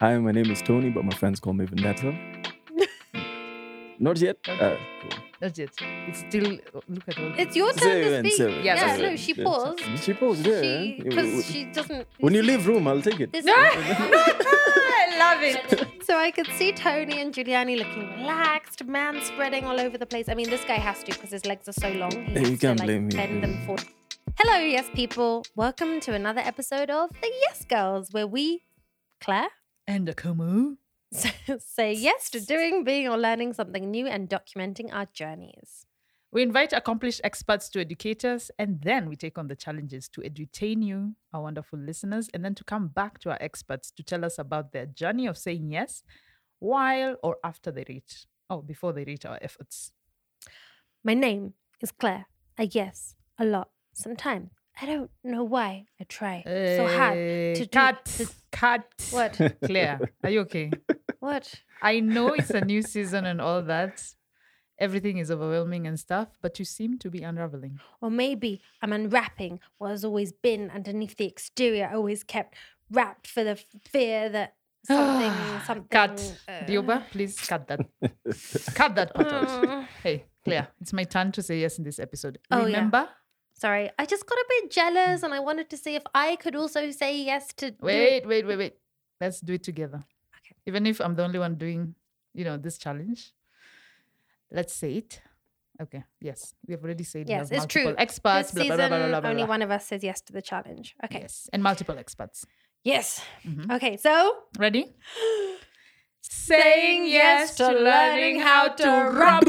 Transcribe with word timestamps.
Hi, 0.00 0.18
my 0.18 0.32
name 0.32 0.50
is 0.50 0.62
Tonii, 0.62 0.92
but 0.94 1.04
my 1.04 1.14
friends 1.14 1.40
call 1.40 1.52
me 1.54 1.64
Vendetta. 1.64 2.14
Not 3.98 4.18
yet. 4.18 4.36
Uh, 4.46 4.76
cool. 5.00 5.10
Not 5.40 5.56
yet. 5.56 5.70
It's 6.08 6.18
still. 6.20 6.58
Look 6.88 7.08
at 7.08 7.18
all. 7.18 7.32
It's 7.38 7.56
your 7.56 7.72
turn 7.72 8.02
Seven, 8.02 8.24
to 8.24 8.30
speak. 8.30 8.36
seven, 8.36 8.54
Yeah, 8.64 8.74
yeah, 8.74 8.86
seven, 8.96 9.10
no, 9.10 9.16
she 9.16 9.32
Yeah. 9.32 9.44
paused. 9.44 9.80
She 10.04 10.12
paused, 10.12 10.46
yeah. 10.46 11.02
Because 11.02 11.46
she 11.46 11.64
doesn't. 11.66 12.06
when 12.20 12.34
you 12.34 12.42
leave 12.42 12.66
room, 12.66 12.86
I'll 12.88 13.00
take 13.00 13.20
it. 13.20 13.32
This- 13.32 13.46
I 13.48 15.16
love 15.18 15.42
it. 15.42 16.04
so 16.04 16.18
I 16.18 16.30
could 16.30 16.46
see 16.58 16.72
Tonii 16.72 17.16
and 17.22 17.32
Juliani 17.34 17.78
looking 17.78 18.06
relaxed, 18.20 18.84
man 18.84 19.22
spreading 19.22 19.64
all 19.64 19.80
over 19.80 19.96
the 19.96 20.06
place. 20.06 20.28
I 20.28 20.34
mean, 20.34 20.50
this 20.50 20.64
guy 20.66 20.74
has 20.74 21.02
to 21.04 21.12
because 21.12 21.30
his 21.30 21.46
legs 21.46 21.68
are 21.68 21.72
so 21.72 21.90
long. 21.92 22.12
He 22.12 22.34
has 22.38 22.50
you 22.50 22.58
can't 22.58 22.78
like, 22.78 22.86
blame 22.86 23.06
me, 23.08 23.16
Bend 23.16 23.34
yeah. 23.36 23.40
them 23.40 23.64
forward. 23.66 23.84
Hello, 24.38 24.58
yes 24.58 24.90
people. 24.94 25.44
Welcome 25.54 26.00
to 26.00 26.12
another 26.12 26.42
episode 26.42 26.90
of 26.90 27.08
the 27.22 27.30
Yes 27.48 27.64
Girls, 27.64 28.12
where 28.12 28.26
we, 28.26 28.64
Claire, 29.22 29.48
And 29.86 30.08
Akumu. 30.08 30.76
say 31.58 31.92
yes 31.92 32.30
to 32.30 32.40
doing, 32.40 32.84
being, 32.84 33.08
or 33.08 33.16
learning 33.16 33.52
something 33.52 33.90
new 33.90 34.06
and 34.06 34.28
documenting 34.28 34.92
our 34.92 35.06
journeys. 35.12 35.86
We 36.32 36.42
invite 36.42 36.72
accomplished 36.72 37.20
experts 37.22 37.68
to 37.70 37.80
educate 37.80 38.24
us, 38.24 38.50
and 38.58 38.80
then 38.82 39.08
we 39.08 39.16
take 39.16 39.38
on 39.38 39.46
the 39.46 39.54
challenges 39.56 40.08
to 40.10 40.20
edutain 40.22 40.84
you, 40.84 41.14
our 41.32 41.42
wonderful 41.42 41.78
listeners, 41.78 42.28
and 42.34 42.44
then 42.44 42.54
to 42.56 42.64
come 42.64 42.88
back 42.88 43.20
to 43.20 43.30
our 43.30 43.38
experts 43.40 43.90
to 43.92 44.02
tell 44.02 44.24
us 44.24 44.38
about 44.38 44.72
their 44.72 44.86
journey 44.86 45.26
of 45.26 45.38
saying 45.38 45.70
yes 45.70 46.02
while 46.58 47.16
or 47.22 47.36
after 47.44 47.70
they 47.70 47.84
reach, 47.88 48.26
oh, 48.50 48.60
before 48.62 48.92
they 48.92 49.04
reach 49.04 49.24
our 49.24 49.38
efforts. 49.40 49.92
My 51.04 51.14
name 51.14 51.54
is 51.80 51.92
Claire. 51.92 52.26
I 52.58 52.68
yes 52.72 53.14
a 53.38 53.44
lot. 53.44 53.70
Sometimes 53.92 54.50
I 54.80 54.86
don't 54.86 55.10
know 55.22 55.44
why 55.44 55.86
I 56.00 56.04
try 56.04 56.42
so 56.44 56.86
hard 56.86 57.14
to 57.14 57.54
do 57.60 57.66
cut, 57.68 58.04
this- 58.04 58.34
cut. 58.56 58.84
What? 59.10 59.40
Claire, 59.64 60.00
are 60.24 60.30
you 60.30 60.40
okay? 60.40 60.70
What? 61.20 61.54
I 61.82 62.00
know 62.00 62.32
it's 62.34 62.50
a 62.50 62.60
new 62.64 62.82
season 62.82 63.26
and 63.26 63.40
all 63.40 63.62
that. 63.62 64.02
Everything 64.78 65.18
is 65.18 65.30
overwhelming 65.30 65.86
and 65.86 65.98
stuff, 65.98 66.28
but 66.42 66.58
you 66.58 66.64
seem 66.64 66.98
to 66.98 67.10
be 67.10 67.22
unraveling. 67.22 67.80
Or 68.02 68.10
maybe 68.10 68.60
I'm 68.82 68.92
unwrapping 68.92 69.60
what 69.78 69.90
has 69.90 70.04
always 70.04 70.32
been 70.32 70.70
underneath 70.70 71.16
the 71.16 71.26
exterior. 71.26 71.90
Always 71.92 72.22
kept 72.22 72.54
wrapped 72.90 73.26
for 73.26 73.42
the 73.42 73.56
fear 73.90 74.28
that 74.28 74.54
something, 74.86 75.32
something. 75.66 75.88
Cut. 75.88 76.38
uh, 76.48 76.52
Dioba, 76.66 77.04
please 77.10 77.40
cut 77.40 77.66
that. 77.68 77.80
cut 78.74 78.94
that 78.94 79.14
part 79.14 79.32
out. 79.32 79.84
Hey, 80.02 80.26
Claire, 80.44 80.68
it's 80.80 80.92
my 80.92 81.04
turn 81.04 81.32
to 81.32 81.42
say 81.42 81.60
yes 81.60 81.78
in 81.78 81.84
this 81.84 81.98
episode. 81.98 82.38
Oh, 82.50 82.66
yeah. 82.66 82.90
Sorry, 83.58 83.90
I 83.98 84.04
just 84.04 84.26
got 84.26 84.36
a 84.36 84.44
bit 84.48 84.70
jealous, 84.70 85.22
and 85.22 85.32
I 85.32 85.40
wanted 85.40 85.70
to 85.70 85.76
see 85.78 85.94
if 85.94 86.02
I 86.14 86.36
could 86.36 86.54
also 86.54 86.90
say 86.90 87.16
yes 87.22 87.48
to. 87.54 87.74
Wait, 87.80 88.26
wait, 88.26 88.46
wait, 88.46 88.56
wait. 88.56 88.74
Let's 89.18 89.40
do 89.40 89.54
it 89.54 89.62
together. 89.62 90.04
Okay. 90.40 90.54
Even 90.66 90.84
if 90.86 91.00
I'm 91.00 91.14
the 91.14 91.24
only 91.24 91.38
one 91.38 91.54
doing, 91.54 91.94
you 92.34 92.44
know, 92.44 92.58
this 92.58 92.76
challenge. 92.76 93.32
Let's 94.50 94.74
say 94.74 94.96
it. 94.96 95.22
Okay. 95.80 96.04
Yes. 96.20 96.54
We 96.66 96.72
have 96.72 96.84
already 96.84 97.04
said 97.04 97.28
Yes, 97.28 97.50
it's 97.50 97.66
true. 97.66 97.94
experts. 97.96 98.50
this 98.50 98.66
blah, 98.66 98.76
season, 98.76 98.88
blah, 99.10 99.20
blah, 99.20 99.30
only 99.30 99.44
one 99.44 99.62
of 99.62 99.70
us 99.70 99.86
says 99.86 100.02
yes 100.04 100.20
to 100.22 100.32
the 100.32 100.42
challenge. 100.42 100.94
Okay. 101.04 101.20
Yes. 101.20 101.48
And 101.52 101.62
multiple 101.62 101.98
experts. 101.98 102.46
Yes. 102.84 103.22
Mhm. 103.44 103.70
Okay. 103.76 103.96
So 103.96 104.44
Ready? 104.58 104.94
Saying 106.22 107.06
yes 107.08 107.56
to 107.56 107.66
learning 107.68 108.40
how 108.40 108.68
to 108.68 108.88
rap. 109.12 109.44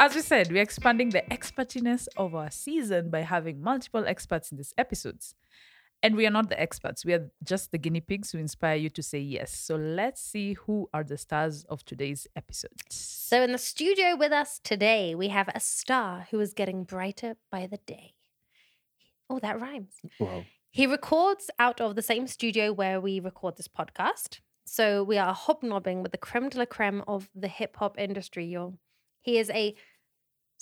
As 0.00 0.14
we 0.14 0.22
said, 0.22 0.50
we're 0.50 0.62
expanding 0.62 1.10
the 1.10 1.20
expertiness 1.30 2.08
of 2.16 2.34
our 2.34 2.50
season 2.50 3.10
by 3.10 3.20
having 3.20 3.60
multiple 3.60 4.06
experts 4.06 4.50
in 4.50 4.56
these 4.56 4.72
episodes. 4.78 5.34
And 6.02 6.16
we 6.16 6.26
are 6.26 6.30
not 6.30 6.48
the 6.48 6.58
experts, 6.58 7.04
we 7.04 7.12
are 7.12 7.30
just 7.44 7.70
the 7.70 7.76
guinea 7.76 8.00
pigs 8.00 8.32
who 8.32 8.38
inspire 8.38 8.76
you 8.76 8.88
to 8.88 9.02
say 9.02 9.18
yes. 9.18 9.52
So 9.52 9.76
let's 9.76 10.22
see 10.22 10.54
who 10.54 10.88
are 10.94 11.04
the 11.04 11.18
stars 11.18 11.64
of 11.64 11.84
today's 11.84 12.26
episode. 12.34 12.80
So, 12.88 13.42
in 13.42 13.52
the 13.52 13.58
studio 13.58 14.16
with 14.16 14.32
us 14.32 14.58
today, 14.64 15.14
we 15.14 15.28
have 15.28 15.50
a 15.54 15.60
star 15.60 16.28
who 16.30 16.40
is 16.40 16.54
getting 16.54 16.84
brighter 16.84 17.36
by 17.52 17.66
the 17.66 17.80
day. 17.86 18.14
Oh, 19.28 19.38
that 19.40 19.60
rhymes. 19.60 20.00
Wow. 20.18 20.44
He 20.70 20.86
records 20.86 21.50
out 21.58 21.78
of 21.78 21.94
the 21.94 22.00
same 22.00 22.26
studio 22.26 22.72
where 22.72 23.02
we 23.02 23.20
record 23.20 23.58
this 23.58 23.68
podcast. 23.68 24.40
So, 24.64 25.04
we 25.04 25.18
are 25.18 25.34
hobnobbing 25.34 26.02
with 26.02 26.12
the 26.12 26.18
creme 26.18 26.48
de 26.48 26.56
la 26.56 26.64
creme 26.64 27.04
of 27.06 27.28
the 27.34 27.48
hip 27.48 27.76
hop 27.76 27.98
industry, 27.98 28.46
y'all. 28.46 28.78
He 29.22 29.36
is 29.38 29.50
a 29.50 29.74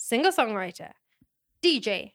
singer 0.01 0.31
songwriter, 0.31 0.91
DJ, 1.61 2.13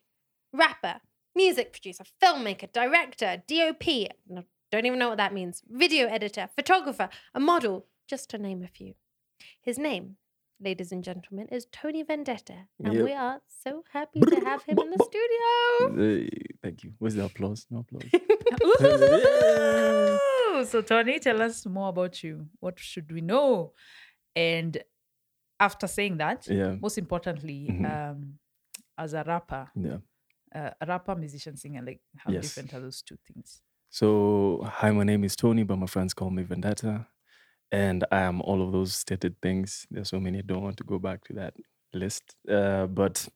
rapper, 0.51 0.95
music 1.35 1.71
producer, 1.71 2.03
filmmaker, 2.21 2.71
director, 2.73 3.43
DOP. 3.47 3.85
no, 4.27 4.43
Don't 4.71 4.85
even 4.87 4.97
know 4.99 5.09
what 5.09 5.17
that 5.19 5.33
means. 5.33 5.61
Video 5.69 6.07
editor, 6.07 6.49
photographer, 6.55 7.09
a 7.35 7.39
model, 7.39 7.85
just 8.07 8.29
to 8.31 8.37
name 8.39 8.63
a 8.63 8.67
few. 8.67 8.95
His 9.61 9.77
name, 9.77 10.17
ladies 10.59 10.91
and 10.91 11.03
gentlemen, 11.03 11.47
is 11.51 11.67
Tonii 11.67 12.07
Vendetta. 12.07 12.67
And 12.83 12.93
Yep. 12.95 13.03
we 13.05 13.13
are 13.13 13.41
so 13.63 13.83
happy 13.93 14.21
to 14.21 14.35
have 14.49 14.63
him 14.63 14.79
in 14.79 14.89
the 14.89 15.03
studio. 15.03 16.29
Thank 16.63 16.83
you. 16.83 16.93
Where's 16.97 17.13
the 17.15 17.25
applause? 17.25 17.67
No 17.69 17.79
applause. 17.79 18.09
Ooh, 20.57 20.65
so, 20.65 20.81
Tonii, 20.81 21.19
tell 21.21 21.41
us 21.41 21.65
more 21.65 21.89
about 21.89 22.23
you. 22.23 22.47
What 22.59 22.79
should 22.79 23.11
we 23.11 23.21
know? 23.21 23.73
And 24.35 24.77
after 25.59 25.87
saying 25.87 26.17
that, 26.17 26.47
yeah. 26.47 26.75
most 26.81 26.97
importantly, 26.97 27.67
Mhm. 27.69 27.85
um, 27.85 28.39
as 28.97 29.13
a 29.13 29.23
rapper, 29.23 29.69
Yeah. 29.75 29.99
uh, 30.53 30.71
a 30.81 30.85
rapper, 30.85 31.15
musician, 31.15 31.57
singer, 31.57 31.81
like 31.81 32.01
how 32.17 32.31
Yes. 32.31 32.41
different 32.43 32.73
are 32.73 32.79
those 32.81 33.01
two 33.01 33.17
things? 33.27 33.61
So, 33.89 34.61
hi, 34.63 34.91
my 34.91 35.03
name 35.03 35.23
is 35.23 35.35
Tonii, 35.35 35.65
but 35.65 35.77
my 35.77 35.85
friends 35.87 36.13
call 36.13 36.29
me 36.29 36.43
Vendetta. 36.43 37.07
And 37.71 38.03
I 38.11 38.21
am 38.21 38.41
all 38.41 38.61
of 38.61 38.71
those 38.71 38.95
stated 38.95 39.41
things. 39.41 39.87
There's 39.89 40.09
so 40.09 40.19
many, 40.19 40.39
I 40.39 40.41
don't 40.41 40.61
want 40.63 40.77
to 40.77 40.83
go 40.83 40.99
back 40.99 41.23
to 41.25 41.33
that 41.33 41.55
list. 41.93 42.35
Uh, 42.47 42.87
but 42.87 43.27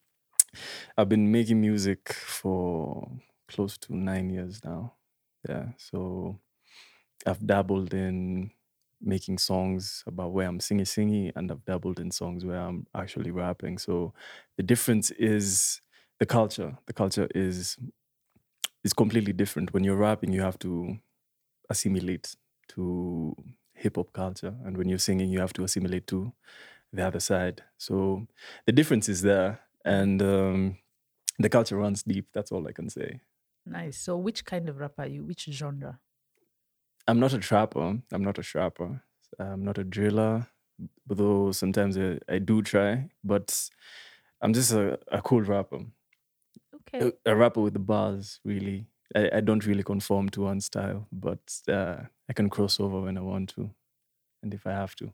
I've 0.97 1.09
been 1.09 1.31
making 1.31 1.61
music 1.61 2.13
for 2.13 3.09
close 3.47 3.77
to 3.79 3.95
nine 3.95 4.29
years 4.29 4.63
now. 4.63 4.93
Yeah. 5.47 5.69
So, 5.77 6.39
I've 7.25 7.45
dabbled 7.45 7.93
in 7.93 8.51
making 9.01 9.37
songs 9.37 10.03
about 10.07 10.31
where 10.33 10.47
I'm 10.47 10.59
singing, 10.59 10.85
singing, 10.85 11.31
and 11.35 11.51
I've 11.51 11.65
dabbled 11.65 11.99
in 11.99 12.11
songs 12.11 12.45
where 12.45 12.59
I'm 12.59 12.87
actually 12.95 13.31
rapping. 13.31 13.77
So, 13.77 14.13
the 14.57 14.63
difference 14.63 15.11
is 15.11 15.81
the 16.19 16.25
culture. 16.25 16.77
The 16.87 16.93
culture 16.93 17.27
is 17.35 17.77
is 18.83 18.93
completely 18.93 19.33
different. 19.33 19.73
When 19.73 19.83
you're 19.83 19.95
rapping, 19.95 20.33
you 20.33 20.41
have 20.41 20.59
to 20.59 20.97
assimilate 21.69 22.35
to 22.69 23.35
hip 23.73 23.95
hop 23.95 24.13
culture, 24.13 24.55
and 24.65 24.77
when 24.77 24.89
you're 24.89 24.99
singing, 24.99 25.29
you 25.29 25.39
have 25.39 25.53
to 25.53 25.63
assimilate 25.63 26.07
to 26.07 26.33
the 26.93 27.05
other 27.05 27.19
side. 27.19 27.63
So 27.77 28.27
the 28.65 28.71
difference 28.71 29.09
is 29.09 29.21
there, 29.21 29.61
and 29.85 30.21
um, 30.21 30.77
the 31.39 31.49
culture 31.49 31.77
runs 31.77 32.03
deep. 32.03 32.27
That's 32.33 32.51
all 32.51 32.67
I 32.67 32.71
can 32.73 32.89
say. 32.89 33.21
Nice. 33.65 33.97
So, 33.97 34.17
which 34.17 34.45
kind 34.45 34.69
of 34.69 34.79
rapper 34.79 35.03
are 35.03 35.07
you? 35.07 35.23
Which 35.23 35.45
genre? 35.51 35.99
I'm 37.07 37.19
not 37.19 37.33
a 37.33 37.39
trapper. 37.39 37.99
I'm 38.11 38.23
not 38.23 38.37
a 38.37 38.43
trapper. 38.43 39.01
I'm 39.39 39.63
not 39.63 39.77
a 39.77 39.83
driller, 39.83 40.47
though 41.07 41.51
sometimes 41.51 41.97
I, 41.97 42.19
I 42.27 42.39
do 42.39 42.61
try. 42.61 43.09
But 43.23 43.69
I'm 44.41 44.53
just 44.53 44.71
a, 44.71 44.99
a 45.11 45.21
cool 45.21 45.41
rapper. 45.41 45.79
Okay. 46.93 47.11
a, 47.25 47.31
a 47.31 47.35
rapper 47.35 47.61
with 47.61 47.73
the 47.73 47.79
bars, 47.79 48.39
really. 48.45 48.87
I, 49.15 49.29
I 49.37 49.39
don't 49.41 49.65
really 49.65 49.83
conform 49.83 50.29
to 50.29 50.41
one 50.41 50.61
style, 50.61 51.07
but 51.11 51.39
uh, 51.67 51.97
I 52.29 52.33
can 52.33 52.49
cross 52.49 52.79
over 52.79 53.01
when 53.01 53.17
I 53.17 53.21
want 53.21 53.49
to, 53.55 53.71
and 54.43 54.53
if 54.53 54.67
I 54.67 54.71
have 54.71 54.95
to. 54.97 55.11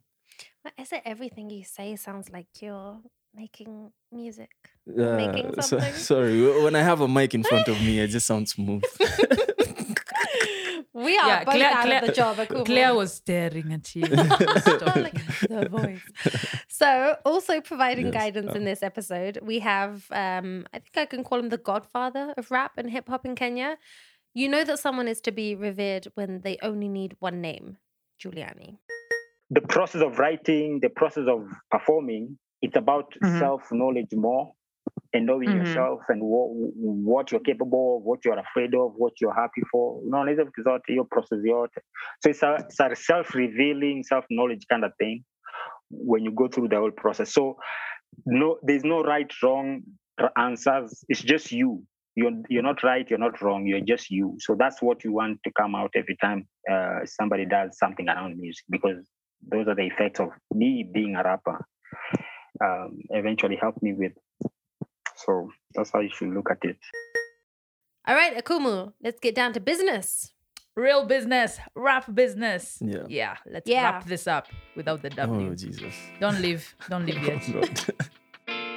But 0.63 0.73
is 0.77 0.91
it 0.91 1.01
Everything 1.05 1.49
you 1.49 1.63
say 1.63 1.95
sounds 1.95 2.29
like 2.29 2.47
you're 2.61 2.99
making 3.33 3.91
music. 4.11 4.49
Uh, 4.89 5.15
Making 5.15 5.53
so- 5.55 5.61
something? 5.61 5.93
sorry, 5.93 6.61
when 6.63 6.75
I 6.75 6.81
have 6.81 6.99
a 7.01 7.07
mic 7.07 7.33
in 7.33 7.43
front 7.43 7.67
of 7.69 7.79
me, 7.81 8.01
I 8.01 8.07
just 8.07 8.27
sound 8.27 8.49
smooth. 8.55 8.83
We 10.95 11.17
are 11.17 11.27
Yeah, 11.27 11.43
both 11.43 11.55
Claire- 11.55 11.71
out 11.71 11.85
Claire- 11.85 12.01
of 12.01 12.07
the 12.07 12.13
job. 12.13 12.39
at 12.39 12.47
Cool 12.49 12.63
Claire 12.63 12.95
was 12.95 13.13
staring 13.13 13.73
at 13.73 13.93
you. 13.95 14.03
The 15.55 15.67
voice. 15.69 16.01
So, 16.69 17.17
also 17.25 17.59
providing 17.61 18.05
Yes, 18.07 18.13
guidance 18.13 18.55
in 18.55 18.61
uh. 18.63 18.65
this 18.65 18.81
episode, 18.81 19.39
we 19.43 19.59
have, 19.59 20.05
um, 20.11 20.65
I 20.73 20.79
think 20.79 20.95
I 20.97 21.05
can 21.05 21.23
call 21.23 21.39
him 21.39 21.49
the 21.49 21.57
godfather 21.57 22.33
of 22.37 22.49
rap 22.49 22.73
and 22.77 22.89
hip 22.89 23.09
hop 23.09 23.25
in 23.25 23.35
Kenya. 23.35 23.77
You 24.33 24.47
know 24.49 24.63
that 24.63 24.79
someone 24.79 25.07
is 25.09 25.19
to 25.21 25.31
be 25.31 25.53
revered 25.55 26.07
when 26.15 26.41
they 26.41 26.57
only 26.61 26.87
need 26.87 27.15
one 27.19 27.41
name, 27.41 27.77
Juliani. 28.21 28.77
the 29.51 29.61
process 29.61 30.01
of 30.01 30.17
writing, 30.17 30.79
the 30.81 30.89
process 30.89 31.25
of 31.27 31.47
performing, 31.69 32.37
it's 32.61 32.75
about 32.75 33.13
Mhm. 33.21 33.37
self 33.39 33.61
knowledge 33.71 34.11
more 34.13 34.53
and 35.15 35.25
knowing 35.25 35.49
Mhm. 35.49 35.55
yourself 35.57 36.01
and 36.09 36.21
what, 36.21 36.49
what 37.05 37.31
you're 37.31 37.43
capable 37.43 37.97
of, 37.97 38.03
what 38.03 38.25
you're 38.25 38.39
afraid 38.39 38.75
of, 38.75 38.93
what 38.97 39.13
you're 39.21 39.33
happy 39.35 39.61
for. 39.71 40.01
Unaweza 40.03 40.43
vitu 40.43 40.63
zote 40.63 40.91
hiyo 40.93 41.05
process 41.05 41.45
yote. 41.45 41.81
So 42.19 42.29
it's 42.29 42.43
a, 42.43 42.55
it's 42.55 42.79
a 42.79 42.95
self 42.95 43.35
revealing, 43.35 44.03
self 44.03 44.25
knowledge 44.29 44.65
kind 44.69 44.83
of 44.85 44.91
thing 44.97 45.23
when 45.91 46.23
you 46.25 46.31
go 46.31 46.47
through 46.47 46.69
the 46.69 46.75
whole 46.77 46.91
process. 46.91 47.33
So 47.33 47.57
no, 48.25 48.57
there's 48.63 48.83
no 48.83 49.03
right, 49.03 49.33
wrong 49.43 49.81
answers. 50.35 51.05
It's 51.09 51.21
just 51.23 51.51
you. 51.51 51.83
You're 52.17 52.43
you're 52.49 52.63
not 52.63 52.83
right. 52.83 53.09
You're 53.09 53.19
not 53.19 53.41
wrong. 53.41 53.67
You're 53.67 53.85
just 53.85 54.09
you. 54.09 54.35
So 54.39 54.55
that's 54.55 54.81
what 54.81 55.03
you 55.03 55.11
want 55.13 55.39
to 55.43 55.51
come 55.51 55.75
out 55.75 55.91
every 55.95 56.15
time 56.21 56.47
uh, 56.71 56.99
somebody 57.05 57.45
does 57.45 57.77
something 57.77 58.07
around 58.07 58.37
music 58.37 58.65
because 58.69 59.05
those 59.51 59.67
are 59.67 59.75
the 59.75 59.85
effects 59.85 60.19
of 60.19 60.29
me 60.53 60.89
being 60.93 61.15
a 61.15 61.23
rapper. 61.23 61.65
Um, 62.63 62.99
eventually 63.09 63.57
helped 63.61 63.83
me 63.83 63.93
with. 63.93 64.13
So 65.15 65.49
that's 65.73 65.91
how 65.91 65.99
you 66.01 66.09
should 66.13 66.29
look 66.29 66.49
at 66.51 66.57
it. 66.63 66.77
All 68.07 68.15
right, 68.15 68.35
Akumu, 68.37 68.93
let's 69.03 69.19
get 69.19 69.33
down 69.35 69.53
to 69.53 69.59
business. 69.59 70.31
Real 70.75 71.05
business, 71.05 71.57
rap 71.73 72.13
business. 72.13 72.77
Yeah. 72.81 73.03
Yeah. 73.07 73.37
Let's 73.49 73.67
Yeah. 73.69 73.83
wrap 73.83 74.05
this 74.05 74.27
up 74.27 74.47
without 74.75 75.01
the 75.01 75.09
W. 75.11 75.51
Oh 75.51 75.55
Jesus. 75.55 75.95
Don't 76.19 76.41
leave. 76.41 76.75
Don't 76.89 77.05
leave 77.05 77.23
yet. 77.23 77.49
Oh, 77.49 78.69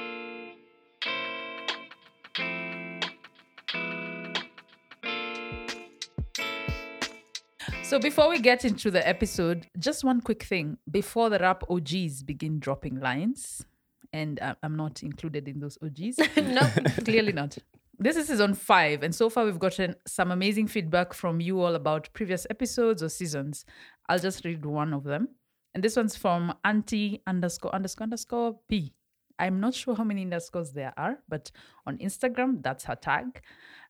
So 7.83 7.99
before 7.99 8.29
we 8.29 8.39
get 8.39 8.63
into 8.65 8.91
the 8.91 9.05
episode, 9.07 9.67
just 9.77 10.03
one 10.03 10.21
quick 10.21 10.43
thing. 10.43 10.77
Before 10.89 11.29
the 11.29 11.39
rap 11.39 11.63
OGs 11.69 12.23
begin 12.23 12.59
dropping 12.59 12.99
lines, 12.99 13.65
and 14.13 14.39
I- 14.41 14.55
I'm 14.63 14.75
not 14.75 15.03
included 15.03 15.47
in 15.47 15.59
those 15.59 15.77
OGs. 15.83 16.17
no, 16.37 16.61
Clearly 17.03 17.31
not. 17.31 17.57
This 18.01 18.15
is 18.15 18.27
season 18.27 18.53
five, 18.53 19.03
and 19.03 19.13
so 19.13 19.29
far 19.29 19.43
we've 19.43 19.59
gotten 19.59 19.93
some 20.07 20.31
amazing 20.31 20.67
feedback 20.67 21.13
from 21.13 21.41
you 21.41 21.61
all 21.61 21.75
about 21.75 22.07
previous 22.13 22.47
episodes 22.49 23.03
or 23.03 23.09
seasons. 23.09 23.65
I'll 24.07 24.19
just 24.19 24.45
read 24.45 24.65
one 24.65 24.93
of 24.93 25.03
them. 25.03 25.29
And 25.73 25.83
this 25.83 25.97
one's 25.97 26.15
from 26.15 26.53
anti 26.63 27.21
underscore 27.27 27.75
underscore 27.75 28.03
underscore 28.05 28.59
P. 28.69 28.93
I'm 29.37 29.59
not 29.59 29.73
sure 29.73 29.95
how 29.95 30.03
many 30.03 30.21
underscores 30.23 30.71
there 30.71 30.93
are, 30.97 31.19
but 31.27 31.51
on 31.85 31.97
Instagram, 31.97 32.61
that's 32.63 32.85
her 32.85 32.95
tag. 32.95 33.41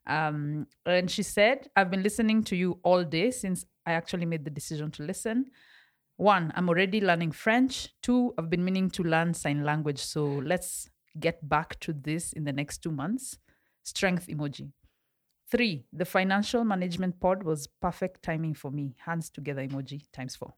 Um, 0.07 0.67
and 0.85 1.09
she 1.09 1.23
said, 1.23 1.69
I've 1.75 1.91
been 1.91 2.03
listening 2.03 2.43
to 2.45 2.55
you 2.55 2.79
all 2.83 3.03
day 3.03 3.31
since 3.31 3.65
I 3.85 3.93
actually 3.93 4.25
made 4.25 4.43
the 4.43 4.51
decision 4.51 4.91
to 4.91 5.03
listen. 5.03 5.45
One, 6.19 6.51
I'm 6.53 6.67
already 6.67 6.99
learning 6.99 7.31
French. 7.31 7.95
Two, 8.01 8.33
I've 8.37 8.49
been 8.49 8.65
meaning 8.65 8.89
to 8.89 9.03
learn 9.03 9.33
sign 9.33 9.63
language. 9.63 9.99
So 9.99 10.25
let's 10.25 10.89
get 11.17 11.47
back 11.47 11.79
to 11.79 11.93
this 11.93 12.33
in 12.33 12.43
the 12.43 12.51
next 12.51 12.79
two 12.79 12.91
months. 12.91 13.37
Strength 13.83 14.27
emoji. 14.27 14.73
Three, 15.49 15.85
the 15.93 16.03
financial 16.03 16.65
management 16.65 17.21
pod 17.21 17.43
was 17.43 17.67
perfect 17.67 18.21
timing 18.21 18.53
for 18.53 18.69
me. 18.69 18.97
Hands 19.05 19.29
together 19.29 19.65
emoji 19.65 20.11
times 20.11 20.35
four. 20.35 20.53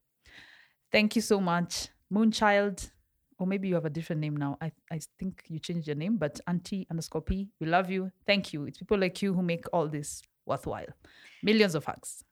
Thank 0.91 1.15
you 1.15 1.21
so 1.21 1.39
much, 1.39 1.89
Moonchild. 2.11 2.89
Or 3.37 3.45
maybe 3.45 3.67
you 3.67 3.75
have 3.75 3.85
a 3.85 3.91
different 3.91 4.19
name 4.19 4.37
now. 4.37 4.57
I, 4.61 4.71
I 4.91 4.99
think 5.19 5.43
you 5.47 5.59
changed 5.59 5.85
your 5.85 5.95
name, 5.95 6.17
but 6.17 6.39
Auntie 6.47 6.87
underscore 6.89 7.21
P, 7.21 7.49
we 7.59 7.67
love 7.67 7.91
you. 7.91 8.11
Thank 8.25 8.51
you. 8.51 8.65
It's 8.65 8.79
people 8.79 8.97
like 8.97 9.21
you 9.21 9.35
who 9.35 9.43
make 9.43 9.65
all 9.71 9.87
this 9.87 10.23
worthwhile. 10.47 10.89
Millions 11.43 11.75
of 11.75 11.85
hugs. 11.85 12.23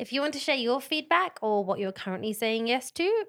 If 0.00 0.14
you 0.14 0.22
want 0.22 0.32
to 0.32 0.40
share 0.40 0.56
your 0.56 0.80
feedback 0.80 1.38
or 1.42 1.62
what 1.62 1.78
you're 1.78 1.92
currently 1.92 2.32
saying 2.32 2.66
yes 2.66 2.90
to, 2.92 3.24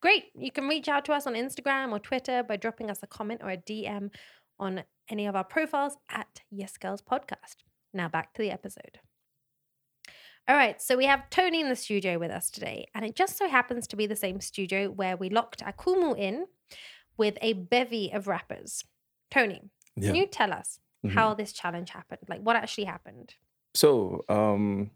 great. 0.00 0.24
You 0.34 0.50
can 0.50 0.66
reach 0.66 0.88
out 0.88 1.04
to 1.04 1.12
us 1.12 1.26
on 1.26 1.34
Instagram 1.34 1.92
or 1.92 1.98
Twitter 1.98 2.42
by 2.42 2.56
dropping 2.56 2.90
us 2.90 3.00
a 3.02 3.06
comment 3.06 3.42
or 3.44 3.50
a 3.50 3.58
DM 3.58 4.10
on 4.58 4.84
any 5.10 5.26
of 5.26 5.36
our 5.36 5.44
profiles 5.44 5.98
at 6.08 6.40
Yes 6.50 6.78
Girls 6.78 7.02
Podcast. 7.02 7.56
Now 7.92 8.08
back 8.08 8.32
to 8.34 8.42
the 8.42 8.50
episode. 8.50 9.00
All 10.48 10.56
right, 10.56 10.80
so 10.80 10.96
we 10.96 11.04
have 11.04 11.24
Tonii 11.30 11.60
in 11.60 11.68
the 11.68 11.76
studio 11.76 12.18
with 12.18 12.30
us 12.30 12.48
today, 12.50 12.88
and 12.94 13.04
it 13.04 13.14
just 13.14 13.36
so 13.36 13.46
happens 13.50 13.86
to 13.88 13.96
be 13.96 14.06
the 14.06 14.16
same 14.16 14.40
studio 14.40 14.88
where 14.90 15.14
we 15.14 15.28
locked 15.28 15.62
Akumu 15.62 16.16
in 16.18 16.46
with 17.18 17.36
a 17.42 17.52
bevy 17.52 18.10
of 18.14 18.26
rappers. 18.28 18.82
Tonii, 19.30 19.68
Yeah. 19.94 20.06
can 20.06 20.14
you 20.14 20.26
tell 20.26 20.54
us 20.54 20.80
Mhm. 21.04 21.10
how 21.12 21.34
this 21.34 21.52
challenge 21.52 21.90
happened? 21.90 22.22
Like 22.28 22.40
what 22.40 22.56
actually 22.56 22.84
happened? 22.84 23.34
So, 23.74 24.24
um, 24.30 24.90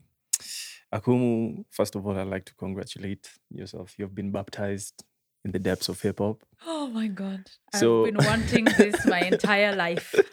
Akumu, 0.95 1.65
first 1.71 1.95
of 1.97 2.07
all, 2.07 2.19
I'd 2.19 2.27
like 2.29 2.45
to 2.47 2.55
congratulate 2.55 3.31
yourself. 3.51 3.95
You've 3.99 4.15
been 4.15 4.31
baptized 4.31 5.05
in 5.45 5.53
the 5.53 5.59
depths 5.59 5.89
of 5.89 6.01
hip 6.01 6.19
hop. 6.19 6.43
Oh 6.67 6.87
my 6.89 7.09
God. 7.09 7.51
So- 7.75 8.07
I've 8.07 8.15
been 8.15 8.27
wanting 8.27 8.65
this 8.77 9.07
my 9.07 9.21
entire 9.21 9.75
life. 9.75 10.15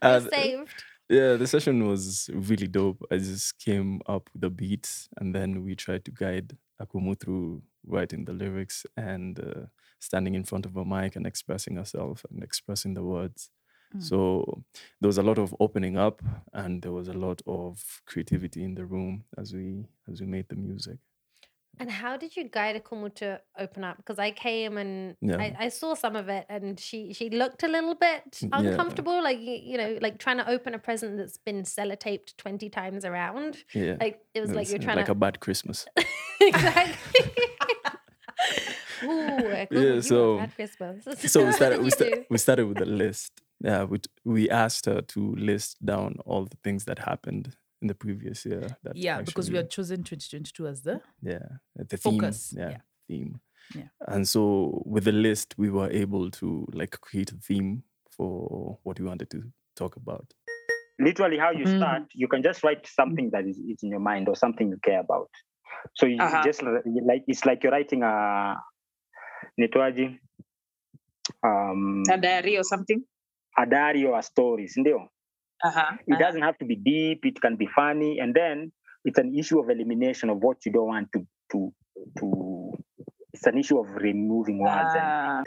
Uh, 0.00 0.20
saved. 0.32 0.84
yeah, 1.10 1.34
the 1.34 1.46
session 1.46 1.86
was 1.88 2.30
really 2.32 2.68
dope. 2.68 3.02
I 3.10 3.18
just 3.18 3.58
came 3.58 4.00
up 4.06 4.30
with 4.32 4.42
the 4.42 4.50
beats 4.50 5.08
and 5.18 5.34
then 5.34 5.64
we 5.64 5.74
tried 5.74 6.04
to 6.06 6.10
guide 6.12 6.56
Akumu 6.80 7.18
through 7.18 7.62
writing 7.86 8.24
the 8.24 8.32
lyrics 8.32 8.86
and 8.96 9.38
uh, 9.40 9.66
standing 10.00 10.34
in 10.36 10.44
front 10.44 10.64
of 10.64 10.76
a 10.76 10.84
mic 10.84 11.16
and 11.16 11.26
expressing 11.26 11.76
herself 11.76 12.24
and 12.30 12.42
expressing 12.42 12.94
the 12.94 13.02
words. 13.02 13.50
Mm. 13.96 14.02
So 14.02 14.62
there 15.00 15.08
was 15.08 15.18
a 15.18 15.22
lot 15.22 15.38
of 15.38 15.54
opening 15.60 15.96
up 15.96 16.20
and 16.52 16.82
there 16.82 16.92
was 16.92 17.08
a 17.08 17.14
lot 17.14 17.40
of 17.46 18.02
creativity 18.06 18.62
in 18.64 18.74
the 18.74 18.84
room 18.84 19.24
as 19.38 19.54
we 19.54 19.86
as 20.10 20.20
we 20.20 20.26
made 20.26 20.48
the 20.48 20.56
music. 20.56 20.98
And 21.80 21.90
how 21.92 22.16
did 22.16 22.36
you 22.36 22.42
guide 22.48 22.74
Akumu 22.82 23.14
to 23.14 23.40
open 23.56 23.84
up? 23.84 23.98
Because 23.98 24.18
I 24.18 24.32
came 24.32 24.76
and 24.76 25.14
Yeah. 25.20 25.36
I, 25.38 25.56
I 25.66 25.68
saw 25.68 25.94
some 25.94 26.16
of 26.16 26.28
it, 26.28 26.44
and 26.48 26.78
she 26.80 27.12
she 27.12 27.30
looked 27.30 27.62
a 27.62 27.68
little 27.68 27.94
bit 27.94 28.40
Yeah. 28.42 28.48
uncomfortable, 28.52 29.22
like 29.22 29.38
you, 29.40 29.78
know, 29.78 29.96
like 30.02 30.18
trying 30.18 30.38
to 30.38 30.50
open 30.50 30.74
a 30.74 30.78
present 30.80 31.16
that's 31.18 31.38
been 31.38 31.62
sellotaped 31.62 32.36
twenty 32.36 32.68
times 32.68 33.04
around. 33.04 33.58
Yeah. 33.74 33.96
Like 34.00 34.20
it 34.34 34.40
was 34.40 34.50
like 34.52 34.68
you're 34.70 34.80
trying 34.80 34.96
like 34.96 35.06
to 35.06 35.12
a 35.12 35.14
bad 35.14 35.38
Christmas. 35.38 35.86
exactly. 36.40 37.24
Ooh, 39.04 39.40
Akumu, 39.62 39.98
are 39.98 40.02
so- 40.02 40.38
bad 40.38 40.54
Christmas. 40.56 41.04
so 41.32 41.46
we 41.46 41.52
started 41.52 41.80
we, 41.86 41.90
sta- 41.90 42.24
we 42.28 42.38
started 42.38 42.66
with 42.66 42.78
the 42.78 42.86
list. 42.86 43.32
Yeah, 43.60 43.84
we 43.84 44.00
we 44.24 44.48
asked 44.50 44.86
her 44.86 45.00
to 45.02 45.34
list 45.36 45.84
down 45.84 46.16
all 46.24 46.44
the 46.44 46.56
things 46.62 46.84
that 46.84 46.98
happened 47.00 47.56
in 47.82 47.88
the 47.88 47.94
previous 47.94 48.44
year. 48.46 48.76
That 48.84 48.96
yeah, 48.96 49.20
because 49.22 49.50
we 49.50 49.56
had 49.56 49.70
chosen 49.70 50.04
2022 50.04 50.66
as 50.68 50.82
the 50.82 51.00
yeah 51.22 51.58
the 51.74 51.96
Focus, 51.96 52.50
theme 52.54 52.60
yeah, 52.60 52.70
yeah. 52.70 52.78
theme 53.08 53.40
Yeah. 53.74 53.88
and 54.06 54.26
so 54.28 54.82
with 54.86 55.04
the 55.04 55.12
list 55.12 55.54
we 55.58 55.70
were 55.70 55.90
able 55.90 56.30
to 56.30 56.66
like 56.72 57.00
create 57.00 57.32
a 57.32 57.36
theme 57.36 57.82
for 58.10 58.78
what 58.84 58.98
we 59.00 59.06
wanted 59.06 59.28
to 59.30 59.42
talk 59.76 59.96
about 59.96 60.32
literally 61.00 61.38
how 61.38 61.50
you 61.50 61.64
Mm. 61.64 61.76
start 61.76 62.02
you 62.14 62.28
can 62.28 62.42
just 62.42 62.62
write 62.64 62.86
something 62.86 63.30
that 63.32 63.44
is, 63.46 63.58
is 63.58 63.82
in 63.82 63.90
your 63.90 64.00
mind 64.00 64.28
or 64.28 64.36
something 64.36 64.68
you 64.70 64.78
care 64.84 65.00
about 65.00 65.28
so 65.94 66.06
you 66.06 66.18
Uh-huh. 66.20 66.42
just 66.44 66.62
like 66.62 67.24
it's 67.26 67.44
like 67.44 67.62
you're 67.62 67.72
writing 67.72 68.02
a 68.02 68.56
nitwaji 69.60 70.18
um 71.42 72.02
a 72.10 72.16
diary 72.16 72.56
or 72.56 72.64
something. 72.64 73.04
A 73.58 73.66
diary 73.66 74.04
or 74.06 74.18
a 74.18 74.22
story 74.22 74.68
ndio? 74.76 75.08
Uh-huh. 75.64 75.96
it 76.06 76.18
doesn't 76.18 76.42
have 76.42 76.56
to 76.58 76.64
be 76.64 76.76
deep 76.76 77.26
it 77.26 77.40
can 77.40 77.56
be 77.56 77.66
funny 77.66 78.20
and 78.20 78.32
then 78.34 78.70
it's 79.04 79.18
an 79.18 79.34
issue 79.34 79.58
of 79.58 79.68
elimination 79.70 80.30
of 80.30 80.38
what 80.38 80.64
you 80.64 80.70
don't 80.72 80.86
want 80.86 81.08
to 81.12 81.26
to 81.50 81.72
to 82.18 82.72
it's 83.32 83.46
an 83.46 83.58
issue 83.58 83.78
of 83.78 83.86
removing 83.96 84.58
words 84.60 84.94
and 84.94 85.04
Ah, 85.04 85.42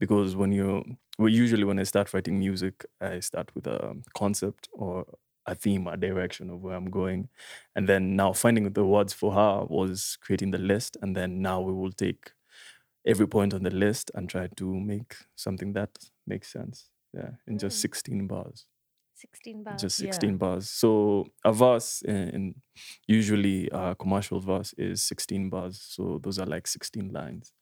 because 0.00 0.34
when 0.34 0.50
you 0.52 0.84
well 1.18 1.28
usually 1.28 1.64
when 1.64 1.78
i 1.78 1.84
start 1.84 2.12
writing 2.12 2.38
music 2.38 2.84
i 3.00 3.20
start 3.20 3.54
with 3.54 3.66
a 3.68 3.94
concept 4.16 4.68
or 4.72 5.04
a 5.46 5.54
theme 5.54 5.86
a 5.86 5.96
direction 5.96 6.50
of 6.50 6.62
where 6.62 6.74
i'm 6.74 6.90
going. 6.90 7.28
And 7.76 7.88
then 7.88 8.16
now 8.16 8.32
finding 8.32 8.72
the 8.72 8.84
words 8.84 9.12
for 9.12 9.32
her 9.32 9.64
was 9.68 10.16
creating 10.20 10.50
the 10.52 10.58
list 10.58 10.96
and 11.02 11.14
then 11.14 11.42
now 11.42 11.60
we 11.60 11.72
will 11.72 11.92
take 11.92 12.32
every 13.06 13.28
point 13.28 13.52
on 13.54 13.62
the 13.62 13.70
list 13.70 14.10
and 14.14 14.28
try 14.28 14.48
to 14.56 14.80
make 14.80 15.16
something 15.36 15.74
that 15.74 15.90
makes 16.26 16.50
sense 16.50 16.88
yeah 17.14 17.30
in 17.46 17.58
just 17.58 17.76
Mm. 17.78 17.80
16 17.80 18.26
bars 18.26 18.66
Sixteen 19.16 19.62
bars. 19.62 19.80
just 19.80 20.00
Yeah. 20.00 20.10
16 20.12 20.36
bars 20.38 20.68
so 20.68 21.26
a 21.44 21.52
verse 21.52 22.02
in, 22.02 22.54
usually 23.06 23.68
a 23.72 23.94
commercial 23.94 24.40
verse 24.40 24.74
is 24.76 25.02
16 25.02 25.48
bars 25.50 25.80
so 25.80 26.18
those 26.22 26.38
are 26.38 26.46
like 26.46 26.66
16 26.66 27.12
lines 27.12 27.52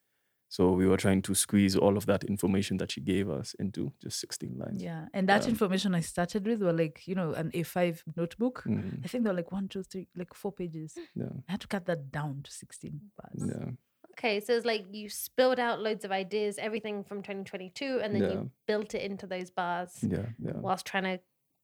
so 0.48 0.72
we 0.72 0.86
were 0.86 0.96
trying 0.98 1.22
to 1.22 1.34
squeeze 1.34 1.76
all 1.76 1.96
of 1.96 2.04
that 2.06 2.24
information 2.24 2.76
that 2.78 2.90
she 2.92 3.00
gave 3.00 3.30
us 3.30 3.54
into 3.58 3.92
just 4.02 4.20
16 4.20 4.58
lines 4.58 4.82
yeah. 4.82 5.06
And 5.14 5.26
that 5.28 5.44
Um, 5.44 5.50
information 5.50 5.94
I 5.94 6.00
started 6.02 6.46
with 6.46 6.60
were 6.62 6.74
like, 6.74 7.06
you 7.08 7.14
know, 7.14 7.32
an 7.32 7.50
A5 7.52 8.02
notebook. 8.16 8.62
Mm, 8.66 9.02
I 9.04 9.08
think 9.08 9.24
they're 9.24 9.32
like 9.32 9.50
one, 9.50 9.68
two, 9.68 9.82
three, 9.82 10.08
like 10.14 10.34
four 10.34 10.52
pages. 10.52 10.94
yeah 11.14 11.32
I 11.48 11.52
had 11.52 11.60
to 11.62 11.68
cut 11.68 11.86
that 11.86 12.10
down 12.12 12.42
to 12.44 12.50
16 12.50 13.00
bars. 13.16 13.48
yeah 13.48 13.70
Okay, 14.12 14.40
so 14.40 14.52
it's 14.52 14.66
like 14.66 14.84
you 14.92 15.08
spilled 15.08 15.58
out 15.58 15.80
loads 15.80 16.04
of 16.04 16.12
ideas, 16.12 16.58
everything 16.58 17.02
from 17.04 17.22
2022, 17.22 18.00
and 18.02 18.14
then 18.14 18.22
Yeah. 18.22 18.30
you 18.32 18.50
built 18.66 18.94
it 18.94 19.02
into 19.02 19.26
those 19.26 19.50
bars 19.50 19.98
yeah 20.02 20.26
yeah 20.38 20.52
whilst 20.56 20.84
trying 20.86 21.04
to 21.04 21.20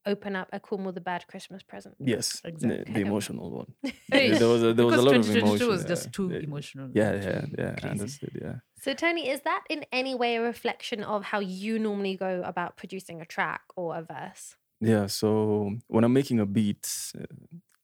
open 0.07 0.35
up 0.37 0.49
a 0.53 0.61
cool 0.61 0.79
with 0.79 0.97
a 0.97 1.01
bad 1.01 1.27
Christmas 1.27 1.63
present. 1.63 1.95
yes 1.99 2.41
the- 2.41 2.49
Exactly. 2.49 2.95
the, 2.95 3.01
emotional 3.01 3.51
one 3.51 3.71
there 4.09 4.49
was 4.49 4.63
a, 4.63 4.73
there 4.73 4.87
was 4.87 4.95
a 4.95 5.03
because 5.03 5.05
lot 5.05 5.17
of 5.17 5.27
2022 5.27 5.39
emotion 5.45 5.69
was 5.69 5.83
yeah. 5.83 5.89
just 5.89 6.13
too 6.13 6.31
yeah. 6.33 6.39
emotional. 6.39 6.91
yeah 6.95 7.13
yeah 7.15 7.45
yeah 7.59 7.71
I 7.77 7.81
Crazy. 7.81 7.89
understood 7.91 8.33
yeah 8.41 8.57
So, 8.81 8.95
Tonii, 8.95 9.27
is 9.35 9.41
that 9.43 9.65
in 9.69 9.85
any 9.93 10.15
way 10.15 10.37
a 10.37 10.43
reflection 10.43 11.03
of 11.03 11.25
how 11.25 11.41
you 11.41 11.79
normally 11.79 12.17
go 12.17 12.43
about 12.53 12.77
producing 12.77 13.21
a 13.21 13.27
track 13.27 13.63
or 13.77 13.97
a 14.01 14.03
verse? 14.03 14.57
Yeah, 14.81 15.07
so 15.09 15.29
when 15.89 16.05
I'm 16.05 16.13
making 16.13 16.39
a 16.41 16.47
beat, 16.47 16.87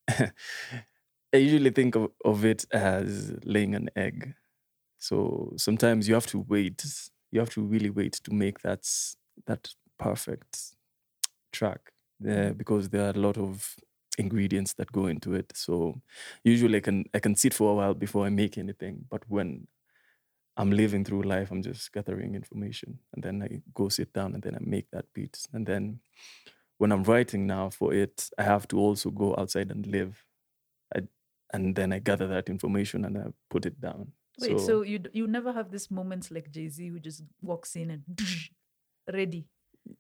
uh, 0.09 0.27
I 1.35 1.39
usually 1.39 1.71
think 1.71 1.97
of, 1.97 2.05
of 2.25 2.45
it 2.45 2.65
as 2.73 3.35
laying 3.45 3.75
an 3.75 3.91
egg. 3.97 4.35
So 5.05 5.53
sometimes 5.57 6.09
you 6.09 6.15
have 6.15 6.27
to 6.29 6.39
wait. 6.49 6.83
You 7.31 7.41
have 7.41 7.51
to 7.51 7.63
really 7.63 7.91
wait 7.91 8.15
to 8.25 8.33
make 8.33 8.61
that 8.63 8.89
that 9.47 9.69
perfect 9.99 10.77
track 11.53 11.93
there 12.19 12.55
because 12.55 12.89
there 12.89 13.07
are 13.07 13.11
a 13.11 13.25
lot 13.27 13.37
of 13.37 13.77
ingredients 14.19 14.75
that 14.75 14.93
go 14.93 15.07
into 15.07 15.35
it. 15.35 15.53
So 15.55 16.01
usually 16.43 16.79
I 16.79 16.81
can 16.81 17.05
I 17.15 17.19
can 17.19 17.37
sit 17.37 17.53
for 17.55 17.71
a 17.73 17.75
while 17.75 17.95
before 17.95 18.25
I 18.27 18.31
make 18.31 18.57
anything. 18.57 19.05
But 19.11 19.23
when 19.29 19.67
I'm 20.57 20.71
living 20.71 21.05
through 21.05 21.25
life, 21.25 21.51
I'm 21.51 21.63
just 21.63 21.93
gathering 21.93 22.35
information 22.35 23.01
and 23.13 23.23
then 23.23 23.43
I 23.43 23.61
go 23.75 23.91
sit 23.91 24.13
down 24.15 24.35
and 24.35 24.43
then 24.43 24.55
I 24.55 24.61
make 24.63 24.91
that 24.93 25.13
beat. 25.13 25.47
And 25.53 25.67
then 25.67 26.01
when 26.79 26.93
I'm 26.93 27.05
writing 27.05 27.47
now 27.47 27.71
for 27.71 27.93
it, 27.93 28.31
I 28.39 28.45
have 28.45 28.67
to 28.69 28.79
also 28.79 29.11
go 29.11 29.35
outside 29.37 29.71
and 29.71 29.87
live. 29.87 30.25
I, 30.97 31.01
and 31.53 31.77
then 31.77 31.93
I 31.93 31.99
gather 32.01 32.29
that 32.29 32.49
information 32.49 33.05
and 33.05 33.19
I 33.19 33.25
put 33.51 33.67
it 33.67 33.81
down. 33.81 34.13
Wait, 34.41 34.61
so, 34.61 34.83
you 34.83 35.01
you 35.13 35.27
never 35.27 35.53
have 35.53 35.71
this 35.71 35.91
moments 35.91 36.31
like 36.31 36.51
Jay 36.51 36.69
Z 36.69 36.89
who 36.89 36.99
just 36.99 37.23
walks 37.43 37.77
in 37.77 37.91
and 37.91 38.03
ready. 39.13 39.47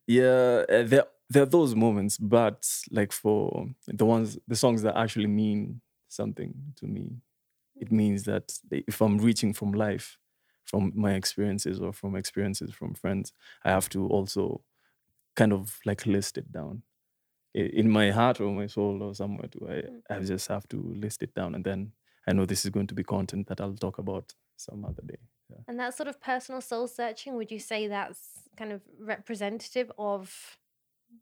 yeah 0.07 0.64
uh, 0.69 0.83
there 0.83 1.05
there 1.31 1.43
are 1.43 1.47
those 1.47 1.75
moments 1.75 2.19
but 2.19 2.67
like 2.91 3.12
for 3.12 3.67
the 3.87 4.05
ones 4.05 4.38
the 4.47 4.57
songs 4.57 4.83
that 4.83 4.97
actually 4.97 5.26
mean 5.26 5.81
something 6.09 6.55
to 6.76 6.87
me 6.87 7.17
it 7.76 7.91
means 7.93 8.25
that 8.25 8.53
if 8.71 9.00
i'm 9.00 9.19
reaching 9.19 9.53
from 9.53 9.73
life 9.73 10.19
from 10.64 10.93
my 10.95 11.14
experiences 11.14 11.81
or 11.81 11.93
from 11.93 12.17
experiences 12.17 12.73
from 12.73 12.95
friends 12.95 13.33
i 13.64 13.71
have 13.71 13.88
to 13.88 14.07
also 14.09 14.62
kind 15.37 15.53
of 15.53 15.79
like 15.85 16.07
list 16.07 16.38
it 16.38 16.53
down. 16.53 16.83
In 17.55 17.91
my 17.91 18.11
heart 18.11 18.41
or 18.41 18.53
my 18.53 18.67
soul 18.67 19.03
or 19.03 19.14
somewhere 19.14 19.49
too 19.49 19.69
i, 19.71 20.14
I 20.14 20.21
just 20.21 20.49
have 20.49 20.69
to 20.69 20.76
list 20.97 21.23
it 21.23 21.35
down 21.35 21.55
and 21.55 21.64
then 21.64 21.93
i 22.26 22.33
know 22.33 22.47
this 22.47 22.64
is 22.64 22.71
going 22.71 22.87
to 22.87 22.95
be 22.95 23.04
content 23.04 23.47
that 23.47 23.61
i'll 23.61 23.75
talk 23.75 23.99
about 23.99 24.35
some 24.57 24.85
other 24.85 25.02
day 25.07 25.19
yeah. 25.50 25.59
And 25.69 25.78
that 25.78 25.95
sort 25.95 26.09
of 26.09 26.21
personal 26.21 26.61
soul 26.61 26.88
searching, 26.88 27.37
would 27.37 27.50
you 27.50 27.59
say 27.59 27.87
that's 27.87 28.49
kind 28.57 28.73
of 28.73 28.83
representative 28.99 29.90
of 29.99 30.59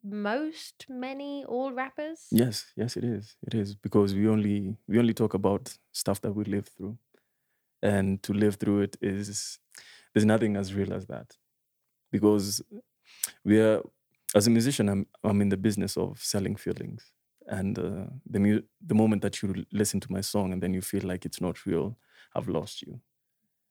most, 0.02 0.87
many, 0.88 1.44
all 1.44 1.73
rappers? 1.73 2.26
Yes, 2.30 2.66
yes, 2.76 2.97
it 2.97 3.04
is. 3.04 3.37
It 3.47 3.54
is 3.54 3.75
because 3.75 4.14
we 4.14 4.28
only 4.28 4.76
we 4.88 4.99
only 4.99 5.14
talk 5.14 5.35
about 5.35 5.76
stuff 5.92 6.21
that 6.23 6.32
we 6.32 6.44
live 6.44 6.68
through, 6.68 6.97
and 7.82 8.23
to 8.23 8.32
live 8.32 8.56
through 8.56 8.82
it 8.82 8.97
is 9.00 9.59
there's 10.14 10.25
nothing 10.25 10.56
as 10.56 10.75
real 10.75 10.92
as 10.92 11.06
that, 11.06 11.37
because 12.11 12.62
we 13.44 13.61
are 13.61 13.82
as 14.35 14.47
a 14.47 14.50
musician. 14.50 14.88
I'm 14.88 15.06
I'm 15.25 15.40
in 15.40 15.49
the 15.49 15.56
business 15.56 15.97
of 15.97 16.23
selling 16.23 16.56
feelings, 16.56 17.12
and 17.46 17.78
uh, 17.78 18.06
the 18.28 18.38
mu- 18.40 18.62
the 18.87 18.94
moment 18.94 19.22
that 19.22 19.42
you 19.42 19.64
listen 19.72 20.00
to 20.00 20.12
my 20.12 20.20
song 20.22 20.52
and 20.52 20.62
then 20.62 20.75
you 20.75 20.80
feel 20.82 21.02
like 21.04 21.25
it's 21.25 21.40
not 21.40 21.64
real, 21.66 21.96
I've 22.34 22.49
lost 22.49 22.82
you. 22.82 23.00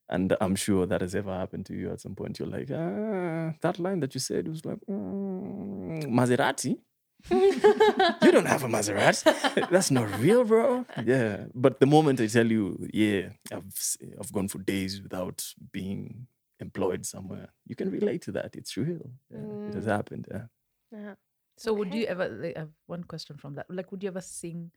And 0.09 0.35
I'm 0.41 0.55
sure 0.55 0.85
that 0.85 1.01
has 1.01 1.15
ever 1.15 1.31
happened 1.33 1.65
to 1.67 1.73
you 1.73 1.89
at 1.91 2.01
some 2.01 2.15
point. 2.15 2.37
You're 2.37 2.49
like, 2.49 2.69
ah, 2.71 3.53
that 3.61 3.79
line 3.79 4.01
that 4.01 4.13
you 4.13 4.19
said 4.19 4.47
was 4.47 4.65
like, 4.65 4.79
mm, 4.89 6.03
Maserati 6.07 6.77
you 7.31 8.31
don't 8.31 8.47
have 8.47 8.63
a 8.63 8.67
Maserati. 8.67 9.69
That's 9.69 9.91
not 9.91 10.19
real, 10.19 10.43
bro. 10.43 10.85
Yeah. 11.05 11.45
But 11.53 11.79
the 11.79 11.85
moment 11.85 12.19
I 12.19 12.27
tell 12.27 12.47
you, 12.51 12.87
yeah, 12.93 13.29
I've 13.51 13.97
I've 14.19 14.31
gone 14.33 14.47
for 14.47 14.57
days 14.57 15.01
without 15.01 15.53
being 15.71 16.27
employed 16.59 17.05
somewhere, 17.05 17.49
you 17.67 17.75
can 17.75 17.91
relate 17.91 18.23
to 18.23 18.31
that. 18.33 18.55
It's 18.55 18.75
real. 18.75 19.11
Yeah, 19.31 19.67
It 19.69 19.75
has 19.75 19.85
happened. 19.85 20.27
Yeah. 20.31 20.45
Yeah. 20.91 21.13
So 21.57 21.73
would 21.73 21.93
you 21.93 22.05
ever? 22.05 22.27
like, 22.29 22.57
I 22.57 22.61
have 22.61 22.69
one 22.87 23.03
question 23.03 23.37
from 23.37 23.55
that. 23.55 23.67
Like, 23.69 23.91
would 23.91 24.03
you 24.03 24.09
ever 24.09 24.21
sing 24.21 24.71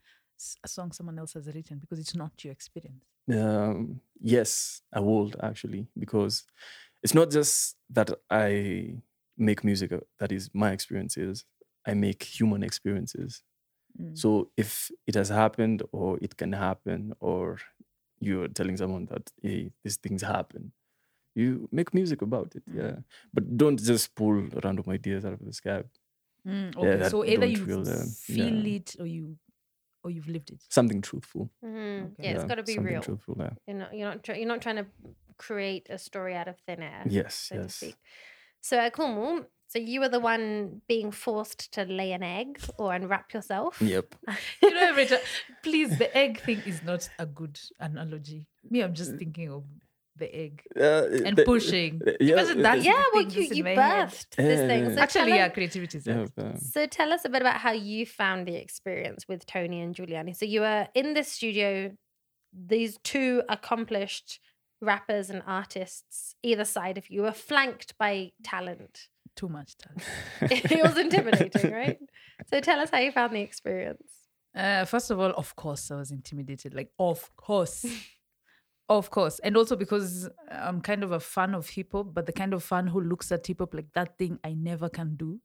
a 0.63 0.69
song 0.69 0.93
someone 0.93 1.19
else 1.19 1.35
has 1.35 1.47
written 1.47 1.79
because 1.79 1.99
it's 1.99 2.15
not 2.15 2.33
your 2.45 2.53
experience? 2.53 3.05
Um, 3.33 4.01
yes, 4.21 4.83
I 4.93 5.01
would 5.01 5.37
actually, 5.43 5.87
because 5.99 6.45
it's 7.03 7.15
not 7.15 7.31
just 7.31 7.77
that 7.91 8.11
I 8.31 8.97
make 9.37 9.65
music 9.65 9.93
uh, 9.93 10.01
that 10.19 10.33
is 10.33 10.51
my 10.53 10.73
experiences. 10.73 11.45
I 11.87 11.95
make 11.95 12.23
human 12.23 12.63
experiences. 12.63 13.43
Mm. 14.01 14.17
So 14.19 14.51
if 14.57 14.91
it 15.07 15.15
has 15.15 15.29
happened 15.29 15.83
or 15.93 16.19
it 16.21 16.37
can 16.37 16.53
happen, 16.53 17.15
or 17.21 17.59
you're 18.21 18.49
telling 18.49 18.77
someone 18.77 19.07
that 19.07 19.31
hey, 19.43 19.71
these 19.83 19.97
things 19.97 20.23
happen, 20.23 20.73
you 21.35 21.69
make 21.73 21.93
music 21.95 22.23
about 22.23 22.55
it. 22.55 22.63
Yeah. 22.73 22.97
But 23.33 23.57
don't 23.57 23.81
just 23.81 24.15
pull 24.15 24.47
random 24.63 24.85
ideas 24.89 25.25
out 25.25 25.35
of 25.35 25.45
the 25.45 25.53
sky. 25.53 25.85
Mm, 26.47 26.75
Yeah, 26.75 26.81
okay, 26.81 26.97
that 26.97 27.11
so 27.11 27.25
either 27.25 27.47
you 27.47 27.65
feel, 27.65 27.81
uh, 27.89 28.05
feel 28.21 28.55
yeah. 28.67 28.75
it 28.77 28.97
or 29.01 29.07
you 29.07 29.37
or 30.03 30.11
you've 30.11 30.29
lived 30.29 30.51
it. 30.51 30.63
Something 30.69 31.01
truthful. 31.01 31.51
Mhm. 31.65 32.13
Okay. 32.13 32.23
Yeah, 32.25 32.31
it's 32.35 32.45
got 32.45 32.57
to 32.57 32.63
be 32.63 32.75
something 32.75 32.93
real. 32.93 33.03
Truthful, 33.03 33.37
yeah. 33.41 33.51
You're 33.67 33.77
not, 33.79 33.95
you're 33.97 34.09
not, 34.11 34.23
try- 34.23 34.37
you're 34.37 34.49
not 34.49 34.61
trying 34.61 34.77
to 34.77 34.87
create 35.39 35.87
a 35.89 35.97
story 35.99 36.35
out 36.37 36.47
of 36.49 36.59
thin 36.67 36.83
air. 36.83 37.05
Yes, 37.09 37.35
so 37.35 37.57
to 37.57 37.63
yes. 37.63 37.75
speak. 37.77 37.97
So, 38.61 38.77
Akumu, 38.77 39.47
so 39.67 39.79
you 39.79 40.01
were 40.01 40.11
the 40.11 40.21
one 40.21 40.83
being 40.89 41.11
forced 41.11 41.73
to 41.73 41.85
lay 41.85 42.13
an 42.13 42.23
egg 42.23 42.61
or 42.79 42.93
unwrap 42.93 43.33
yourself. 43.33 43.81
Yep. 43.81 44.15
you 44.63 44.71
know, 44.75 44.81
every 44.89 45.07
time, 45.07 45.21
please, 45.63 45.97
the 45.99 46.15
egg 46.17 46.41
thing 46.41 46.61
is 46.67 46.83
not 46.83 47.09
a 47.19 47.25
good 47.25 47.59
analogy. 47.81 48.47
Me, 48.71 48.83
I'm 48.83 48.93
Mm. 48.93 48.97
just 48.97 49.17
thinking 49.17 49.51
of 49.51 49.65
the 50.17 50.35
egg 50.35 50.63
Uh, 50.79 51.07
and 51.27 51.37
the- 51.37 51.45
pushing. 51.45 52.01
yeah, 52.21 52.35
Imagine 52.35 52.63
that. 52.63 52.79
the- 52.79 52.85
Yeah, 52.85 53.03
well, 53.13 53.29
thing 53.29 53.31
you, 53.49 53.55
you 53.57 53.65
my 53.65 53.71
head. 53.71 54.09
birthed 54.09 54.37
this 54.37 54.61
thing. 54.61 54.95
So 54.95 55.01
Actually, 55.01 55.21
tell 55.31 55.39
yeah, 55.39 55.47
us- 55.47 55.53
creativity 55.55 55.99
is 55.99 56.07
yeah, 56.07 56.57
So 56.59 56.87
tell 56.87 57.13
us 57.13 57.25
a 57.25 57.29
bit 57.29 57.43
about 57.43 57.57
how 57.61 57.73
you 57.73 58.07
found 58.07 58.47
the 58.47 58.55
experience 58.57 59.27
with 59.29 59.45
Tonii 59.47 59.83
and 59.83 59.95
Juliani. 59.95 60.35
So 60.37 60.45
you 60.45 60.61
were 60.61 60.89
in 60.95 61.15
the 61.15 61.25
studio, 61.25 61.93
these 62.53 62.99
two 63.03 63.43
accomplished 63.49 64.41
rappers 64.81 65.31
and 65.31 65.43
artists 65.47 66.35
either 66.43 66.65
side 66.65 66.99
of 66.99 67.09
you 67.11 67.23
were 67.23 67.33
flanked 67.33 67.97
by 67.99 68.33
talent. 68.43 69.09
Too 69.35 69.49
much 69.49 69.77
talent. 69.79 70.05
it 70.71 70.83
was 70.83 70.97
intimidating, 70.97 71.73
right? 71.83 71.99
So 72.47 72.61
tell 72.61 72.79
us 72.79 72.91
how 72.91 72.99
you 72.99 73.11
found 73.11 73.35
the 73.35 73.41
experience. 73.41 74.03
Uh, 74.55 74.85
first 74.85 75.11
of 75.11 75.19
all, 75.19 75.33
of 75.33 75.57
course, 75.57 75.91
I 75.91 75.97
was 75.97 76.13
intimidated. 76.13 76.75
Like, 76.75 76.91
of 76.99 77.35
course. 77.37 77.85
of 78.89 79.11
course. 79.11 79.39
And 79.41 79.57
also 79.57 79.77
because 79.77 80.29
I'm 80.51 80.81
kind 80.81 81.03
of 81.03 81.13
a 81.13 81.21
fan 81.21 81.55
of 81.55 81.69
hip 81.69 81.93
hop, 81.93 82.13
but 82.15 82.27
the 82.27 82.33
kind 82.33 82.53
of 82.55 82.63
fan 82.63 82.87
who 82.87 83.01
looks 83.01 83.33
at 83.33 83.47
hip 83.47 83.59
hop 83.61 83.75
like 83.75 83.93
that 83.95 84.19
thing 84.19 84.39
I 84.45 84.55
never 84.55 84.89
can 84.89 85.17
do. 85.17 85.41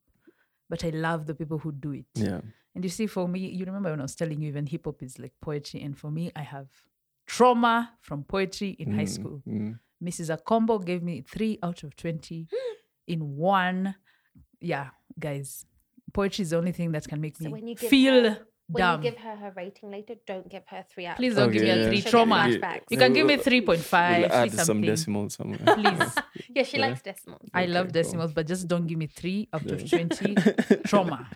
But 0.70 0.84
I 0.86 0.90
love 0.90 1.26
the 1.26 1.34
people 1.34 1.58
who 1.58 1.72
do 1.72 1.92
it. 1.94 2.06
yeah. 2.16 2.42
And 2.76 2.84
you 2.84 2.90
see, 2.90 3.08
for 3.08 3.28
me, 3.28 3.40
you 3.50 3.66
remember 3.66 3.90
when 3.90 4.00
I 4.00 4.04
was 4.04 4.16
telling 4.16 4.42
you, 4.42 4.50
even 4.50 4.68
hip 4.68 4.86
hop 4.86 5.02
is 5.02 5.18
like 5.18 5.34
poetry. 5.42 5.82
And 5.82 5.98
for 5.98 6.12
me, 6.12 6.32
I 6.36 6.42
have 6.44 6.68
trauma 7.26 7.94
from 8.02 8.24
poetry 8.24 8.70
in 8.80 8.92
high 8.92 9.04
Mm, 9.06 9.10
school. 9.10 9.42
mm. 9.48 9.80
Mrs. 10.04 10.30
Akombo 10.38 10.84
gave 10.84 11.02
me 11.04 11.22
three 11.22 11.58
out 11.64 11.84
of 11.84 11.96
20 11.96 12.48
in 13.08 13.36
one. 13.36 13.96
Yeah, 14.62 14.90
guys, 15.20 15.66
poetry 16.14 16.44
is 16.44 16.52
the 16.52 16.58
only 16.58 16.72
thing 16.72 16.92
that 16.92 17.08
can 17.08 17.20
make 17.20 17.38
So 17.38 17.46
me 17.46 17.52
when 17.52 17.68
you 17.68 17.76
feel 17.76 18.24
her- 18.32 18.46
When 18.72 18.82
dumb. 18.84 19.02
you 19.04 19.10
give 19.10 19.20
her 19.20 19.36
her 19.36 19.52
rating 19.58 19.90
later, 19.90 20.14
don't 20.28 20.48
give 20.48 20.62
her 20.68 20.86
three 20.88 21.08
out. 21.08 21.14
of 21.14 21.18
Please 21.18 21.36
don't 21.36 21.52
give 21.52 21.64
me 21.64 21.72
Okay, 21.72 21.80
a 21.80 21.84
yeah. 21.84 21.90
three. 21.90 22.02
She'll 22.02 22.12
Trauma. 22.12 22.36
flashbacks. 22.36 22.82
You 22.92 22.98
can 23.00 23.14
give 23.14 23.26
me 23.26 23.38
3.5, 23.38 24.20
We'll 24.20 24.32
add 24.32 24.52
some 24.54 24.82
decimals 24.82 25.34
somewhere. 25.34 25.60
Please. 25.76 26.16
Yeah, 26.56 26.64
she 26.64 26.78
Yeah. 26.78 26.88
likes 26.88 27.02
decimals. 27.02 27.50
I 27.54 27.66
love 27.66 27.88
Okay, 27.88 27.94
cool. 27.94 28.04
decimals, 28.04 28.34
but 28.34 28.46
just 28.48 28.68
don't 28.68 28.86
give 28.86 28.98
me 29.00 29.08
three 29.08 29.50
out 29.54 29.66
of 29.66 29.82
Yeah. 29.82 29.88
20. 30.06 30.36
Trauma. 30.86 31.28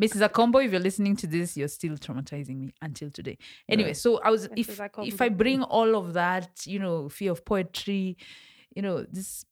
Mrs. 0.00 0.26
Akombo, 0.28 0.64
if 0.64 0.70
you're 0.72 0.80
listening 0.80 1.16
to 1.16 1.26
this, 1.26 1.56
you're 1.56 1.68
still 1.68 1.96
traumatizing 1.96 2.56
me 2.56 2.72
until 2.80 3.10
today. 3.10 3.36
Anyway, 3.68 3.92
so 3.92 4.20
I 4.22 4.30
was, 4.30 4.44
if, 4.56 4.68
Mrs. 4.68 5.06
if 5.08 5.20
I 5.20 5.28
bring 5.28 5.62
all 5.62 5.94
of 5.96 6.14
that, 6.14 6.66
you 6.66 6.78
know, 6.78 7.08
fear 7.10 7.32
of 7.32 7.44
poetry, 7.44 8.16
you 8.74 8.80
know, 8.82 9.04
this 9.10 9.44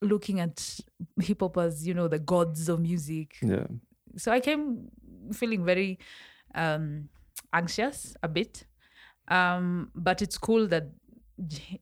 looking 0.00 0.40
at 0.40 0.80
hip 1.20 1.40
hop 1.40 1.58
as, 1.58 1.86
you 1.86 1.92
know, 1.92 2.08
the 2.08 2.18
gods 2.18 2.68
of 2.70 2.80
music, 2.80 3.36
Yeah. 3.42 3.66
so 4.16 4.32
I 4.32 4.40
came 4.40 4.88
feeling 5.32 5.64
very 5.64 5.98
um, 6.54 7.08
anxious 7.52 8.14
a 8.22 8.28
bit. 8.28 8.64
Um, 9.28 9.90
but 9.94 10.22
it's 10.22 10.38
cool 10.38 10.66
that 10.68 10.88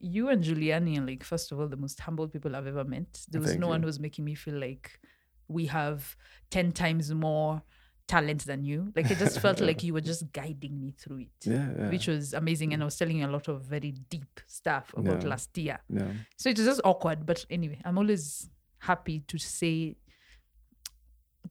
you 0.01 0.29
and 0.29 0.45
Juliani 0.45 0.99
are 0.99 1.07
like, 1.07 1.25
first 1.25 1.51
of 1.51 1.59
all, 1.59 1.67
the 1.69 1.77
most 1.77 1.99
humble 2.01 2.29
people 2.29 2.55
I've 2.55 2.67
ever 2.67 2.85
met. 2.85 3.25
There 3.31 3.41
was 3.41 3.51
Thank 3.51 3.61
no 3.61 3.69
one 3.69 3.81
you. 3.81 3.83
who 3.83 3.87
was 3.87 3.99
making 4.01 4.25
me 4.25 4.35
feel 4.35 4.59
like 4.59 5.01
we 5.49 5.67
have 5.67 6.15
10 6.51 6.73
times 6.73 7.13
more 7.13 7.63
talent 8.07 8.45
than 8.47 8.65
you. 8.65 8.93
Like, 8.95 9.11
it 9.11 9.19
just 9.19 9.41
felt 9.47 9.61
like 9.61 9.83
you 9.83 9.95
were 9.95 10.01
just 10.01 10.31
guiding 10.33 10.79
me 10.81 10.93
through 10.99 11.21
it. 11.21 11.29
Yeah. 11.45 11.69
yeah. 11.77 11.89
Which 11.91 12.07
was 12.07 12.35
amazing. 12.35 12.73
And 12.75 12.83
I 12.83 12.85
was 12.85 12.97
telling 12.97 13.17
you 13.19 13.27
a 13.27 13.29
lot 13.29 13.49
of 13.49 13.63
very 13.63 13.93
deep 14.11 14.41
stuff 14.47 14.93
about 14.97 15.23
Yeah. 15.23 15.29
last 15.29 15.57
year. 15.59 15.79
yeah. 15.89 16.13
So 16.37 16.51
it 16.51 16.59
was 16.59 16.67
just 16.67 16.81
awkward. 16.85 17.25
But 17.27 17.45
anyway, 17.51 17.81
I'm 17.85 17.99
always 17.99 18.49
happy 18.79 19.21
to 19.27 19.39
say, 19.39 19.97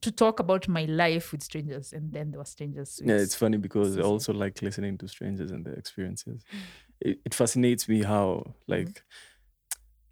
to 0.01 0.11
talk 0.11 0.39
about 0.39 0.67
my 0.67 0.85
life 0.85 1.31
with 1.31 1.43
strangers. 1.43 1.93
And 1.93 2.11
then 2.11 2.31
there 2.31 2.39
were 2.39 2.45
strangers. 2.45 3.01
Yeah, 3.03 3.15
it's 3.15 3.35
funny 3.35 3.57
because 3.57 3.97
I 3.97 4.01
also 4.01 4.33
like 4.33 4.61
listening 4.61 4.97
to 4.99 5.07
strangers 5.07 5.51
and 5.51 5.65
their 5.65 5.73
experiences. 5.73 6.43
It, 6.99 7.19
it 7.25 7.33
fascinates 7.33 7.87
me 7.87 8.03
how 8.03 8.43
mm-hmm. 8.47 8.71
like 8.71 9.03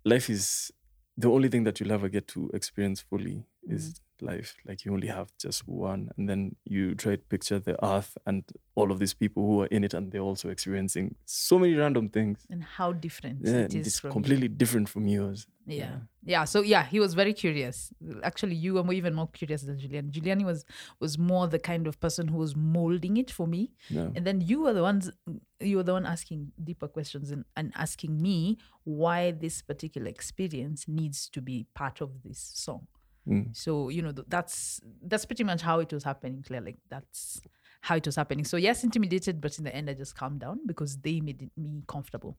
life 0.03 0.29
is 0.29 0.71
the 1.17 1.29
only 1.29 1.49
thing 1.49 1.63
that 1.63 1.79
you'll 1.79 1.93
ever 1.93 2.09
get 2.09 2.27
to 2.29 2.49
experience 2.53 3.01
fully 3.01 3.45
is 3.63 3.85
mm-hmm. 3.85 4.04
Life. 4.21 4.55
Like 4.65 4.85
you 4.85 4.93
only 4.93 5.07
have 5.07 5.31
just 5.39 5.67
one, 5.67 6.09
and 6.17 6.29
then 6.29 6.55
you 6.63 6.95
try 6.95 7.15
to 7.15 7.21
picture 7.21 7.59
the 7.59 7.75
earth 7.85 8.17
and 8.25 8.43
all 8.75 8.91
of 8.91 8.99
these 8.99 9.13
people 9.13 9.45
who 9.45 9.61
are 9.63 9.67
in 9.67 9.83
it, 9.83 9.93
and 9.93 10.11
they're 10.11 10.21
also 10.21 10.49
experiencing 10.49 11.15
so 11.25 11.59
many 11.59 11.73
random 11.75 12.09
things. 12.09 12.45
And 12.49 12.63
how 12.63 12.93
different 12.93 13.39
Yeah, 13.43 13.65
it 13.65 13.75
is 13.75 13.87
it's 13.87 13.99
from 13.99 14.09
you. 14.09 14.13
completely 14.13 14.47
different 14.47 14.89
from 14.89 15.07
yours. 15.07 15.47
Yeah. 15.67 15.97
yeah. 16.23 16.43
So 16.45 16.61
yeah, 16.61 16.83
he 16.85 16.99
was 16.99 17.15
very 17.15 17.33
curious. 17.33 17.91
Actually, 18.23 18.55
you 18.55 18.75
were 18.75 18.93
even 18.93 19.15
more 19.15 19.27
curious 19.27 19.63
than 19.63 19.77
Juliani. 19.77 20.11
Juliani 20.11 20.45
was 20.45 20.63
was 20.99 21.17
more 21.17 21.47
the 21.47 21.59
kind 21.59 21.87
of 21.87 21.99
person 21.99 22.27
who 22.27 22.37
was 22.37 22.55
molding 22.55 23.17
it 23.17 23.31
for 23.31 23.47
me. 23.47 23.71
Yeah. 23.89 24.09
And 24.15 24.25
then 24.27 24.41
you 24.41 24.61
were 24.61 24.73
the 24.73 24.83
ones 24.83 25.11
you 25.59 25.77
were 25.77 25.83
the 25.83 25.93
one 25.93 26.05
asking 26.05 26.51
deeper 26.63 26.87
questions 26.87 27.31
and, 27.31 27.45
and 27.55 27.71
asking 27.75 28.21
me 28.21 28.57
why 28.83 29.31
this 29.31 29.61
particular 29.61 30.07
experience 30.07 30.85
needs 30.87 31.29
to 31.29 31.41
be 31.41 31.65
part 31.73 32.01
of 32.01 32.21
this 32.23 32.39
song. 32.53 32.87
Mm. 33.27 33.55
So, 33.55 33.89
you 33.89 34.01
know, 34.01 34.11
th- 34.11 34.27
that's 34.29 34.81
that's 35.01 35.25
pretty 35.25 35.43
much 35.43 35.61
how 35.61 35.79
it 35.79 35.91
was 35.91 36.03
happening, 36.03 36.43
Claire. 36.45 36.61
Like 36.61 36.77
that's 36.89 37.41
how 37.81 37.95
it 37.95 38.05
was 38.05 38.15
happening. 38.15 38.45
So 38.45 38.57
yes, 38.57 38.83
intimidated, 38.83 39.41
but 39.41 39.57
in 39.57 39.63
the 39.63 39.75
end 39.75 39.89
I 39.89 39.93
just 39.93 40.15
calmed 40.15 40.41
down 40.41 40.59
because 40.65 40.97
they 40.97 41.19
made 41.21 41.41
it, 41.41 41.51
me 41.57 41.83
comfortable 41.87 42.37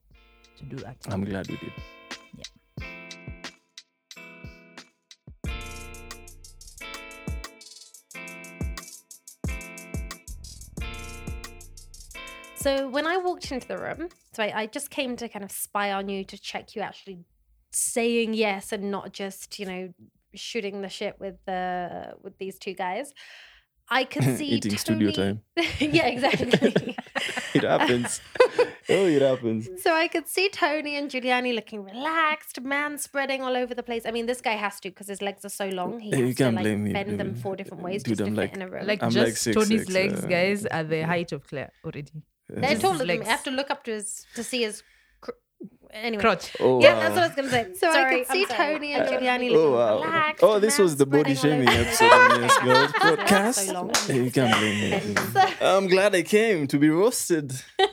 to 0.57 0.65
do 0.65 0.77
that. 0.77 0.97
I'm 1.09 1.25
glad 1.25 1.47
we 1.49 1.57
did. 1.57 1.71
Yeah. 2.37 2.43
So 12.55 12.89
when 12.89 13.07
I 13.07 13.17
walked 13.17 13.51
into 13.51 13.67
the 13.67 13.77
room, 13.77 14.09
so 14.33 14.43
I, 14.43 14.61
I 14.61 14.65
just 14.65 14.89
came 14.89 15.15
to 15.17 15.29
kind 15.29 15.45
of 15.45 15.51
spy 15.51 15.93
on 15.93 16.09
you 16.09 16.25
to 16.25 16.37
check 16.37 16.75
you 16.75 16.81
actually 16.81 17.19
saying 17.71 18.33
yes 18.33 18.73
and 18.73 18.91
not 18.91 19.13
just, 19.13 19.59
you 19.59 19.65
know, 19.65 19.93
shooting 20.37 20.81
the 20.81 20.89
shit 20.89 21.19
with 21.19 21.35
the 21.45 22.13
with 22.21 22.37
these 22.37 22.57
two 22.59 22.73
guys. 22.73 23.13
I 23.89 24.03
could 24.03 24.23
see 24.37 24.47
Eating 24.47 24.77
studio 24.77 25.11
time. 25.11 25.41
yeah, 25.79 26.07
exactly. 26.07 26.95
It 27.53 27.63
happens. 27.63 28.21
oh, 28.89 29.07
it 29.07 29.21
happens. 29.23 29.69
So 29.81 29.91
I 29.95 30.07
could 30.07 30.27
see 30.27 30.49
Tonii 30.49 30.93
and 30.99 31.09
Juliani 31.09 31.55
looking 31.55 31.83
relaxed, 31.83 32.61
man 32.61 32.99
spreading 32.99 33.41
all 33.41 33.55
over 33.57 33.73
the 33.73 33.81
place. 33.81 34.03
I 34.05 34.11
mean, 34.11 34.27
this 34.27 34.41
guy 34.41 34.51
has 34.51 34.79
to 34.81 34.89
because 34.89 35.07
his 35.07 35.21
legs 35.23 35.43
are 35.43 35.49
so 35.49 35.67
long. 35.69 35.99
He 35.99 36.11
Hey, 36.11 36.27
you 36.27 36.35
can't 36.35 36.55
like 36.55 36.63
blame 36.65 36.83
me, 36.83 36.93
bend 36.93 37.19
them 37.19 37.33
four 37.33 37.55
different 37.55 37.81
ways 37.81 38.03
Dude, 38.03 38.11
just 38.17 38.19
to 38.19 38.25
I'm 38.25 38.35
fit 38.35 38.41
like- 38.41 38.53
in 38.53 38.61
a 38.61 38.69
room. 38.69 38.85
Like 38.85 39.01
I'm 39.01 39.09
like 39.09 39.27
just 39.29 39.41
six, 39.41 39.57
Tonii's 39.57 39.81
six, 39.87 39.89
legs, 39.89 40.23
uh, 40.23 40.27
guys, 40.27 40.65
are 40.67 40.83
the 40.83 41.01
height 41.01 41.31
of 41.31 41.47
Claire 41.47 41.71
already. 41.83 42.11
They're 42.49 42.75
taller 42.77 42.99
than 42.99 43.07
me. 43.07 43.21
I 43.21 43.29
have 43.29 43.43
to 43.45 43.51
look 43.51 43.71
up 43.71 43.83
to 43.85 43.91
his 43.91 44.25
to 44.35 44.43
see 44.43 44.61
his. 44.61 44.83
Cr- 45.89 45.95
anyway. 45.95 46.21
Crotch. 46.21 46.51
Oh, 46.59 46.81
Yeah, 46.81 46.93
wow. 46.93 46.99
that's 47.01 47.15
what 47.15 47.23
I 47.23 47.27
was 47.27 47.35
gonna 47.35 47.49
say. 47.49 47.73
So 47.75 47.89
I 47.89 48.09
could 48.13 48.27
see 48.27 48.43
I'm 48.43 48.49
sorry. 48.49 48.79
Tonii 48.79 48.91
and 48.97 49.09
Juliani 49.09 49.49
Oh 49.49 49.53
looking 49.53 49.71
wow! 49.73 50.01
relaxed. 50.03 50.43
Oh, 50.43 50.59
this 50.59 50.77
was 50.79 50.95
the 50.97 51.05
body 51.05 51.35
shaming 51.35 51.69
over 51.69 51.77
episode 51.81 52.09
place. 52.09 52.41
Yes 52.41 52.57
Girls 52.63 52.91
So 52.91 53.15
podcast. 53.15 53.73
long. 53.73 53.91
Hey, 54.07 54.23
you 54.23 54.31
can't 54.31 54.57
blame 54.57 54.77
me. 54.91 55.55
I'm 55.61 55.87
glad 55.87 56.15
I 56.15 56.21
came 56.23 56.67
to 56.67 56.77
be 56.77 56.89
roasted. 56.89 57.53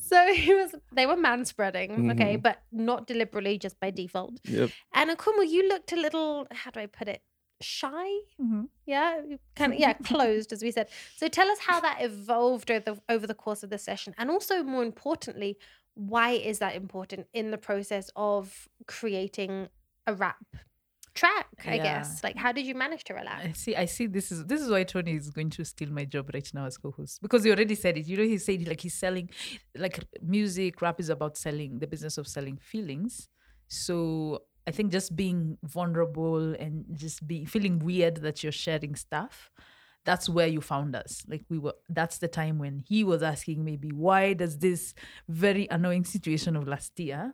So 0.00 0.32
he 0.32 0.54
was. 0.54 0.72
They 0.94 1.04
were 1.04 1.16
man 1.16 1.44
spreading, 1.44 2.10
okay, 2.12 2.36
Mhm. 2.36 2.42
but 2.42 2.62
not 2.70 3.06
deliberately, 3.08 3.58
just 3.58 3.78
by 3.80 3.90
default. 3.90 4.34
Yep. 4.44 4.70
And 4.94 5.10
Akumu, 5.10 5.44
you 5.48 5.68
looked 5.68 5.92
a 5.92 5.96
little. 5.96 6.46
How 6.52 6.70
do 6.70 6.78
I 6.80 6.86
put 6.86 7.08
it? 7.08 7.22
Shy. 7.60 8.06
Mhm. 8.40 8.68
Yeah, 8.86 9.20
kind 9.54 9.72
of. 9.72 9.78
Yeah, 9.78 9.92
closed, 10.04 10.52
as 10.52 10.62
we 10.62 10.70
said. 10.70 10.88
So 11.16 11.28
tell 11.28 11.50
us 11.50 11.58
how 11.60 11.80
that 11.80 11.98
evolved 12.00 12.70
over 12.70 12.80
the, 12.84 13.00
over 13.08 13.26
the 13.26 13.34
course 13.34 13.62
of 13.62 13.70
the 13.70 13.78
session, 13.78 14.14
and 14.18 14.30
also 14.30 14.62
more 14.62 14.82
importantly, 14.84 15.56
why 15.94 16.30
is 16.32 16.58
that 16.58 16.74
important 16.76 17.26
in 17.32 17.50
the 17.50 17.58
process 17.58 18.10
of 18.16 18.68
creating 18.86 19.68
a 20.06 20.14
rap 20.14 20.44
track? 21.14 21.46
I 21.66 21.76
Yeah. 21.76 21.82
guess. 21.82 22.22
Like, 22.22 22.36
how 22.36 22.52
did 22.52 22.66
you 22.66 22.74
manage 22.74 23.04
to 23.04 23.14
I 23.14 23.18
relax? 23.20 23.60
see. 23.60 23.74
I 23.74 23.86
see. 23.86 24.06
This 24.06 24.30
is 24.30 24.44
this 24.44 24.60
is 24.60 24.70
why 24.70 24.84
Tonii 24.84 25.16
is 25.16 25.30
going 25.30 25.48
to 25.50 25.64
steal 25.64 25.90
my 25.90 26.04
job 26.04 26.30
right 26.34 26.48
now 26.52 26.66
as 26.66 26.76
co-host 26.76 27.22
because 27.22 27.42
he 27.44 27.50
already 27.50 27.74
said 27.74 27.96
it. 27.96 28.06
You 28.06 28.18
know, 28.18 28.24
he 28.24 28.36
said 28.38 28.68
like 28.68 28.82
he's 28.82 28.94
selling, 28.94 29.30
like 29.74 29.98
music. 30.22 30.82
Rap 30.82 31.00
is 31.00 31.08
about 31.08 31.38
selling 31.38 31.78
the 31.78 31.86
business 31.86 32.18
of 32.18 32.26
selling 32.28 32.58
feelings. 32.58 33.28
So 33.68 34.42
I 34.66 34.72
think 34.72 34.92
just 34.92 35.14
being 35.14 35.58
vulnerable 35.62 36.54
and 36.54 36.84
just 36.94 37.26
be 37.26 37.44
feeling 37.44 37.78
weird 37.78 38.16
that 38.16 38.42
you're 38.42 38.52
sharing 38.52 38.96
stuff. 38.96 39.50
That's 40.04 40.28
where 40.28 40.46
you 40.46 40.60
found 40.60 40.94
us. 40.94 41.22
Like 41.28 41.44
we 41.48 41.58
were. 41.58 41.74
That's 41.88 42.18
the 42.18 42.28
time 42.28 42.58
when 42.58 42.84
he 42.86 43.02
was 43.04 43.22
asking 43.22 43.64
maybe 43.64 43.88
why 43.88 44.34
does 44.34 44.58
this 44.58 44.94
very 45.28 45.66
annoying 45.70 46.04
situation 46.04 46.56
of 46.56 46.66
last 46.68 46.98
year 46.98 47.32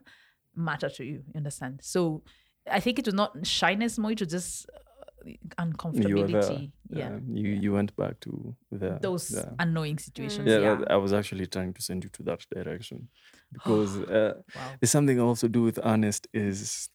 matter 0.56 0.88
to 0.88 1.04
you? 1.04 1.22
You 1.32 1.36
understand? 1.36 1.80
So 1.82 2.22
I 2.70 2.80
think 2.80 2.98
it 2.98 3.06
was 3.06 3.14
not 3.14 3.46
shyness 3.46 3.98
more. 3.98 4.12
It 4.12 4.20
was 4.20 4.28
just 4.30 4.70
uh, 4.70 4.78
You 5.24 5.38
uncomfortability. 5.58 6.72
there. 6.88 6.98
Yeah. 6.98 7.18
You 7.30 7.50
you 7.50 7.72
went 7.72 7.94
back 7.96 8.20
to 8.20 8.54
the 8.70 8.98
Those 9.00 9.30
yeah. 9.32 9.50
annoying 9.58 9.98
situations. 9.98 10.46
Yeah, 10.48 10.58
Yeah. 10.58 10.84
I 10.88 10.96
was 10.96 11.12
actually 11.12 11.46
trying 11.46 11.74
to 11.74 11.82
send 11.82 12.04
you 12.04 12.10
to 12.10 12.22
that 12.24 12.46
direction 12.54 13.08
because 13.52 13.96
uh, 14.00 14.34
wow. 14.56 14.72
there's 14.80 14.90
something 14.90 15.18
I 15.20 15.22
also 15.22 15.48
do 15.48 15.62
with 15.62 15.78
Honest 15.82 16.26
is 16.32 16.88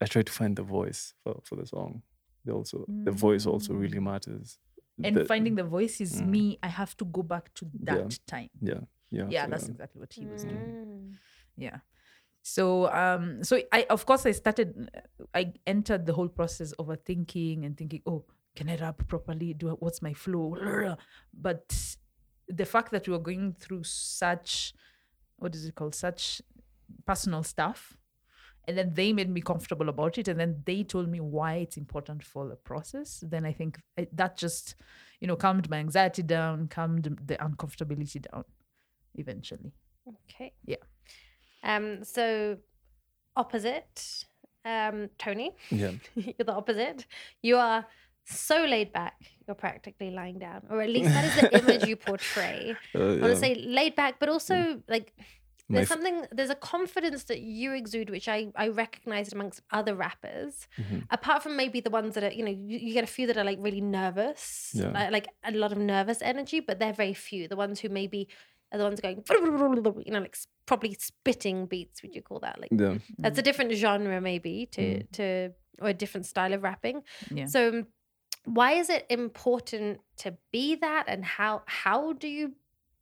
I 0.00 0.06
try 0.06 0.22
to 0.22 0.32
find 0.32 0.56
the 0.56 0.62
voice 0.62 1.14
for, 1.22 1.40
for 1.44 1.56
the 1.56 1.66
song. 1.66 2.02
They 2.44 2.52
also 2.52 2.84
the 2.88 3.10
voice 3.12 3.46
also 3.46 3.74
really 3.74 4.00
matters. 4.00 4.58
And 5.02 5.16
The- 5.16 5.24
finding 5.26 5.54
the 5.56 5.64
voice 5.64 6.00
is 6.00 6.20
Mm. 6.22 6.28
me. 6.28 6.58
I 6.62 6.68
have 6.68 6.96
to 6.98 7.04
go 7.04 7.22
back 7.22 7.52
to 7.54 7.70
that 7.84 8.18
time. 8.26 8.50
yeah 8.60 8.80
yeah 9.10 9.26
Yeah, 9.28 9.44
so, 9.44 9.50
that's 9.50 9.64
yeah. 9.64 9.70
exactly 9.72 10.00
what 10.00 10.12
he 10.12 10.26
was 10.26 10.42
doing. 10.44 10.56
Mm. 10.56 11.14
Yeah. 11.56 11.78
So 12.42 12.90
um 12.92 13.44
so 13.44 13.60
I 13.72 13.86
of 13.90 14.06
course 14.06 14.24
I 14.24 14.32
started 14.32 14.68
I 15.34 15.52
entered 15.66 16.06
the 16.06 16.12
whole 16.14 16.28
process 16.28 16.72
of 16.72 16.86
overthinking 16.86 17.66
and 17.66 17.76
thinking, 17.76 18.02
oh, 18.06 18.24
can 18.56 18.68
I 18.70 18.76
rap 18.76 19.06
properly? 19.06 19.52
Do 19.54 19.68
I, 19.70 19.72
what's 19.72 20.00
my 20.02 20.14
flow? 20.14 20.56
But 21.34 21.96
the 22.48 22.64
fact 22.64 22.90
that 22.92 23.06
we 23.06 23.12
were 23.12 23.22
going 23.30 23.54
through 23.60 23.84
such 23.84 24.72
what 25.36 25.54
is 25.54 25.64
it 25.66 25.74
called? 25.74 25.94
Such 25.94 26.42
personal 27.06 27.42
stuff. 27.42 27.96
And 28.68 28.76
then 28.76 28.94
they 28.94 29.12
made 29.12 29.30
me 29.30 29.40
comfortable 29.40 29.88
about 29.88 30.18
it. 30.18 30.28
And 30.28 30.38
then 30.38 30.62
they 30.64 30.84
told 30.84 31.08
me 31.08 31.20
why 31.20 31.54
it's 31.56 31.76
important 31.76 32.22
for 32.22 32.48
the 32.48 32.56
process. 32.56 33.24
Then 33.26 33.44
I 33.44 33.52
think 33.52 33.78
I, 33.98 34.06
that 34.12 34.36
just, 34.36 34.74
you 35.20 35.26
know, 35.26 35.36
calmed 35.36 35.68
my 35.70 35.78
anxiety 35.78 36.22
down, 36.22 36.68
calmed 36.68 37.18
the 37.26 37.36
uncomfortability 37.36 38.26
down 38.30 38.44
eventually. 39.14 39.72
Okay. 40.08 40.52
Yeah. 40.64 40.76
Um. 41.62 42.04
So, 42.04 42.58
opposite. 43.36 44.24
Um. 44.64 45.08
Tonii, 45.18 45.52
yeah 45.70 45.92
you're 46.14 46.34
the 46.44 46.52
opposite. 46.52 47.06
You 47.42 47.56
are 47.56 47.86
so 48.24 48.64
laid 48.64 48.92
back. 48.92 49.14
You're 49.46 49.54
practically 49.54 50.10
lying 50.10 50.38
down, 50.38 50.62
or 50.70 50.80
at 50.80 50.88
least 50.88 51.10
that 51.10 51.24
is 51.24 51.40
the 51.40 51.58
image 51.62 51.88
you 51.88 51.96
portray. 51.96 52.76
uh, 52.94 52.98
I 52.98 53.02
yeah. 53.02 53.20
want 53.20 53.34
to 53.34 53.36
say 53.36 53.54
laid 53.54 53.96
back, 53.96 54.20
but 54.20 54.28
also 54.28 54.82
like 54.88 55.12
My 55.18 55.24
there's 55.74 55.88
something. 55.88 56.26
There's 56.32 56.50
a 56.50 56.54
confidence 56.74 57.24
that 57.24 57.40
you 57.40 57.72
exude, 57.72 58.10
which 58.10 58.28
I 58.28 58.38
I 58.56 58.68
recognized 58.68 59.32
amongst 59.32 59.62
other 59.70 59.94
rappers. 59.94 60.66
Mhm. 60.78 61.06
Apart 61.10 61.42
from 61.42 61.56
maybe 61.56 61.80
the 61.80 61.90
ones 61.90 62.14
that 62.14 62.24
are, 62.24 62.32
you 62.38 62.44
know, 62.44 62.50
you, 62.50 62.78
you 62.86 62.92
get 62.92 63.04
a 63.04 63.12
few 63.18 63.26
that 63.28 63.36
are 63.36 63.44
like 63.44 63.58
really 63.60 63.80
nervous, 63.80 64.72
Yeah. 64.74 64.90
like, 64.90 65.10
like 65.12 65.28
a 65.44 65.52
lot 65.52 65.72
of 65.72 65.78
nervous 65.78 66.20
energy, 66.22 66.60
but 66.60 66.78
they're 66.78 66.92
very 67.04 67.14
few. 67.14 67.48
The 67.48 67.56
ones 67.56 67.80
who 67.80 67.88
maybe 67.88 68.28
are 68.72 68.78
the 68.78 68.84
ones 68.84 69.00
going, 69.00 69.22
you 70.06 70.12
know, 70.12 70.20
like 70.20 70.36
probably 70.66 70.94
spitting 70.98 71.66
beats. 71.66 72.02
Would 72.02 72.14
you 72.14 72.22
call 72.22 72.40
that 72.40 72.60
like? 72.60 72.70
yeah 72.72 72.98
That's 73.18 73.38
a 73.38 73.42
different 73.42 73.72
genre, 73.72 74.20
maybe 74.20 74.66
to 74.72 74.80
Mm. 74.82 75.10
to 75.12 75.26
or 75.82 75.88
a 75.88 75.94
different 75.94 76.26
style 76.26 76.52
of 76.52 76.62
rapping. 76.62 77.02
Yeah. 77.34 77.46
So, 77.46 77.68
um, 77.70 77.86
why 78.44 78.72
is 78.72 78.88
it 78.90 79.06
important 79.10 80.00
to 80.18 80.36
be 80.52 80.74
that, 80.76 81.04
and 81.08 81.24
how 81.24 81.62
how 81.66 82.12
do 82.12 82.28
you 82.28 82.54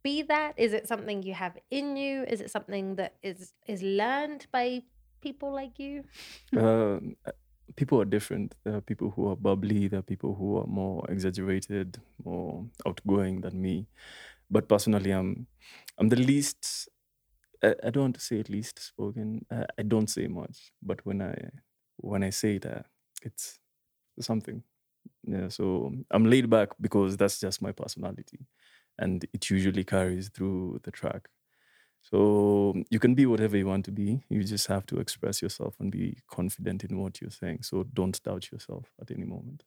be 0.03 0.23
that? 0.23 0.55
Is 0.57 0.73
it 0.73 0.89
something 0.89 1.23
you 1.23 1.35
have 1.35 1.59
in 1.71 1.97
you? 1.97 2.25
Is 2.25 2.41
it 2.41 2.51
something 2.51 2.97
that 2.97 3.17
is 3.23 3.53
is 3.67 3.83
learned 3.83 4.47
by 4.53 4.83
people 5.21 5.53
like 5.53 5.79
you? 5.79 6.05
uh, 7.27 7.33
people 7.77 8.01
are 8.01 8.05
different. 8.05 8.55
There 8.65 8.77
are 8.77 8.81
people 8.81 9.11
who 9.11 9.29
are 9.29 9.37
bubbly. 9.37 9.89
There 9.89 10.01
are 10.01 10.03
people 10.15 10.35
who 10.35 10.59
are 10.59 10.67
more 10.67 11.05
exaggerated, 11.11 11.99
more 12.25 12.67
outgoing 12.87 13.41
than 13.41 13.61
me. 13.61 13.87
But 14.51 14.69
personally, 14.69 15.11
I'm 15.11 15.47
I'm 15.99 16.09
the 16.09 16.17
least. 16.17 16.89
I, 17.63 17.75
I 17.85 17.91
don't 17.91 18.03
want 18.05 18.15
to 18.17 18.21
say 18.21 18.43
least 18.49 18.81
spoken. 18.81 19.45
I, 19.51 19.67
I 19.79 19.83
don't 19.83 20.09
say 20.09 20.27
much, 20.29 20.73
but 20.83 21.05
when 21.05 21.23
I 21.23 21.51
when 21.97 22.23
I 22.23 22.31
say 22.31 22.57
it, 22.57 22.67
uh, 22.67 22.83
it's 23.23 23.59
something. 24.21 24.63
Yeah, 25.25 25.49
so 25.49 25.93
I'm 26.11 26.25
laid 26.25 26.49
back 26.51 26.71
because 26.81 27.17
that's 27.17 27.41
just 27.41 27.63
my 27.63 27.73
personality, 27.73 28.39
and 28.99 29.25
it 29.33 29.51
usually 29.51 29.85
carries 29.85 30.29
through 30.29 30.81
the 30.85 30.91
track. 30.91 31.29
So 32.03 32.75
you 32.91 32.99
can 32.99 33.15
be 33.15 33.27
whatever 33.27 33.57
you 33.57 33.67
want 33.67 33.85
to 33.87 33.93
be. 33.93 34.23
You 34.31 34.43
just 34.45 34.67
have 34.69 34.87
to 34.87 34.99
express 34.99 35.43
yourself 35.43 35.75
and 35.81 35.91
be 35.91 36.19
confident 36.31 36.85
in 36.85 36.99
what 36.99 37.21
you're 37.21 37.31
saying. 37.31 37.63
So 37.63 37.85
don't 37.93 38.23
doubt 38.23 38.51
yourself 38.53 38.93
at 39.01 39.11
any 39.11 39.25
moment. 39.25 39.65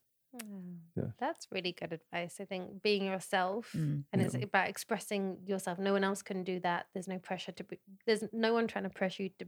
Yeah. 0.96 1.10
That's 1.20 1.46
really 1.52 1.72
good 1.72 1.92
advice. 1.92 2.38
I 2.40 2.44
think 2.46 2.82
being 2.82 3.04
yourself 3.04 3.70
Mm. 3.76 4.04
and 4.12 4.22
it's 4.22 4.34
about 4.34 4.68
expressing 4.68 5.38
yourself. 5.46 5.78
No 5.78 5.92
one 5.92 6.04
else 6.04 6.22
can 6.22 6.42
do 6.42 6.58
that. 6.60 6.86
There's 6.94 7.06
no 7.08 7.18
pressure 7.18 7.52
to 7.52 7.64
be, 7.64 7.78
there's 8.06 8.24
no 8.32 8.52
one 8.54 8.66
trying 8.66 8.84
to 8.84 8.90
pressure 8.90 9.24
you 9.24 9.30
to 9.38 9.46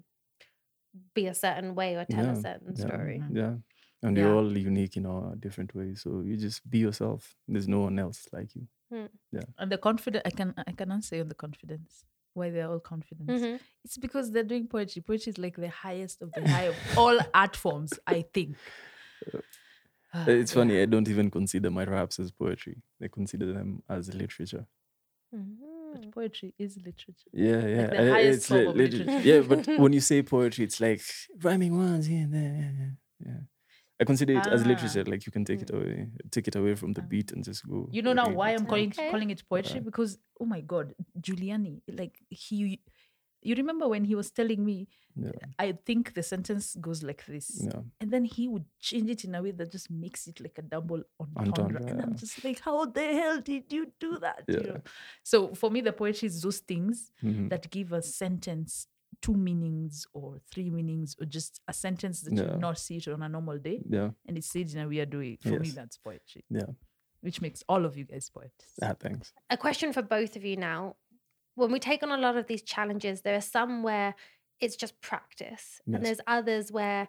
be 1.14 1.26
a 1.26 1.34
certain 1.34 1.74
way 1.74 1.96
or 1.96 2.04
tell 2.04 2.28
a 2.30 2.36
certain 2.36 2.74
yeah, 2.76 2.86
story. 2.86 3.22
Yeah. 3.32 3.54
and 4.02 4.16
Yeah. 4.16 4.24
we're 4.26 4.34
all 4.36 4.56
unique 4.58 4.96
in 4.98 5.06
our 5.06 5.34
different 5.36 5.74
ways. 5.74 6.02
So 6.02 6.20
you 6.20 6.36
just 6.36 6.68
be 6.68 6.78
yourself. 6.78 7.34
There's 7.48 7.66
no 7.68 7.80
one 7.80 7.98
else 7.98 8.28
like 8.32 8.54
you. 8.54 8.68
And 9.58 9.70
the 9.72 9.78
confidence, 9.78 10.22
I 10.26 10.30
can 10.30 10.54
I 10.70 10.72
can 10.72 10.90
answer 10.92 11.20
on 11.20 11.28
the 11.28 11.34
confidence. 11.34 12.04
Why 12.34 12.50
they're 12.50 12.68
all 12.68 12.80
confident. 12.80 13.28
Mhm. 13.28 13.60
It's 13.84 13.96
because 13.96 14.32
they're 14.32 14.42
doing 14.54 14.66
poetry. 14.66 15.02
Poetry 15.02 15.30
is 15.30 15.38
like 15.38 15.56
the 15.56 15.68
highest 15.70 16.20
of 16.22 16.32
the 16.32 16.42
high 16.48 16.64
of 16.72 16.76
all 16.98 17.16
art 17.42 17.54
forms, 17.56 17.92
I 18.06 18.24
think. 18.34 18.56
Ah, 20.12 20.24
It's 20.28 20.52
yeah. 20.52 20.60
funny. 20.60 20.80
I 20.82 20.86
don't 20.86 21.08
even 21.08 21.30
consider 21.30 21.70
my 21.70 21.84
raps 21.84 22.18
as 22.20 22.30
poetry. 22.32 22.76
I 23.02 23.08
consider 23.08 23.52
them 23.52 23.82
as 23.88 24.12
literature. 24.14 24.66
Mhm. 25.34 25.56
But 25.92 26.10
poetry 26.10 26.54
is 26.58 26.76
literature. 26.76 27.30
Yeah, 27.32 27.66
yeah. 27.66 27.86
the 27.86 28.02
I- 28.02 28.10
highest 28.10 28.36
it's 28.38 28.46
form 28.48 28.60
like 28.60 28.68
of 28.68 28.76
literature. 28.76 29.20
yeah, 29.20 29.40
but 29.40 29.66
when 29.82 29.92
you 29.92 30.00
say 30.00 30.22
poetry, 30.22 30.64
it's 30.64 30.80
like 30.80 31.02
rhyming 31.42 31.76
words 31.78 32.06
here 32.06 32.22
and 32.24 32.32
there. 32.34 32.52
Yeah, 32.60 32.72
yeah, 32.80 32.92
yeah. 33.32 33.40
I 34.00 34.04
consider 34.04 34.34
it 34.34 34.46
as 34.48 34.62
Ah. 34.62 34.68
literature. 34.68 35.04
Like 35.04 35.24
you 35.26 35.32
can 35.32 35.44
take 35.44 35.62
it 35.62 35.70
away, 35.72 36.08
take 36.30 36.48
it 36.48 36.56
away 36.56 36.74
from 36.74 36.92
the 36.92 37.02
Ah. 37.02 37.06
beat 37.08 37.32
and 37.32 37.44
just 37.44 37.66
go. 37.68 37.88
You 37.92 38.02
know 38.02 38.12
now 38.12 38.30
why 38.30 38.50
I'm 38.50 38.62
it. 38.64 38.68
calling 38.68 38.88
Okay. 38.90 39.10
calling 39.10 39.30
it 39.30 39.42
poetry 39.48 39.80
Yeah. 39.80 39.84
because 39.84 40.18
oh 40.40 40.44
my 40.46 40.60
god, 40.60 40.94
Juliani, 41.20 41.80
like 41.88 42.18
he, 42.28 42.80
you 43.42 43.54
remember 43.54 43.86
when 43.88 44.04
he 44.04 44.14
was 44.16 44.30
telling 44.32 44.64
me, 44.64 44.88
Yeah, 45.16 45.30
I 45.60 45.72
think 45.86 46.14
the 46.14 46.22
sentence 46.24 46.74
goes 46.80 47.04
like 47.04 47.24
this, 47.26 47.62
yeah. 47.62 47.82
and 48.00 48.10
then 48.10 48.24
he 48.24 48.48
would 48.48 48.64
change 48.80 49.08
it 49.10 49.24
in 49.24 49.34
a 49.36 49.42
way 49.42 49.52
that 49.52 49.70
just 49.70 49.88
makes 49.90 50.26
it 50.26 50.40
like 50.40 50.58
a 50.58 50.62
double 50.62 51.02
entendre, 51.20 51.46
Entendre, 51.46 51.80
and 51.86 52.00
I'm 52.02 52.10
yeah. 52.10 52.16
just 52.16 52.42
like, 52.44 52.58
how 52.60 52.84
the 52.86 53.00
hell 53.20 53.40
did 53.40 53.72
you 53.72 53.92
do 54.00 54.18
that? 54.18 54.42
You 54.48 54.54
Yeah. 54.58 54.66
know? 54.72 54.80
So 55.22 55.54
for 55.54 55.70
me, 55.70 55.82
the 55.82 55.92
poetry 55.92 56.26
is 56.26 56.42
those 56.42 56.58
things 56.58 57.12
Mhm. 57.22 57.48
that 57.50 57.70
give 57.70 57.92
a 57.92 58.02
sentence 58.02 58.88
two 59.24 59.34
meanings 59.48 60.06
or 60.18 60.26
three 60.52 60.70
meanings 60.78 61.10
or 61.20 61.24
just 61.38 61.52
a 61.72 61.72
sentence 61.72 62.16
that 62.22 62.32
you 62.32 62.42
Yeah. 62.42 62.50
would 62.52 62.60
not 62.68 62.78
see 62.78 62.96
it 63.00 63.08
on 63.08 63.22
a 63.22 63.28
normal 63.36 63.58
day 63.68 63.78
Yeah, 63.98 64.10
and 64.26 64.36
it's 64.38 64.50
said 64.54 64.68
in 64.74 64.80
a 64.80 64.88
weird 64.88 65.12
way. 65.20 65.38
For 65.42 65.58
me, 65.64 65.70
that's 65.70 65.96
poetry, 65.98 66.44
yeah. 66.50 66.70
which 67.26 67.38
makes 67.40 67.60
all 67.70 67.82
of 67.88 67.92
you 67.98 68.04
guys 68.12 68.26
poets. 68.36 68.64
Ah, 68.82 68.94
thanks. 69.04 69.32
a 69.56 69.56
question 69.66 69.92
for 69.96 70.02
both 70.16 70.32
of 70.36 70.44
you 70.44 70.56
now. 70.72 70.80
When 71.60 71.70
we 71.72 71.78
take 71.90 72.02
on 72.06 72.10
a 72.18 72.18
lot 72.26 72.36
of 72.36 72.46
these 72.50 72.62
challenges, 72.74 73.22
there 73.22 73.36
are 73.36 73.40
some 73.58 73.82
where 73.88 74.10
it's 74.60 74.76
just 74.76 74.94
practice, 75.10 75.80
Yes. 75.86 75.94
and 75.94 76.00
there's 76.06 76.20
others 76.26 76.70
where 76.78 77.08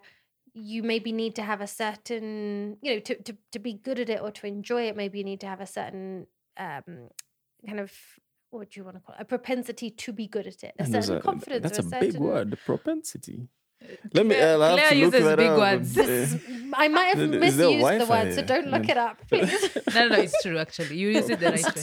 you 0.54 0.82
maybe 0.82 1.12
need 1.12 1.34
to 1.40 1.42
have 1.42 1.60
a 1.60 1.66
certain, 1.84 2.78
you 2.82 2.94
know, 2.94 3.00
to, 3.00 3.14
to, 3.26 3.36
to 3.52 3.58
be 3.58 3.74
good 3.74 3.98
at 4.00 4.08
it 4.08 4.20
or 4.22 4.30
to 4.38 4.46
enjoy 4.46 4.82
it, 4.88 4.96
maybe 4.96 5.18
you 5.18 5.24
need 5.32 5.40
to 5.40 5.46
have 5.46 5.60
a 5.60 5.66
certain 5.66 6.26
um, 6.56 7.10
kind 7.68 7.80
of, 7.80 7.92
what 8.56 8.70
do 8.70 8.80
you 8.80 8.84
want 8.84 8.96
to 8.96 9.00
call 9.00 9.14
it? 9.14 9.20
A 9.22 9.24
propensity 9.24 9.90
to 9.90 10.12
be 10.12 10.26
good 10.26 10.46
at 10.46 10.62
it, 10.64 10.74
a 10.78 10.82
And 10.82 10.92
certain 10.92 11.16
a- 11.18 11.20
confidence. 11.20 11.62
That's 11.62 11.78
or 11.78 11.82
a 11.82 11.86
a 11.86 12.00
big 12.00 12.12
certain- 12.12 12.26
word. 12.26 12.58
Propensity. 12.64 13.48
Let 14.14 14.26
me. 14.26 14.34
Claire- 14.34 14.54
I'll 14.54 14.60
have 14.62 14.78
Claire 14.78 14.88
to 14.90 14.94
look 14.96 15.04
uses 15.14 15.24
that 15.28 15.36
big 15.38 15.48
up. 15.48 15.58
words. 15.58 15.92
This- 15.94 16.36
I 16.74 16.88
might 16.88 17.14
have 17.14 17.28
misused 17.30 17.58
the 17.58 17.82
word, 17.82 17.98
Wi-Fi 18.00 18.34
so 18.34 18.42
don't 18.42 18.68
look 18.68 18.88
it 18.88 18.96
up, 18.96 19.16
please. 19.28 19.76
no, 19.94 20.00
no, 20.08 20.08
no, 20.08 20.16
it's 20.16 20.42
true. 20.42 20.58
Actually, 20.58 20.96
you 20.96 21.08
use 21.10 21.28
it 21.30 21.38
the 21.40 21.50
right 21.50 21.76
way. 21.76 21.82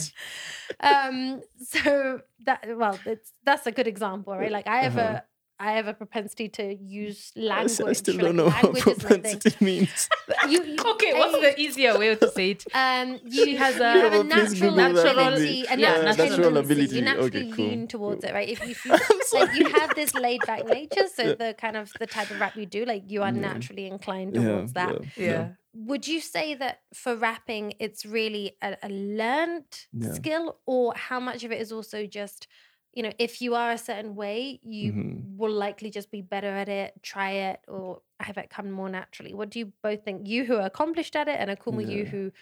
um 0.80 1.40
so 1.62 2.20
that 2.46 2.60
well 2.76 2.98
it's 3.06 3.32
that's 3.44 3.66
a 3.66 3.72
good 3.72 3.86
example 3.86 4.32
right 4.36 4.50
like 4.50 4.66
i 4.66 4.78
have 4.86 4.96
Uh-huh. 4.98 5.20
A 5.58 5.62
i 5.62 5.72
have 5.72 5.86
a 5.88 5.94
propensity 5.94 6.48
to 6.48 6.74
use 6.74 7.32
I 7.36 7.42
language 7.42 7.80
I 7.88 7.92
still 7.92 8.18
don't 8.18 8.36
know 8.36 8.44
what 8.46 8.62
language 8.62 8.86
is 8.86 9.02
my 9.02 9.08
thing. 9.10 9.22
propensity 9.22 9.64
means. 9.64 10.08
you, 10.48 10.64
you 10.64 10.78
Okay, 10.94 11.12
what's 11.14 11.38
the 11.40 11.60
easier 11.60 11.96
way 11.98 12.14
to 12.14 12.28
say 12.28 12.50
it? 12.52 12.64
um 12.74 13.20
you 13.24 13.56
has 13.64 13.76
you 13.76 13.82
a- 13.82 13.86
have 13.86 14.12
a 14.12 14.16
Yeah, 14.16 14.22
but 14.22 14.30
please 14.30 14.60
natural 14.60 14.70
Google 14.74 15.26
ability 15.28 15.44
me. 15.62 15.66
a 15.66 15.76
Yeah, 15.76 15.76
natural, 15.76 16.04
natural 16.28 16.36
tendency. 16.36 16.74
ability. 16.74 16.94
you 16.96 17.02
Okay, 17.02 17.12
naturally 17.12 17.52
cool, 17.52 17.66
lean 17.68 17.88
towards 17.88 18.20
cool. 18.24 18.30
it 18.30 18.34
right 18.34 18.48
if, 18.48 18.62
if 18.64 18.84
you 18.86 18.92
like 19.32 19.52
you 19.54 19.64
have 19.66 19.94
this 19.94 20.14
laid 20.14 20.46
back 20.46 20.64
nature 20.66 21.06
so 21.14 21.34
the 21.34 21.54
kind 21.58 21.76
of 21.76 21.94
the 21.98 22.06
type 22.06 22.30
of 22.30 22.38
rap 22.40 22.56
you 22.56 22.66
do 22.66 22.84
like 22.84 23.04
you 23.08 23.22
are 23.22 23.32
Yeah. 23.32 23.40
naturally 23.48 23.86
inclined 23.86 24.34
Yeah, 24.34 24.40
towards 24.42 24.72
that 24.74 24.94
yeah, 25.16 25.48
would 25.74 26.06
you 26.06 26.20
say 26.20 26.54
that 26.54 26.80
for 26.94 27.16
rapping 27.16 27.74
it's 27.80 28.04
really 28.06 28.56
a, 28.62 28.76
a 28.82 28.88
learned 28.88 29.64
Yeah. 29.92 30.12
skill 30.12 30.58
or 30.66 30.94
how 30.96 31.20
much 31.20 31.44
of 31.44 31.52
it 31.52 31.60
is 31.60 31.72
also 31.72 32.06
just 32.06 32.46
you 32.94 33.02
know 33.02 33.12
if 33.18 33.40
you 33.42 33.54
are 33.54 33.70
a 33.72 33.78
certain 33.78 34.14
way 34.14 34.60
you 34.62 34.92
Mhm. 34.92 35.36
will 35.36 35.52
likely 35.52 35.90
just 35.90 36.10
be 36.10 36.22
better 36.22 36.48
at 36.62 36.68
it 36.68 36.92
try 37.02 37.30
it 37.50 37.60
or 37.68 38.02
have 38.20 38.38
it 38.38 38.48
come 38.50 38.70
more 38.70 38.88
naturally 38.88 39.34
what 39.34 39.50
do 39.50 39.58
you 39.58 39.72
both 39.82 40.04
think 40.04 40.28
you 40.28 40.44
who 40.44 40.56
are 40.56 40.66
accomplished 40.66 41.16
at 41.16 41.28
it 41.28 41.36
and 41.40 41.50
Akumu 41.50 41.82
you 41.88 42.04
Yeah. 42.04 42.10
who 42.10 42.32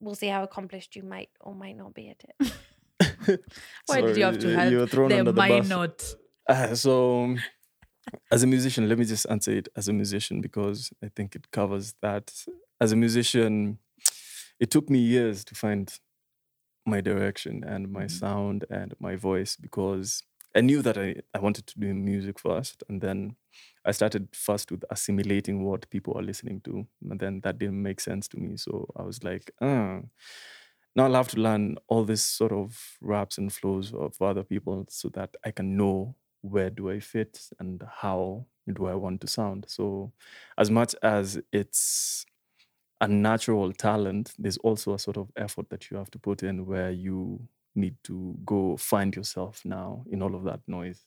will 0.00 0.14
see 0.16 0.26
how 0.26 0.42
accomplished 0.42 0.96
you 0.96 1.02
might 1.04 1.30
or 1.40 1.54
might 1.54 1.76
not 1.76 1.94
be 1.94 2.08
at 2.08 2.22
it 2.28 2.34
Why 3.86 4.00
did 4.00 4.16
you 4.16 4.24
have 4.24 4.38
to 4.38 4.42
Sorry, 4.42 4.54
have 4.54 4.72
you 4.72 4.78
were 4.78 4.86
thrown 4.86 5.08
the 5.10 5.18
under 5.18 5.32
the 5.32 5.36
might 5.36 5.60
bus. 5.60 5.68
not? 5.68 6.14
Ah, 6.48 6.74
so, 6.74 7.24
um, 7.24 7.38
as 8.30 8.42
a 8.42 8.46
musician, 8.46 8.88
let 8.88 8.98
me 8.98 9.04
just 9.04 9.26
answer 9.30 9.52
it 9.52 9.68
as 9.76 9.88
a 9.88 9.92
musician 9.92 10.40
because 10.40 10.90
I 11.02 11.08
think 11.08 11.34
it 11.36 11.50
covers 11.52 11.94
that. 12.02 12.32
As 12.80 12.90
a 12.92 12.96
musician, 12.96 13.78
it 14.58 14.70
took 14.70 14.90
me 14.90 14.98
years 14.98 15.44
to 15.46 15.54
find 15.54 15.92
my 16.86 17.00
direction 17.00 17.64
and 17.64 17.90
my 17.92 18.06
Mhm. 18.06 18.08
sound 18.08 18.64
and 18.70 18.94
my 19.00 19.16
voice 19.16 19.56
because 19.56 20.22
I 20.54 20.60
knew 20.60 20.82
that 20.82 20.98
I, 20.98 21.16
I 21.34 21.38
wanted 21.38 21.66
to 21.68 21.78
do 21.80 21.94
music 21.94 22.38
first. 22.38 22.82
And 22.88 23.00
then 23.00 23.36
I 23.84 23.92
started 23.92 24.28
first 24.36 24.70
with 24.70 24.84
assimilating 24.90 25.64
what 25.64 25.88
people 25.90 26.16
are 26.18 26.22
listening 26.22 26.60
to. 26.62 26.86
And 27.10 27.18
then 27.20 27.40
that 27.42 27.58
didn't 27.58 27.82
make 27.82 28.00
sense 28.00 28.28
to 28.28 28.36
me. 28.38 28.56
So 28.58 28.86
I 28.96 29.02
was 29.02 29.24
like, 29.24 29.50
ah, 29.62 30.00
now 30.94 31.04
I'll 31.04 31.14
have 31.14 31.28
to 31.28 31.40
learn 31.40 31.76
all 31.88 32.04
this 32.04 32.22
sort 32.22 32.52
of 32.52 32.96
raps 33.00 33.38
and 33.38 33.52
flows 33.52 33.92
of 33.94 34.20
other 34.20 34.44
people 34.44 34.84
so 34.88 35.08
that 35.10 35.36
I 35.44 35.50
can 35.50 35.76
know 35.76 36.16
where 36.42 36.70
do 36.70 36.90
I 36.90 37.00
fit 37.00 37.48
and 37.58 37.82
how 38.00 38.46
do 38.72 38.86
I 38.86 38.94
want 38.94 39.20
to 39.22 39.26
sound. 39.26 39.66
So 39.68 40.12
as 40.58 40.70
much 40.70 40.94
as 41.02 41.40
it's 41.52 42.26
a 43.02 43.08
natural 43.08 43.72
talent, 43.72 44.32
there's 44.38 44.58
also 44.68 44.94
a 44.94 44.98
sort 44.98 45.16
of 45.16 45.26
effort 45.36 45.68
that 45.70 45.90
you 45.90 45.96
have 45.98 46.10
to 46.12 46.18
put 46.18 46.42
in 46.42 46.66
where 46.66 46.90
you 46.90 47.40
need 47.74 47.96
to 48.04 48.34
go 48.44 48.76
find 48.76 49.14
yourself 49.16 49.64
now 49.64 50.04
in 50.12 50.22
all 50.22 50.34
of 50.34 50.44
that 50.44 50.60
noise. 50.66 51.00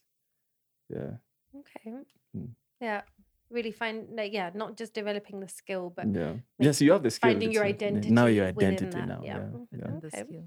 Yeah. 0.90 1.14
okay 1.60 1.92
Mm. 2.36 2.50
yeah 2.82 3.02
really 3.50 3.72
find 3.72 3.98
like 4.20 4.34
yeah 4.34 4.50
not 4.54 4.76
just 4.80 4.94
developing 4.94 5.40
the 5.40 5.48
skill 5.48 5.90
but 5.96 6.06
Yeah. 6.06 6.34
make- 6.34 6.44
Yes, 6.68 6.82
you 6.82 6.92
have 6.92 7.04
the 7.04 7.12
skill. 7.12 7.32
finding 7.32 7.52
your 7.52 7.64
identity 7.64 8.10
Now 8.12 8.26
your 8.28 8.46
identity 8.48 9.02
now. 9.14 9.22
yeah. 9.24 9.38
Yeah. 9.38 9.50
Mhm. 9.56 9.68
yeah. 9.72 10.00
The 10.04 10.08
Okay. 10.08 10.44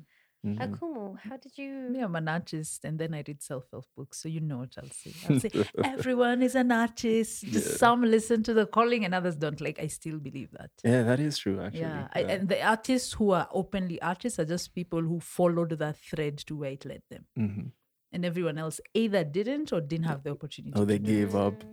Mhm. 0.46 0.58
akumu 0.60 1.16
how 1.18 1.36
did 1.36 1.58
you 1.58 1.70
Me, 1.90 1.98
I'm 2.00 2.14
an 2.14 2.28
artist, 2.28 2.84
and 2.84 2.96
then 2.98 3.12
I 3.12 3.22
read 3.26 3.42
self-help 3.42 3.86
books, 3.96 4.18
so 4.22 4.28
you 4.28 4.40
know 4.40 4.58
what 4.58 4.74
I'll 4.78 4.88
say. 4.90 5.12
I'll 5.28 5.40
say 5.40 5.50
everyone 5.84 6.42
is 6.42 6.54
an 6.54 6.70
artist. 6.70 7.42
Yeah. 7.42 7.60
some 7.60 8.02
listen 8.02 8.42
to 8.44 8.54
the 8.54 8.64
calling, 8.66 9.04
and 9.04 9.14
others 9.14 9.34
don't. 9.36 9.60
Like 9.60 9.80
I 9.80 9.88
still 9.88 10.18
believe 10.20 10.50
that. 10.52 10.70
Yeah, 10.84 11.02
that 11.02 11.18
is 11.18 11.38
true, 11.38 11.60
actually. 11.60 11.80
Yeah, 11.80 12.06
I, 12.12 12.20
and 12.22 12.48
the 12.48 12.62
artists 12.62 13.12
who 13.14 13.30
are 13.32 13.48
openly 13.52 14.00
artists 14.00 14.38
are 14.38 14.44
just 14.44 14.74
people 14.74 15.00
who 15.02 15.18
followed 15.20 15.70
that 15.78 15.96
thread 15.96 16.38
to 16.46 16.56
where 16.56 16.70
it 16.70 16.84
led 16.84 17.02
them, 17.10 17.26
Mhm. 17.36 17.72
and 18.12 18.24
everyone 18.24 18.58
else 18.58 18.80
either 18.94 19.24
didn't 19.24 19.72
or 19.72 19.80
didn't 19.80 20.06
have 20.06 20.22
the 20.22 20.30
opportunity. 20.30 20.72
Oh, 20.76 20.84
they 20.84 21.00
gave 21.00 21.34
up 21.34 21.64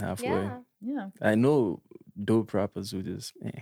halfway. 0.00 0.28
yeah 0.28 0.60
Yeah, 0.80 1.10
I 1.20 1.34
know 1.34 1.82
dope 2.32 2.54
rappers 2.54 2.90
who 2.92 3.02
just 3.02 3.32
eh, 3.44 3.60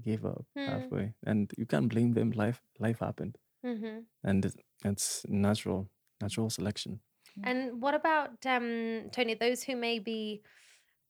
gave 0.00 0.26
up 0.26 0.44
Hmm. 0.54 0.66
halfway, 0.66 1.14
and 1.24 1.50
you 1.56 1.64
can't 1.66 1.88
blame 1.88 2.12
them. 2.12 2.30
Life, 2.32 2.62
life 2.78 2.98
happened, 3.00 3.38
hmm 3.66 3.98
and 4.24 4.52
it's 4.84 5.24
natural, 5.28 5.88
natural 6.20 6.50
selection. 6.50 7.00
And 7.44 7.82
what 7.82 7.94
about 7.94 8.30
um, 8.46 9.10
Tonii? 9.14 9.38
Those 9.38 9.62
who 9.62 9.76
may 9.76 9.98
be 9.98 10.42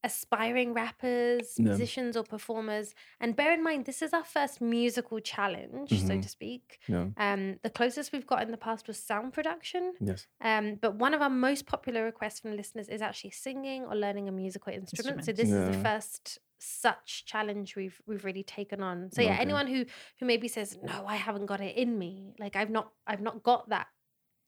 aspiring 0.05 0.73
rappers, 0.75 1.55
Yeah. 1.59 1.65
musicians, 1.69 2.17
or 2.17 2.23
performers, 2.25 2.95
and 3.21 3.35
bear 3.37 3.53
in 3.53 3.63
mind 3.63 3.87
this 3.87 4.03
is 4.03 4.13
our 4.13 4.25
first 4.25 4.61
musical 4.61 5.19
challenge, 5.21 5.91
so 5.91 6.15
Mhm. 6.15 6.23
to 6.23 6.29
speak. 6.29 6.79
Yeah. 6.89 7.07
Um, 7.17 7.59
the 7.63 7.71
closest 7.71 8.13
we've 8.13 8.27
got 8.27 8.43
in 8.43 8.51
the 8.51 8.57
past 8.69 8.87
was 8.89 8.99
sound 8.99 9.33
production. 9.33 9.95
Yes. 10.01 10.27
Um, 10.41 10.77
but 10.77 10.93
one 10.97 11.15
of 11.15 11.23
our 11.23 11.31
most 11.31 11.67
popular 11.67 12.05
requests 12.05 12.41
from 12.41 12.57
listeners 12.57 12.89
is 12.89 13.03
actually 13.03 13.31
singing 13.33 13.85
or 13.85 13.95
learning 13.97 14.29
a 14.29 14.33
musical 14.33 14.73
instrument. 14.73 15.25
So 15.25 15.31
Instrument. 15.31 15.37
this 15.37 15.51
is 15.51 15.65
the 15.77 15.83
first 15.89 16.39
such 16.59 17.25
challenge 17.27 17.77
we've 17.77 18.01
we've 18.07 18.25
really 18.25 18.43
taken 18.43 18.83
on. 18.83 19.11
So 19.13 19.23
yeah, 19.23 19.33
Okay. 19.33 19.43
anyone 19.43 19.67
who 19.67 19.85
who 20.19 20.27
maybe 20.27 20.49
says 20.49 20.79
no, 20.83 21.07
I 21.07 21.17
haven't 21.17 21.47
got 21.47 21.61
it 21.61 21.77
in 21.77 21.99
me. 21.99 22.35
Like 22.39 22.57
I've 22.57 22.71
not 22.71 22.93
I've 23.07 23.21
not 23.21 23.43
got 23.43 23.69
that 23.69 23.89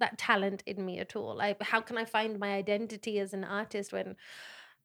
that 0.00 0.18
talent 0.18 0.62
in 0.66 0.84
me 0.84 0.98
at 0.98 1.16
all. 1.16 1.36
Like 1.36 1.62
how 1.62 1.80
can 1.80 1.98
I 1.98 2.04
find 2.04 2.38
my 2.38 2.54
identity 2.54 3.18
as 3.18 3.34
an 3.34 3.44
artist 3.44 3.92
when 3.92 4.16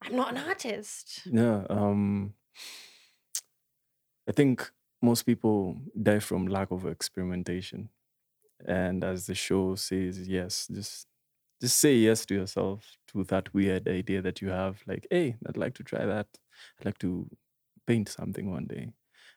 I'm 0.02 0.16
not 0.16 0.32
an 0.32 0.38
artist? 0.38 1.22
Yeah. 1.26 1.66
Um, 1.70 2.34
I 4.28 4.32
think 4.32 4.72
most 5.02 5.24
people 5.24 5.78
die 6.02 6.20
from 6.20 6.48
lack 6.48 6.72
of 6.72 6.86
experimentation, 6.86 7.90
and 8.66 9.04
as 9.04 9.28
the 9.28 9.36
show 9.36 9.76
says, 9.76 10.28
yes, 10.28 10.68
just 10.72 11.08
just 11.62 11.78
say 11.80 11.96
yes 11.96 12.26
to 12.28 12.36
yourself 12.36 12.98
to 13.14 13.24
that 13.26 13.54
weird 13.54 13.88
idea 13.88 14.22
that 14.22 14.42
you 14.42 14.50
have. 14.50 14.82
Like, 14.88 15.08
hey, 15.12 15.38
I'd 15.48 15.58
like 15.58 15.76
to 15.76 15.84
try 15.84 16.06
that. 16.06 16.28
I'd 16.80 16.86
like 16.86 17.00
to 17.00 17.30
paint 17.88 18.10
something 18.10 18.52
one 18.52 18.66
day, 18.68 18.84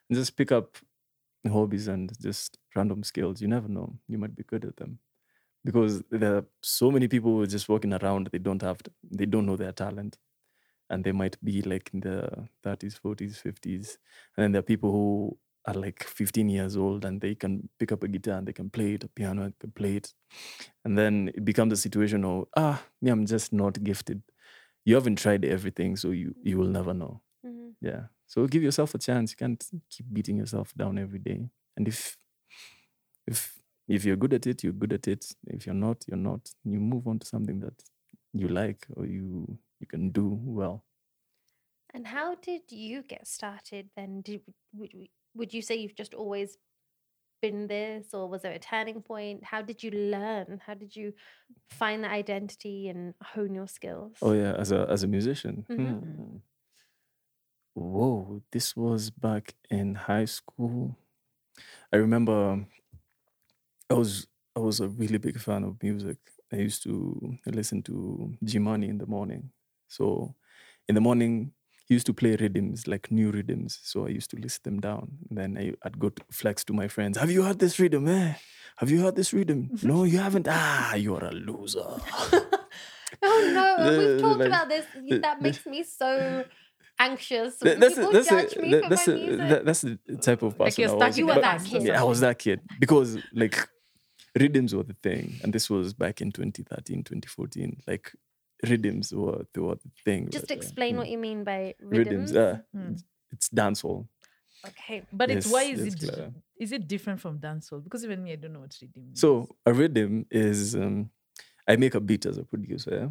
and 0.09 0.17
just 0.17 0.37
pick 0.37 0.51
up 0.51 0.77
hobbies 1.47 1.87
and 1.87 2.11
just 2.21 2.57
random 2.75 3.03
skills. 3.03 3.41
You 3.41 3.47
never 3.47 3.67
know; 3.67 3.97
you 4.07 4.17
might 4.17 4.35
be 4.35 4.43
good 4.43 4.65
at 4.65 4.77
them. 4.77 4.99
Because 5.65 6.03
there 6.11 6.37
are 6.37 6.45
so 6.61 6.91
many 6.91 7.07
people 7.07 7.31
who 7.31 7.41
are 7.43 7.47
just 7.47 7.69
walking 7.69 7.93
around, 7.93 8.29
they 8.31 8.39
don't 8.39 8.61
have, 8.61 8.81
they 9.11 9.25
don't 9.25 9.45
know 9.45 9.57
their 9.57 9.73
talent 9.73 10.17
and 10.89 11.03
they 11.03 11.11
might 11.11 11.43
be 11.43 11.61
like 11.61 11.89
in 11.93 12.01
the 12.01 12.47
30s, 12.63 12.99
40s, 12.99 13.37
50s. 13.37 13.97
And 14.37 14.43
then 14.43 14.51
there 14.53 14.59
are 14.59 14.63
people 14.63 14.91
who 14.91 15.37
are 15.67 15.73
like 15.73 16.03
15 16.03 16.49
years 16.49 16.77
old 16.77 17.05
and 17.05 17.21
they 17.21 17.35
can 17.35 17.69
pick 17.79 17.91
up 17.91 18.03
a 18.03 18.07
guitar 18.07 18.35
and 18.37 18.47
they 18.47 18.53
can 18.53 18.69
play 18.69 18.93
it, 18.93 19.03
a 19.03 19.09
piano, 19.09 19.43
and 19.43 19.59
can 19.59 19.71
play 19.71 19.97
it. 19.97 20.13
And 20.85 20.97
then 20.97 21.31
it 21.35 21.45
becomes 21.45 21.73
a 21.73 21.77
situation 21.77 22.25
of, 22.25 22.47
ah, 22.57 22.83
me, 23.01 23.11
I'm 23.11 23.25
just 23.25 23.53
not 23.53 23.83
gifted. 23.83 24.23
You 24.85 24.95
haven't 24.95 25.17
tried 25.17 25.45
everything, 25.45 25.97
so 25.97 26.11
you 26.11 26.35
you 26.43 26.57
will 26.57 26.69
never 26.69 26.93
know. 26.93 27.21
Mhm. 27.45 27.75
Yeah. 27.81 28.07
So 28.27 28.47
give 28.47 28.63
yourself 28.63 28.95
a 28.95 28.99
chance. 28.99 29.31
You 29.31 29.37
can't 29.37 29.63
keep 29.89 30.07
beating 30.13 30.37
yourself 30.37 30.73
down 30.75 30.97
every 30.97 31.19
day. 31.19 31.49
And 31.77 31.87
if 31.87 32.17
if 33.27 33.59
if 33.87 34.03
you're 34.05 34.17
good 34.17 34.33
at 34.33 34.47
it, 34.47 34.63
you're 34.63 34.73
good 34.73 34.93
at 34.93 35.07
it. 35.07 35.25
If 35.47 35.65
you're 35.65 35.75
not, 35.75 36.03
you're 36.07 36.17
not. 36.17 36.49
You 36.65 36.79
move 36.79 37.07
on 37.07 37.19
to 37.19 37.27
something 37.27 37.59
that 37.61 37.81
you 38.33 38.47
like 38.49 38.85
or 38.95 39.05
you 39.05 39.57
you 39.79 39.87
can 39.87 40.09
do 40.11 40.27
well. 40.43 40.83
And 41.93 42.07
how 42.07 42.35
did 42.35 42.71
you 42.71 43.01
get 43.03 43.27
started 43.27 43.89
then? 43.95 44.21
Did 44.21 44.43
would, 45.37 45.53
you- 45.53 45.61
say 45.61 45.75
you've 45.75 45.95
just 45.95 46.13
always 46.13 46.57
been 47.41 47.67
this, 47.67 48.13
or 48.13 48.27
was 48.27 48.41
there 48.41 48.53
a 48.53 48.59
turning 48.59 49.01
point? 49.01 49.43
How 49.43 49.61
did 49.61 49.83
you 49.83 49.91
learn? 49.91 50.59
How 50.65 50.73
did 50.73 50.95
you 50.95 51.13
find 51.69 52.03
the 52.03 52.09
identity 52.09 52.89
and 52.89 53.13
hone 53.21 53.53
your 53.53 53.67
skills? 53.67 54.13
Oh 54.21 54.33
yeah, 54.33 54.53
as 54.53 54.71
a 54.71 54.87
as 54.89 55.03
a 55.03 55.07
musician. 55.07 55.65
Mhm. 55.69 55.99
Hmm. 56.01 56.37
Whoa, 57.73 58.41
this 58.51 58.75
was 58.75 59.11
back 59.11 59.53
in 59.69 59.93
high 59.95 60.25
school. 60.25 60.97
I 61.93 61.97
remember 61.97 62.65
I 63.89 63.93
was 63.93 64.27
I 64.55 64.59
was 64.59 64.79
a 64.79 64.87
really 64.87 65.17
big 65.19 65.39
fan 65.39 65.63
of 65.63 65.81
music. 65.83 66.17
I 66.51 66.57
used 66.57 66.81
to 66.83 67.37
listen 67.45 67.83
to 67.83 68.33
Jimani 68.43 68.89
in 68.89 68.97
the 68.97 69.05
morning. 69.05 69.51
So 69.87 70.35
in 70.87 70.95
the 70.95 71.01
morning 71.01 71.53
used 71.89 72.05
to 72.07 72.13
play 72.13 72.35
rhythms, 72.35 72.87
like 72.87 73.09
new 73.11 73.31
rhythms. 73.31 73.79
So 73.83 74.05
I 74.05 74.09
used 74.09 74.29
to 74.31 74.37
list 74.37 74.63
them 74.63 74.79
down. 74.79 75.17
And 75.29 75.37
then 75.37 75.57
I, 75.57 75.73
I'd 75.87 75.99
go 75.99 76.09
to 76.09 76.21
flex 76.31 76.63
to 76.65 76.73
my 76.73 76.87
friends. 76.87 77.17
Have 77.17 77.31
you 77.31 77.43
heard 77.43 77.59
this 77.59 77.79
rhythm? 77.79 78.07
Eh? 78.07 78.33
Have 78.77 78.91
you 78.91 79.01
heard 79.01 79.15
this 79.15 79.33
rhythm? 79.33 79.69
no, 79.83 80.03
you 80.03 80.19
haven't. 80.19 80.47
Ah, 80.49 80.95
you're 80.95 81.23
a 81.23 81.31
loser. 81.31 81.81
Oh 83.23 83.51
no, 83.53 83.89
we've 83.97 84.21
talked 84.21 84.39
like, 84.39 84.47
about 84.49 84.67
this. 84.69 84.85
That 85.21 85.41
makes 85.41 85.65
me 85.65 85.81
so 85.83 86.43
anxious. 86.99 87.57
Th- 87.57 87.75
People 87.75 87.79
that's 87.79 87.95
the- 87.95 88.11
that's 88.11 88.29
judge 88.29 88.53
the- 88.53 88.61
me 88.61 88.71
that- 88.71 88.83
for 88.83 88.89
that's 88.89 89.07
my 89.07 89.13
the- 89.13 89.19
music. 89.19 89.49
that- 89.49 89.65
that's 89.65 89.81
the 89.81 89.97
type 90.21 90.41
of 90.43 90.51
person 90.57 90.65
Like 90.65 90.77
you're 90.77 90.89
I 90.89 90.91
stuck 90.97 91.07
was. 91.07 91.17
You 91.17 91.27
were 91.27 91.35
that 91.35 91.63
kid. 91.63 91.83
yeah, 91.83 92.01
I 92.01 92.03
was 92.03 92.19
that 92.19 92.37
kid 92.39 92.59
because 92.79 93.17
like 93.33 93.57
rhythms 94.37 94.75
were 94.75 94.83
the 94.83 94.95
thing, 95.01 95.39
and 95.41 95.53
this 95.53 95.69
was 95.69 95.93
back 95.93 96.19
in 96.21 96.31
2013, 96.33 97.03
2014. 97.03 97.77
Like 97.87 98.11
rhythms 98.63 99.13
were 99.13 99.45
they 99.53 99.61
were 99.61 99.75
the 99.75 99.91
thing. 100.05 100.29
Just 100.29 100.47
but, 100.47 100.57
explain 100.57 100.97
what 100.97 101.09
you 101.09 101.17
mean 101.17 101.43
by 101.43 101.75
rhythms. 101.79 102.31
rhythms. 102.31 102.35
Uh, 102.35 102.59
Mm. 102.75 102.91
it's- 102.93 103.03
It's 103.31 103.49
dancehall. 103.49 104.07
Okay. 104.65 105.03
But 105.11 105.29
it's 105.29 105.47
why 105.51 105.63
is 105.63 105.81
it 105.85 105.99
Clara. 105.99 106.33
is 106.57 106.71
it 106.71 106.87
different 106.87 107.19
from 107.19 107.39
dancehall? 107.39 107.83
Because 107.83 108.03
even 108.05 108.23
me, 108.23 108.31
I 108.31 108.35
don't 108.37 108.53
know 108.53 108.61
what 108.61 108.75
rhythm 108.81 109.03
means. 109.05 109.19
So 109.19 109.49
a 109.65 109.73
rhythm 109.73 110.25
is 110.31 110.75
um, 110.75 111.09
I 111.67 111.75
make 111.75 111.93
a 111.95 111.99
beat 111.99 112.25
as 112.25 112.37
a 112.37 112.43
producer, 112.43 112.91
yeah? 112.95 113.09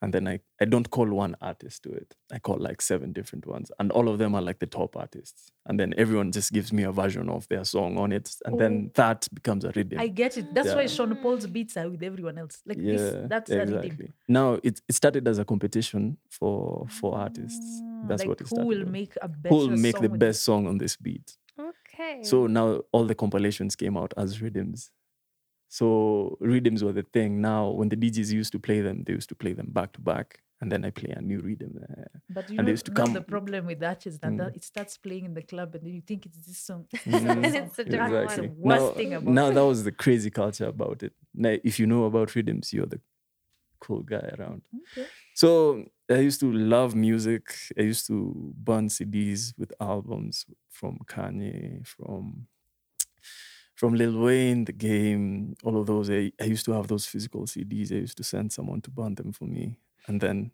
And 0.00 0.12
then 0.14 0.28
I, 0.28 0.40
I 0.60 0.64
don't 0.64 0.88
call 0.90 1.06
one 1.06 1.34
artist 1.40 1.82
to 1.84 1.90
it. 1.90 2.14
I 2.32 2.38
call 2.38 2.58
like 2.58 2.80
seven 2.80 3.12
different 3.12 3.46
ones, 3.46 3.70
and 3.78 3.90
all 3.92 4.08
of 4.08 4.18
them 4.18 4.34
are 4.34 4.42
like 4.42 4.58
the 4.60 4.66
top 4.66 4.96
artists. 4.96 5.50
And 5.66 5.78
then 5.78 5.92
everyone 5.98 6.32
just 6.32 6.52
gives 6.52 6.72
me 6.72 6.82
a 6.84 6.92
version 6.92 7.28
of 7.28 7.46
their 7.48 7.64
song 7.64 7.98
on 7.98 8.12
it, 8.12 8.34
and 8.44 8.58
then 8.58 8.90
that 8.94 9.28
becomes 9.34 9.64
a 9.64 9.72
rhythm. 9.74 9.98
I 10.00 10.08
get 10.08 10.36
it. 10.38 10.54
That's 10.54 10.74
why 10.74 10.82
Yeah. 10.82 10.86
Sean 10.88 11.14
Paul's 11.16 11.46
beats 11.46 11.76
are 11.76 11.90
with 11.90 12.02
everyone 12.02 12.38
else. 12.38 12.62
Like 12.64 12.78
yeah, 12.80 12.96
this, 12.96 13.28
that's 13.28 13.50
a 13.50 13.58
rhythm. 13.66 14.14
Now 14.28 14.58
it, 14.62 14.80
it 14.88 14.94
started 14.94 15.26
as 15.28 15.38
a 15.38 15.44
competition 15.44 16.16
for 16.30 16.86
for 16.88 17.16
artists. 17.16 17.80
Ah, 17.82 18.04
That's 18.08 18.20
like 18.20 18.28
what 18.28 18.40
it 18.40 18.46
started. 18.46 18.64
who 18.64 18.64
started. 18.64 18.68
will 18.68 18.84
with. 18.84 18.92
make 18.92 19.12
a 19.20 19.28
better 19.28 19.54
who 19.54 19.60
will 19.68 19.76
make 19.76 19.96
song 19.96 20.02
the 20.02 20.08
with 20.10 20.20
best 20.20 20.44
song 20.44 20.66
on 20.66 20.78
this 20.78 20.96
beat. 20.96 21.36
Okay. 21.58 22.22
So 22.22 22.46
now 22.46 22.82
all 22.92 23.04
the 23.04 23.14
compilations 23.14 23.74
came 23.74 23.96
out 23.96 24.14
as 24.16 24.40
rhythms. 24.40 24.90
So 25.68 26.36
rhythms 26.40 26.82
were 26.82 26.92
the 26.92 27.02
thing. 27.12 27.40
Now 27.40 27.70
when 27.70 27.88
the 27.88 27.96
DJs 27.96 28.32
used 28.32 28.52
to 28.52 28.58
play 28.58 28.80
them, 28.80 29.04
they 29.04 29.12
used 29.12 29.28
to 29.28 29.34
play 29.34 29.52
them 29.52 29.68
back 29.70 29.92
to 29.92 30.00
back, 30.00 30.40
and 30.60 30.72
then 30.72 30.84
I 30.84 30.90
play 30.90 31.10
a 31.16 31.20
new 31.20 31.40
rhythm. 31.40 31.72
there. 31.74 32.10
But 32.30 32.48
you 32.50 32.58
and 32.58 32.66
they 32.66 32.70
know, 32.70 32.74
used 32.74 32.86
to 32.86 32.92
now 32.92 33.06
the 33.06 33.20
problem 33.20 33.66
with 33.66 33.80
that 33.80 34.06
is 34.06 34.18
that, 34.20 34.32
Mm. 34.32 34.38
that 34.38 34.56
it 34.56 34.64
starts 34.64 34.96
playing 34.96 35.24
in 35.26 35.34
the 35.34 35.42
club 35.42 35.74
and 35.74 35.84
then 35.84 35.92
you 35.92 36.00
think 36.00 36.26
it's 36.26 36.38
this 36.46 36.58
song. 36.58 36.86
Mm, 37.04 37.44
And 37.44 37.44
it's 37.44 37.78
one. 37.78 38.56
Worst 38.58 38.84
Now, 38.86 38.90
thing 38.92 39.14
about 39.14 39.32
now 39.34 39.48
it. 39.50 39.54
that 39.54 39.64
was 39.66 39.84
the 39.84 39.92
crazy 39.92 40.30
culture 40.30 40.66
about 40.66 41.02
it. 41.02 41.12
Now, 41.34 41.56
if 41.62 41.78
you 41.78 41.86
know 41.86 42.04
about 42.04 42.34
rhythms, 42.34 42.72
you're 42.72 42.86
the 42.86 43.00
cool 43.80 44.00
guy 44.02 44.34
around. 44.38 44.62
Okay. 44.92 45.06
So 45.34 45.84
I 46.10 46.14
used 46.28 46.40
to 46.40 46.50
love 46.52 46.94
music. 46.96 47.44
I 47.78 47.82
used 47.82 48.06
to 48.08 48.52
burn 48.56 48.88
CDs 48.88 49.54
with 49.58 49.72
albums 49.80 50.46
from 50.70 50.98
Kanye, 51.06 51.86
from 51.86 52.48
from 53.78 53.94
Lil 53.94 54.18
Wayne, 54.18 54.64
The 54.64 54.72
Game, 54.72 55.54
all 55.62 55.80
of 55.80 55.86
those. 55.86 56.10
I, 56.10 56.32
I 56.40 56.44
used 56.44 56.64
to 56.64 56.72
have 56.72 56.88
those 56.88 57.06
physical 57.06 57.42
CDs. 57.42 57.92
I 57.92 58.00
used 58.00 58.16
to 58.16 58.24
send 58.24 58.52
someone 58.52 58.80
to 58.82 58.90
burn 58.90 59.14
them 59.14 59.32
for 59.32 59.44
me. 59.44 59.78
And 60.08 60.20
then, 60.20 60.50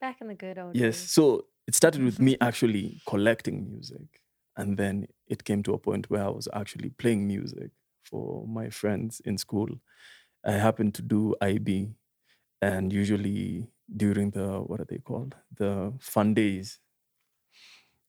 Back 0.00 0.22
in 0.22 0.28
the 0.28 0.34
good 0.34 0.58
old 0.58 0.74
yes, 0.74 0.96
days. 0.98 1.12
so 1.12 1.44
it 1.66 1.74
started 1.74 2.02
with 2.02 2.18
me 2.18 2.38
actually 2.40 3.02
collecting 3.06 3.66
music. 3.70 4.22
And 4.56 4.78
then 4.78 5.08
it 5.28 5.44
came 5.44 5.62
to 5.64 5.74
a 5.74 5.78
point 5.78 6.08
where 6.08 6.24
I 6.24 6.30
was 6.30 6.48
actually 6.54 6.88
playing 6.88 7.26
music 7.26 7.70
for 8.02 8.46
my 8.46 8.70
friends 8.70 9.20
in 9.26 9.36
school. 9.36 9.68
I 10.42 10.52
happened 10.52 10.94
to 10.94 11.02
do 11.02 11.34
IB, 11.42 11.90
and 12.62 12.92
usually 12.92 13.68
during 13.94 14.30
the 14.30 14.60
what 14.60 14.80
are 14.80 14.86
they 14.88 14.98
called 14.98 15.34
the 15.54 15.92
fun 16.00 16.32
days 16.32 16.78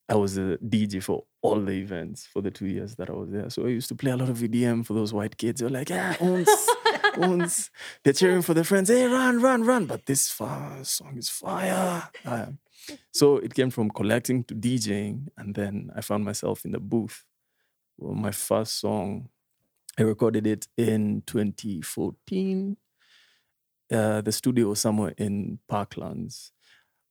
i 0.08 0.14
was 0.14 0.36
a 0.36 0.58
dj 0.58 1.02
for 1.02 1.24
all 1.42 1.60
the 1.60 1.72
events 1.72 2.26
for 2.26 2.42
the 2.42 2.50
two 2.50 2.66
years 2.66 2.96
that 2.96 3.10
i 3.10 3.12
was 3.12 3.30
there. 3.30 3.50
So 3.50 3.66
i 3.66 3.68
used 3.68 3.88
to 3.88 3.94
play 3.94 4.10
a 4.10 4.16
lot 4.16 4.28
of 4.28 4.38
EDM 4.38 4.84
for 4.84 4.94
those 4.94 5.12
white 5.12 5.36
kids. 5.36 5.60
They're 5.60 5.70
like 5.70 5.90
yeah 5.90 6.16
ons, 6.20 6.48
ons. 7.18 7.70
they're 8.02 8.12
cheering 8.12 8.42
for 8.42 8.54
their 8.54 8.64
friends. 8.64 8.88
Hey 8.88 9.06
run 9.06 9.40
run 9.40 9.62
run. 9.64 9.86
But 9.86 10.06
this 10.06 10.22
song 10.22 11.14
is 11.16 11.28
fire. 11.28 12.08
Uh, 12.24 12.46
so 13.12 13.36
it 13.36 13.54
came 13.54 13.70
from 13.70 13.90
collecting 13.90 14.44
to 14.44 14.54
djing 14.54 15.28
and 15.36 15.54
then 15.54 15.90
i 15.96 16.00
found 16.00 16.24
myself 16.24 16.64
in 16.64 16.72
the 16.72 16.80
booth 16.80 17.24
well, 17.98 18.14
my 18.14 18.30
first 18.30 18.78
song. 18.78 19.30
I 19.98 20.02
recorded 20.02 20.46
it 20.46 20.68
in 20.76 21.22
2014 21.26 22.76
uh, 23.92 24.20
the 24.20 24.32
studio 24.32 24.68
was 24.68 24.80
somewhere 24.80 25.14
in 25.16 25.58
Parklands. 25.70 26.50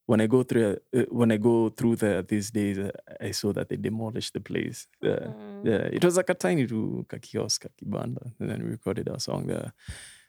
When 0.07 0.21
I 0.21 0.27
go 0.27 0.43
through, 0.43 0.77
uh, 0.95 1.01
when 1.09 1.31
I 1.31 1.37
go 1.37 1.69
through 1.69 1.95
there 1.95 2.21
these 2.21 2.51
days, 2.51 2.77
uh, 2.77 2.91
I 3.19 3.31
saw 3.31 3.51
that 3.53 3.69
they 3.69 3.75
demolished 3.77 4.33
the 4.33 4.39
place. 4.41 4.87
Yeah, 5.01 5.27
Mm. 5.33 5.65
yeah. 5.65 5.89
It 5.91 6.03
was 6.05 6.15
like 6.17 6.29
a 6.29 6.35
tiny 6.35 6.67
to 6.67 7.05
kiosk, 7.21 7.65
a 7.65 7.69
kibanda, 7.69 8.31
and 8.39 8.49
then 8.49 8.63
we 8.63 8.69
recorded 8.69 9.09
our 9.09 9.19
song 9.19 9.47
there. 9.47 9.73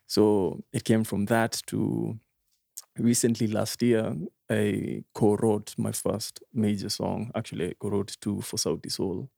So 0.06 0.62
it 0.72 0.84
came 0.84 1.04
from 1.04 1.26
that 1.26 1.60
to 1.66 2.18
recently 2.98 3.46
last 3.48 3.82
year, 3.82 4.16
I 4.48 5.04
co-wrote 5.12 5.74
my 5.76 5.92
first 5.92 6.42
major 6.54 6.88
song. 6.88 7.30
Actually, 7.34 7.70
I 7.70 7.74
co-wrote 7.78 8.16
two 8.20 8.40
for 8.40 8.56
Sauti 8.56 8.90
Sol, 8.90 9.28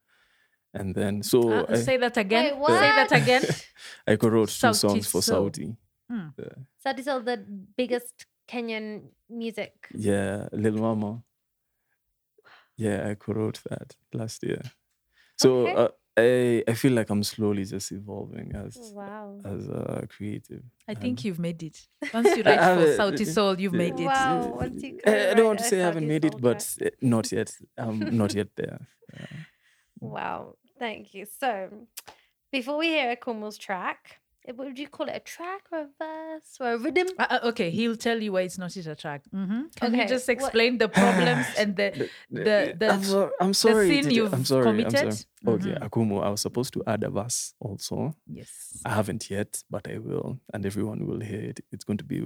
and 0.74 0.94
then 0.94 1.22
so 1.22 1.50
Uh, 1.50 1.66
I, 1.68 1.76
say 1.82 1.96
that 1.96 2.16
again. 2.16 2.58
Wait, 2.60 2.68
Say 2.68 2.90
that 2.96 3.12
again. 3.12 3.42
I 4.06 4.16
co-wrote 4.16 4.50
two 4.50 4.68
Sauti 4.68 4.74
songs 4.76 5.10
for 5.10 5.22
Sol. 5.22 5.50
Sauti. 5.50 5.76
Hmm. 6.08 6.28
Yeah. 6.38 6.54
So 6.82 6.92
this 6.92 7.06
is 7.06 7.24
the 7.24 7.36
biggest 7.76 8.26
Kenyan 8.48 9.02
music. 9.28 9.74
Yeah, 9.94 10.48
Lil 10.52 10.74
Mama. 10.78 11.22
Yeah, 12.76 13.08
I 13.10 13.14
co-wrote 13.14 13.60
that 13.68 13.96
last 14.12 14.42
year. 14.42 14.62
So 15.36 15.66
Okay. 15.66 15.74
uh, 15.74 15.88
I 16.16 16.64
I 16.70 16.74
feel 16.74 16.92
like 16.92 17.10
I'm 17.10 17.22
slowly 17.24 17.64
just 17.64 17.92
evolving 17.92 18.52
as 18.54 18.76
Wow. 18.94 19.40
as 19.44 19.68
a 19.68 20.06
creative. 20.08 20.62
I 20.88 20.94
think 20.94 21.18
and- 21.18 21.24
you've 21.24 21.38
made 21.38 21.62
it. 21.62 21.88
Once 22.14 22.36
you 22.36 22.42
write 22.46 22.58
for 22.58 22.64
have 22.64 22.78
Sauti. 22.98 23.26
Sol, 23.26 23.60
you've 23.60 23.72
made 23.84 23.98
it. 24.00 24.06
Wow. 24.06 24.54
Once 24.60 24.82
you 24.82 24.98
I, 25.06 25.30
I 25.30 25.34
don't 25.34 25.46
want 25.46 25.58
to 25.58 25.64
say 25.64 25.80
I 25.80 25.84
haven't 25.86 26.08
made 26.08 26.24
it, 26.24 26.32
Sol 26.32 26.40
but 26.40 26.60
uh, 26.82 26.90
not 27.00 27.30
yet. 27.32 27.50
I'm 27.76 27.98
not 28.16 28.34
yet 28.34 28.48
there. 28.56 28.78
Wow. 30.00 30.54
Thank 30.78 31.12
you. 31.14 31.26
So 31.40 31.68
before 32.52 32.78
we 32.78 32.86
hear 32.86 33.16
Akumu's 33.16 33.58
track, 33.58 34.00
eh, 34.10 34.18
would 34.56 34.78
you 34.78 34.88
call 34.88 35.08
it 35.08 35.16
a 35.16 35.20
track 35.20 35.62
or 35.70 35.78
a 35.80 35.88
verse 35.98 36.56
or 36.60 36.72
a 36.72 36.78
rhythm? 36.78 37.06
Uh, 37.18 37.26
uh, 37.30 37.40
okay, 37.50 37.70
he'll 37.70 37.96
tell 37.96 38.20
you 38.22 38.32
why 38.32 38.42
it's 38.42 38.58
not 38.58 38.74
a 38.76 38.94
track. 38.94 39.22
hmm 39.30 39.62
Can 39.76 39.94
you 39.94 40.00
Okay, 40.02 40.08
just 40.08 40.26
what- 40.28 40.32
explain 40.38 40.78
the 40.78 40.88
problems 40.88 41.46
and 41.58 41.76
the 41.76 42.08
the 42.30 42.74
the, 42.78 42.88
I'm, 42.92 43.02
so, 43.02 43.30
I'm 43.40 43.54
sorry. 43.54 43.88
scene 43.88 44.02
Titi, 44.04 44.14
you've 44.16 44.32
I'm 44.32 44.44
sorry. 44.44 44.68
I'm 44.68 44.76
committed? 44.76 45.12
sorry. 45.14 45.56
Okay, 45.56 45.70
Mhm. 45.74 45.82
Akumu, 45.88 46.22
I 46.24 46.30
was 46.30 46.40
supposed 46.40 46.72
to 46.74 46.82
add 46.86 47.04
a 47.04 47.10
verse 47.10 47.54
also. 47.60 48.14
yes. 48.26 48.80
I 48.84 48.90
haven't 48.94 49.28
yet, 49.30 49.62
but 49.70 49.86
I 49.88 49.98
will, 49.98 50.38
and 50.54 50.64
everyone 50.64 51.06
will 51.06 51.20
hear 51.20 51.40
it. 51.50 51.60
It's 51.72 51.84
going 51.84 51.98
to 51.98 52.04
be, 52.04 52.24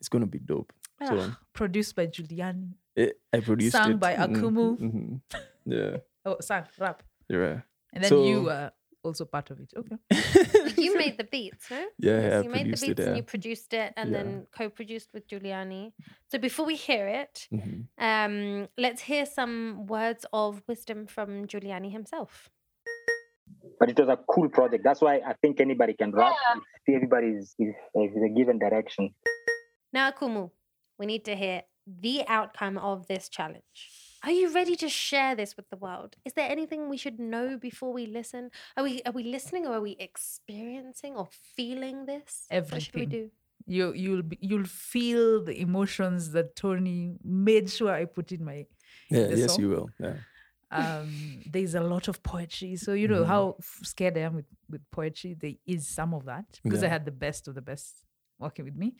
it's 0.00 0.08
going 0.08 0.22
to 0.24 0.30
be 0.30 0.38
dope. 0.38 0.72
So 1.06 1.18
Ah, 1.20 1.38
produced 1.52 1.94
by 1.96 2.06
Juliani. 2.06 2.72
eh, 2.96 3.10
I 3.32 3.40
produced 3.40 3.72
Sung 3.72 3.92
it. 3.92 4.00
by 4.00 4.14
mhm, 4.16 4.24
Akumu. 4.26 4.78
mhm. 4.78 5.20
Yeah, 5.66 5.96
Oh, 6.24 6.36
sang 6.40 6.64
rap, 6.78 7.02
you're 7.28 7.62
and 7.92 8.02
then 8.02 8.08
So- 8.08 8.24
you 8.26 8.48
are 8.50 8.72
also 9.04 9.24
part 9.24 9.50
of 9.50 9.60
it. 9.60 9.72
Okay. 9.76 9.96
you 10.84 10.96
made 10.96 11.16
the 11.18 11.24
beats, 11.24 11.70
no? 11.70 11.78
Yeah, 11.78 11.86
Yes, 11.98 12.22
yeah, 12.32 12.38
I 12.38 12.42
you 12.42 12.48
made 12.50 12.66
the 12.66 12.76
produced 12.76 12.82
beats 12.86 13.00
it. 13.00 13.06
and 13.08 13.16
you 13.16 13.22
produced 13.22 13.72
it 13.74 13.92
and 13.96 14.10
Yeah. 14.10 14.16
then 14.22 14.46
co-produced 14.56 15.10
with 15.14 15.26
Juliani. 15.28 15.92
So 16.30 16.38
before 16.38 16.66
we 16.66 16.76
hear 16.76 17.06
it, 17.08 17.48
Mhm. 17.52 17.86
um, 17.98 18.68
let's 18.78 19.02
hear 19.02 19.26
some 19.26 19.86
words 19.86 20.26
of 20.32 20.62
wisdom 20.68 21.06
from 21.06 21.46
Juliani 21.46 21.90
himself. 21.90 22.50
But 23.78 23.90
it 23.90 23.98
was 23.98 24.08
a 24.08 24.16
cool 24.30 24.48
project. 24.48 24.84
That's 24.84 25.00
why 25.00 25.16
I 25.26 25.34
think 25.42 25.60
anybody 25.60 25.94
can 25.94 26.10
rap 26.12 26.34
if 26.86 26.94
everybody 26.94 27.28
is, 27.28 27.54
is, 27.58 27.74
is 27.94 28.22
a 28.24 28.28
given 28.28 28.58
direction. 28.58 29.14
Now, 29.92 30.10
Kumu, 30.10 30.50
we 30.98 31.06
need 31.06 31.24
to 31.26 31.36
hear 31.36 31.62
the 31.86 32.24
outcome 32.26 32.78
of 32.78 33.06
this 33.06 33.28
challenge. 33.28 34.05
Are 34.22 34.30
you 34.32 34.52
ready 34.52 34.76
to 34.76 34.88
share 34.88 35.34
this 35.36 35.56
with 35.56 35.68
the 35.70 35.76
world? 35.76 36.16
Is 36.24 36.32
there 36.32 36.50
anything 36.50 36.88
we 36.88 36.96
should 36.96 37.18
know 37.20 37.56
before 37.58 37.92
we 37.92 38.06
listen? 38.06 38.50
Are 38.76 38.82
we 38.84 39.02
are 39.06 39.12
we 39.12 39.22
listening 39.24 39.66
or 39.66 39.74
are 39.74 39.80
we 39.80 39.96
experiencing 39.98 41.14
or 41.16 41.28
feeling 41.56 42.06
this? 42.06 42.46
What 42.50 42.82
should 42.82 42.94
we 42.94 43.06
do? 43.06 43.30
You 43.66 43.92
you'll 43.94 44.22
be, 44.22 44.38
you'll 44.40 44.64
feel 44.64 45.44
the 45.44 45.60
emotions 45.60 46.32
that 46.32 46.56
Tonii 46.56 47.16
made 47.24 47.68
sure 47.70 47.92
I 47.92 48.04
put 48.04 48.32
in 48.32 48.44
my 48.44 48.66
Yeah, 49.10 49.28
yes, 49.28 49.52
song? 49.52 49.60
you 49.60 49.68
will. 49.68 49.90
Yeah. 49.98 50.16
um 50.72 51.42
there's 51.54 51.74
a 51.76 51.80
lot 51.80 52.08
of 52.08 52.16
poetry 52.24 52.74
so 52.74 52.92
you 52.92 53.06
know 53.06 53.22
Mhm. 53.22 53.32
how 53.34 53.42
scared 53.92 54.16
i 54.18 54.22
am 54.28 54.34
with 54.34 54.48
with 54.72 54.82
poetry 54.90 55.32
there 55.42 55.54
is 55.74 55.86
some 55.98 56.12
of 56.12 56.24
that 56.24 56.48
because 56.64 56.82
i 56.82 56.88
had 56.88 57.04
the 57.04 57.12
best 57.26 57.46
of 57.48 57.54
the 57.54 57.62
best 57.62 58.02
working 58.38 58.64
with 58.64 58.74
me 58.76 58.94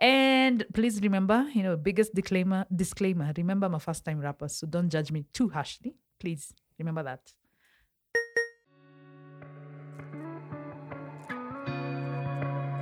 and 0.00 0.64
please 0.74 1.00
remember 1.02 1.46
you 1.54 1.62
know 1.62 1.76
biggest 1.76 2.14
disclaimer 2.14 2.64
disclaimer 2.74 3.32
remember 3.36 3.66
i'm 3.66 3.74
a 3.74 3.80
first 3.80 4.04
time 4.04 4.18
rapper 4.20 4.48
so 4.48 4.66
don't 4.66 4.88
judge 4.90 5.10
me 5.10 5.24
too 5.32 5.48
harshly 5.48 5.94
please 6.20 6.52
remember 6.78 7.02
that 7.02 7.20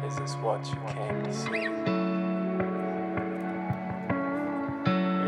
Is 0.06 0.16
this 0.16 0.34
what 0.36 0.64
you 0.68 0.76
came 0.94 1.22
to 1.24 1.32
see? 1.32 1.64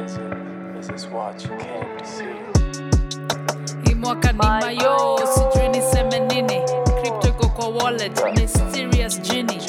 Is 0.05 0.17
it? 0.17 0.33
Is 0.79 0.89
this 0.89 1.07
what 1.07 1.43
you 1.43 1.49
came 1.57 1.99
to 1.99 2.05
see? 2.05 2.35
hii 3.85 3.95
mwaka 3.95 4.33
ni 4.33 4.39
mayo 4.39 5.19
sijui 5.35 5.69
niseme 5.69 6.21
nini 6.21 6.61
crypto 7.01 7.49
kwa 7.49 7.69
wallet 7.69 8.25
mysterious 8.41 9.21
genie 9.23 9.61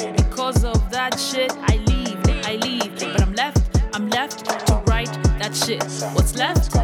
that 1.10 1.18
shit. 1.18 1.52
I 1.68 1.76
leave 1.86 2.18
i 2.44 2.56
leave 2.56 2.92
but 2.98 3.20
i'm 3.22 3.32
left 3.34 3.80
i'm 3.94 4.08
left 4.10 4.44
to 4.66 4.74
write 4.86 5.12
that 5.38 5.54
shit. 5.54 5.82
What's 6.14 6.34
left? 6.36 6.76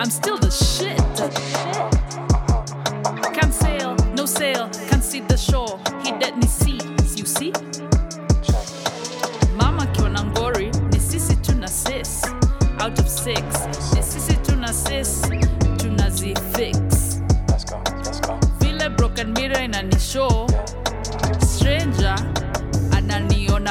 I'm 0.00 0.10
still 0.10 0.38
the 0.38 0.50
shit. 0.50 0.98
Can't 3.34 3.54
sail 3.54 3.94
no 4.14 4.26
sail. 4.26 4.68
Can't 4.88 5.02
see 5.02 5.20
the 5.20 5.36
shore. 5.36 5.80
He 6.02 6.12
dead 6.12 6.36
ni 6.36 6.46
seas 6.46 7.18
you 7.18 7.26
see? 7.26 7.52
Mama 9.56 9.86
kiona 9.86 10.24
ngori 10.24 10.70
ni 10.92 11.00
sisi 11.00 11.36
tuna 11.36 11.68
sis 11.68 12.22
out 12.80 12.98
of 12.98 13.08
six. 13.08 13.42
Ni 13.94 14.02
sisi 14.02 14.36
tuna 14.42 14.72
sis 14.72 15.22
tunazifix 15.78 17.20
Let's 17.48 17.64
go. 17.64 17.82
Let's 17.96 18.20
go. 18.20 18.38
vile 18.60 18.88
broken 18.90 19.32
mirror 19.32 19.62
inanishow 19.62 20.41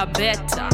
ananiona 0.01 0.05
beta 0.05 0.69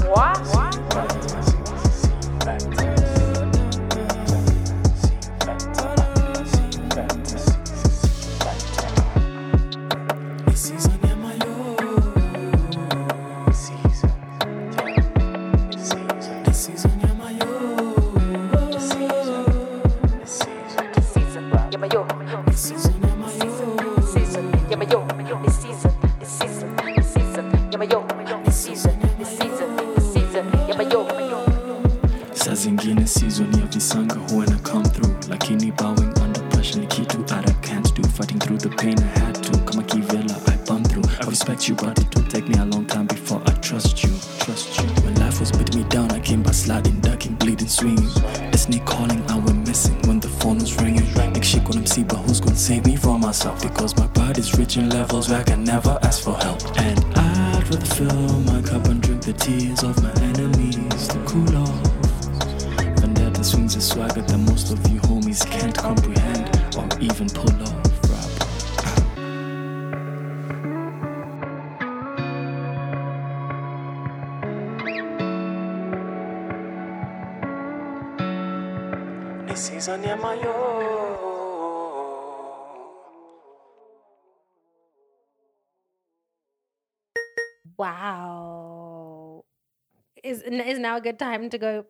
Is 90.62 90.78
is 90.78 90.80
now 90.80 90.98
a 90.98 91.02
good 91.02 91.20
time 91.20 91.50
to 91.50 91.58
go? 91.58 91.86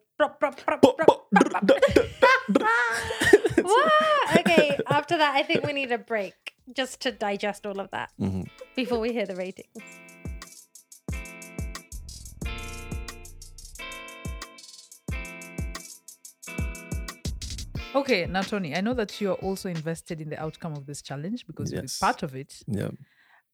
Okay, 4.39 4.77
after 4.87 5.17
that 5.17 5.35
I 5.35 5.43
think 5.43 5.65
we 5.65 5.73
need 5.73 5.91
a 5.91 5.97
break 5.97 6.53
just 6.73 7.01
to 7.01 7.11
digest 7.11 7.65
all 7.65 7.79
of 7.79 7.89
that 7.91 8.09
Mhm. 8.19 8.47
before 8.75 8.99
we 8.99 9.13
hear 9.13 9.25
the 9.25 9.35
ratings. 9.35 9.83
okay 17.95 18.25
now 18.25 18.41
Tonii 18.41 18.75
i 18.77 18.81
know 18.81 18.93
that 18.93 19.19
you're 19.21 19.35
also 19.47 19.69
invested 19.69 20.21
in 20.21 20.29
the 20.29 20.39
outcome 20.39 20.73
of 20.73 20.85
this 20.85 21.01
challenge 21.01 21.45
because 21.47 21.71
you're 21.71 21.83
part 21.99 22.23
of 22.23 22.35
it 22.35 22.61
Yeah. 22.67 22.89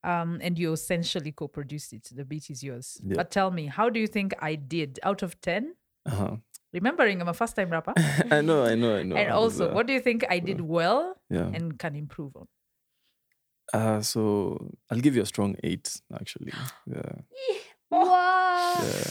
Um, 0.04 0.38
and 0.42 0.58
you 0.58 0.72
essentially 0.72 1.32
co-produced 1.32 1.92
it 1.92 2.04
the 2.14 2.24
beat 2.24 2.50
is 2.50 2.62
yours 2.62 3.00
Yeah. 3.02 3.16
but 3.16 3.30
tell 3.30 3.50
me 3.50 3.66
how 3.78 3.88
do 3.90 3.98
you 4.00 4.06
think 4.16 4.34
i 4.50 4.54
did 4.54 5.00
out 5.02 5.22
of 5.26 5.40
10 5.40 5.74
Uh-huh. 6.06 6.36
remembering 6.72 7.20
i'm 7.22 7.28
a 7.28 7.34
first 7.42 7.56
time 7.56 7.70
rapper 7.70 7.94
I 8.30 8.40
know, 8.48 8.64
I 8.64 8.74
know, 8.74 8.96
I 8.96 9.02
know. 9.02 9.16
and 9.16 9.28
I 9.30 9.34
also 9.42 9.70
uh, 9.70 9.74
what 9.74 9.86
do 9.88 9.92
you 9.96 10.00
think 10.08 10.24
i 10.28 10.38
did 10.50 10.60
well 10.60 11.16
yeah. 11.30 11.48
and 11.56 11.78
can 11.78 11.94
improve 12.04 12.36
on 12.36 12.46
Uh, 13.72 14.00
so 14.02 14.20
I'll 14.90 15.00
give 15.00 15.16
you 15.16 15.22
a 15.22 15.26
strong 15.26 15.56
eight, 15.64 15.86
actually. 16.20 16.52
Yeah. 16.86 17.14
Wow. 17.90 18.74
Yeah. 18.82 19.10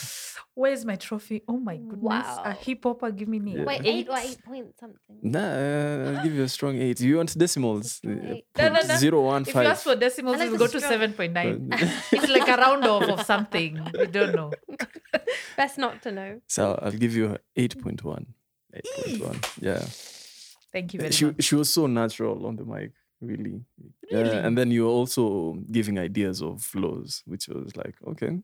Where's 0.56 0.86
my 0.86 0.96
trophy 0.96 1.42
oh 1.48 1.58
my 1.58 1.78
goodness 1.78 2.02
Wow. 2.28 2.42
a 2.46 2.54
hip 2.54 2.84
hopper 2.84 3.12
give 3.12 3.28
me 3.28 3.40
Yeah. 3.46 3.64
Wait, 3.64 3.82
eight 3.86 4.08
or 4.10 4.18
eight 4.18 4.38
point 4.46 4.68
something. 4.80 5.18
Nah, 5.22 5.40
uh, 5.40 6.12
I'll 6.18 6.24
give 6.24 6.34
you 6.36 6.44
a 6.44 6.50
strong 6.50 6.76
eight. 6.78 7.00
You 7.02 7.18
want 7.18 7.38
decimals? 7.38 8.00
Uh, 8.06 8.12
Eight. 8.34 8.46
No, 8.58 8.70
no, 8.70 8.80
no. 8.88 8.96
Zero, 8.98 9.22
one, 9.22 9.42
if 9.44 9.54
you 9.56 9.62
ask 9.62 9.84
for 9.84 9.96
decimals 9.96 10.36
Unless 10.36 10.50
we'll 10.50 10.60
go 10.60 10.66
it's 10.66 10.74
to 10.74 10.80
7.9 10.80 11.74
Uh, 11.74 11.78
it's 12.12 12.30
like 12.30 12.48
a 12.48 12.58
round 12.62 12.86
off 12.86 13.04
of 13.10 13.22
something 13.26 13.80
You 14.00 14.08
don't 14.08 14.34
know 14.36 14.52
Best 15.58 15.78
not 15.78 16.02
to 16.04 16.12
know. 16.12 16.42
so 16.48 16.78
I'll 16.82 16.92
give 17.04 17.16
you 17.16 17.38
8.1. 17.58 18.26
8.1. 18.76 19.60
Yeah. 19.62 19.84
thank 20.72 20.94
you 20.94 21.00
very 21.00 21.12
She, 21.12 21.26
much 21.26 21.44
she 21.44 21.56
was 21.56 21.72
so 21.74 21.86
natural 21.88 22.46
on 22.48 22.56
the 22.56 22.66
mic, 22.66 22.92
really. 23.22 23.62
Really? 24.12 24.30
Yeah. 24.36 24.46
And 24.46 24.58
then 24.58 24.72
you 24.72 24.84
were 24.84 24.90
also 25.00 25.58
giving 25.72 26.00
ideas 26.00 26.42
of 26.42 26.62
flows, 26.62 27.22
which 27.26 27.48
was 27.48 27.76
like, 27.76 27.96
okay. 28.08 28.40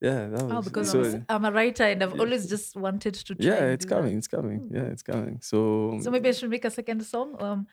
Yeah, 0.00 0.28
that 0.28 0.42
was 0.44 0.52
Oh, 0.52 0.62
because 0.62 0.90
so, 0.90 1.00
I'm, 1.02 1.14
a, 1.14 1.24
I'm 1.28 1.44
a 1.44 1.52
writer 1.52 1.82
and 1.84 2.02
I've 2.02 2.14
yeah. 2.14 2.20
always 2.20 2.48
just 2.48 2.76
wanted 2.76 3.14
to 3.14 3.34
try. 3.34 3.46
yeah, 3.46 3.64
it's 3.74 3.84
do 3.84 3.88
that. 3.88 3.94
coming, 3.96 4.18
it's 4.18 4.28
coming. 4.28 4.70
Yeah, 4.72 4.82
it's 4.82 5.02
coming. 5.02 5.40
So, 5.42 5.98
So 6.00 6.10
maybe 6.10 6.28
I 6.28 6.32
should 6.32 6.50
make 6.50 6.64
a 6.64 6.70
second 6.70 7.02
song. 7.04 7.34
Um, 7.40 7.66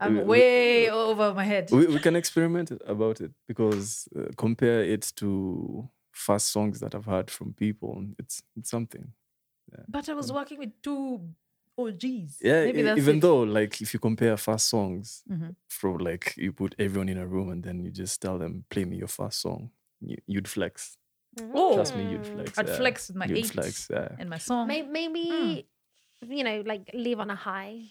I'm 0.00 0.14
We- 0.14 0.20
we- 0.22 0.26
way 0.28 0.90
over 0.90 1.34
my 1.34 1.44
head. 1.44 1.68
we, 1.70 1.86
we 1.86 1.98
can 1.98 2.16
experiment 2.16 2.70
about 2.86 3.20
it 3.20 3.32
because 3.46 4.08
uh, 4.18 4.28
compare 4.36 4.82
it 4.82 5.12
to 5.16 5.88
fast 6.12 6.48
songs 6.48 6.80
that 6.80 6.94
I've 6.94 7.04
heard 7.04 7.30
from 7.30 7.52
people. 7.52 8.06
It's 8.18 8.42
it's 8.56 8.70
something. 8.70 9.12
but 9.88 10.08
I 10.08 10.14
was 10.14 10.32
working 10.32 10.58
with 10.58 10.72
two 10.82 11.20
geez. 11.98 12.38
Yeah, 12.40 12.64
maybe 12.64 12.80
that's 12.82 12.98
even 12.98 13.16
it. 13.16 13.20
though 13.20 13.42
like 13.42 13.82
if 13.82 13.92
you 13.92 14.00
compare 14.00 14.36
fast 14.38 14.68
songs 14.70 15.22
Mhm. 15.30 15.54
from 15.68 15.98
like 15.98 16.34
you 16.38 16.52
put 16.52 16.74
everyone 16.78 17.10
in 17.10 17.18
a 17.18 17.26
room 17.26 17.50
and 17.50 17.62
then 17.62 17.80
you 17.84 17.90
just 17.90 18.22
tell 18.22 18.38
them 18.38 18.64
play 18.70 18.84
me 18.86 18.96
your 18.96 19.08
fast 19.08 19.40
song, 19.42 19.70
you, 20.00 20.16
you'd 20.26 20.48
flex. 20.48 20.96
Oh. 21.54 21.74
Trust 21.74 21.96
me, 21.96 22.04
you'd 22.10 22.22
Mm. 22.22 22.34
flex. 22.34 22.58
I'd 22.58 22.68
yeah. 22.68 22.76
flex 22.76 23.08
with 23.08 23.16
my 23.16 23.26
You'd 23.26 23.38
eight 23.38 23.46
flex. 23.46 23.88
Yeah. 23.90 24.08
and 24.18 24.30
my 24.30 24.38
song. 24.38 24.68
May- 24.68 24.82
Maybe, 24.82 25.66
you 26.26 26.44
know, 26.44 26.62
like 26.64 26.90
leave 26.94 27.20
on 27.20 27.30
a 27.30 27.34
high. 27.36 27.82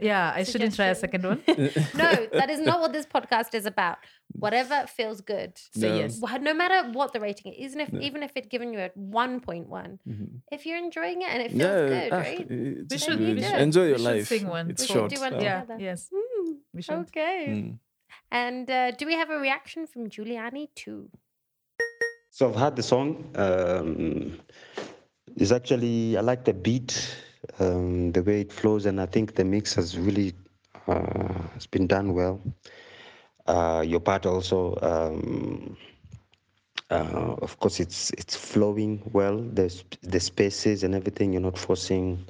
Yeah, 0.00 0.32
I 0.34 0.44
shouldn't 0.44 0.74
try 0.76 0.86
a 0.86 0.94
second 0.94 1.24
one. 1.24 1.42
No, 2.02 2.26
that 2.32 2.48
is 2.50 2.60
not 2.60 2.80
what 2.80 2.92
this 2.92 3.04
podcast 3.04 3.52
is 3.54 3.66
about. 3.66 3.98
Whatever 4.32 4.86
feels 4.86 5.20
good. 5.20 5.58
Say 5.74 5.88
No. 5.90 5.96
yes. 5.96 6.20
No 6.40 6.54
matter 6.54 6.88
what 6.92 7.12
the 7.12 7.20
rating 7.20 7.52
is, 7.52 7.58
even 7.74 7.80
if 7.80 7.92
No. 7.92 8.00
even 8.00 8.22
if 8.22 8.32
it's 8.36 8.46
given 8.48 8.72
you 8.72 8.78
a 8.80 8.90
one 8.94 9.40
point 9.40 9.68
one, 9.68 9.98
Mhm. 10.08 10.40
if 10.52 10.66
you're 10.66 10.78
enjoying 10.78 11.22
it 11.22 11.28
and 11.28 11.42
it 11.42 11.50
feels 11.50 11.62
Yeah, 11.62 11.88
good, 11.88 12.12
ah, 12.12 12.16
right? 12.18 12.48
We 12.48 12.98
should- 12.98 13.18
good. 13.18 13.36
we 13.36 13.42
should. 13.42 13.60
enjoy 13.68 13.86
your 13.92 13.98
We 13.98 14.04
should 14.04 14.14
life. 14.16 14.26
sing 14.28 14.46
one. 14.48 14.70
It's 14.70 14.82
We 14.82 14.86
should 14.86 14.94
short. 14.96 15.14
do 15.14 15.20
one 15.20 15.34
ah. 15.34 15.40
yeah, 15.40 15.60
together. 15.60 15.76
yes. 15.82 16.10
Mm, 16.14 16.56
We 16.72 16.82
should. 16.82 16.94
okay. 17.10 17.46
Mm. 17.48 17.78
And 18.30 18.70
uh, 18.70 18.90
do 18.92 19.04
we 19.04 19.14
have 19.14 19.30
a 19.30 19.38
reaction 19.38 19.86
from 19.86 20.08
Juliani 20.08 20.68
too? 20.74 21.10
So 22.32 22.48
I've 22.48 22.56
heard 22.56 22.76
the 22.76 22.82
song. 22.82 23.30
Um, 23.36 24.40
it's 25.36 25.52
actually 25.52 26.16
I 26.16 26.22
like 26.22 26.44
the 26.46 26.54
beat, 26.54 27.16
um, 27.58 28.10
the 28.12 28.22
way 28.22 28.40
it 28.40 28.52
flows, 28.52 28.86
and 28.86 28.98
I 29.00 29.04
think 29.06 29.34
the 29.34 29.44
mix 29.44 29.74
has 29.74 29.98
really 29.98 30.32
uh, 30.88 31.42
has 31.52 31.66
been 31.66 31.86
done 31.86 32.14
well. 32.14 32.40
Uh, 33.46 33.84
your 33.86 34.00
part 34.00 34.24
also, 34.24 34.78
um, 34.80 35.76
uh, 36.90 37.34
of 37.42 37.58
course, 37.60 37.80
it's 37.80 38.10
it's 38.12 38.34
flowing 38.34 39.02
well. 39.12 39.38
There's 39.38 39.84
the 40.00 40.18
spaces 40.20 40.84
and 40.84 40.94
everything. 40.94 41.34
You're 41.34 41.42
not 41.42 41.58
forcing 41.58 42.24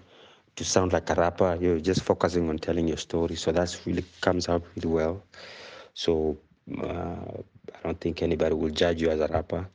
to 0.57 0.64
sound 0.64 0.92
like 0.92 1.11
a 1.11 1.14
rapper. 1.14 1.57
You're 1.61 1.78
just 1.80 2.03
focusing 2.03 2.48
on 2.48 2.59
telling 2.59 2.88
your 2.88 2.98
story. 2.98 3.36
So 3.36 3.53
that's 3.53 3.86
really 3.86 4.05
comes 4.20 4.48
out 4.48 4.64
really 4.74 4.88
well. 4.92 5.22
So 5.94 6.38
uh, 6.82 7.38
I 7.74 7.78
don't 7.84 8.00
think 8.00 8.20
anybody 8.22 8.57
will 8.57 8.70
judge 8.70 9.00
you 9.00 9.11
as 9.11 9.20
a 9.20 9.28
rapper. 9.28 9.68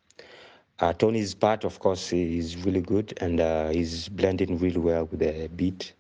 Uh, 0.80 0.93
Tonii's 0.93 1.34
part, 1.34 1.63
of 1.63 1.80
course, 1.80 2.13
is 2.13 2.55
really 2.57 2.82
good 2.82 3.17
and 3.21 3.39
uh, 3.39 3.69
he's 3.69 4.09
blending 4.09 4.59
really 4.59 4.80
well 4.80 5.05
with 5.05 5.19
the 5.19 5.49
beat. 5.55 5.93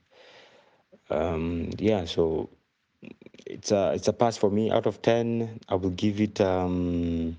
Um, 1.09 1.71
yeah, 1.79 2.05
so 2.05 2.49
it's 3.45 3.71
a 3.71 3.93
it's 3.93 4.07
a 4.07 4.13
pass 4.13 4.37
for 4.37 4.51
me. 4.51 4.69
Out 4.71 4.85
of 4.85 5.01
ten, 5.01 5.59
I 5.69 5.75
will 5.75 5.91
give 5.91 6.19
it 6.21 6.39
um, 6.41 7.37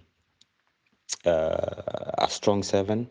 uh, 1.24 1.82
a 2.18 2.26
strong 2.28 2.62
seven. 2.62 3.08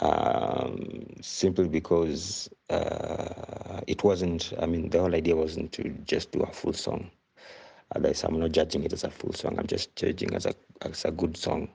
Um, 0.00 1.06
simply 1.20 1.68
because 1.68 2.48
uh, 2.70 3.80
it 3.88 4.04
wasn't. 4.04 4.52
I 4.60 4.66
mean, 4.66 4.90
the 4.90 5.00
whole 5.00 5.14
idea 5.14 5.34
wasn't 5.34 5.72
to 5.72 5.88
just 6.06 6.30
do 6.30 6.40
a 6.40 6.52
full 6.52 6.72
song. 6.72 7.10
Otherwise, 7.94 8.22
I'm 8.22 8.38
not 8.38 8.52
judging 8.52 8.84
it 8.84 8.92
as 8.92 9.02
a 9.04 9.10
full 9.10 9.32
song. 9.32 9.58
I'm 9.58 9.66
just 9.66 9.94
judging 9.96 10.34
as 10.34 10.46
a 10.46 10.54
as 10.82 11.04
a 11.04 11.10
good 11.10 11.36
song. 11.36 11.68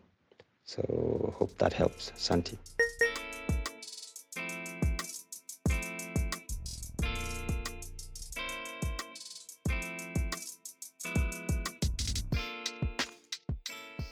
So 0.65 1.33
hope 1.37 1.57
that 1.57 1.73
helps, 1.73 2.11
Santi. 2.15 2.57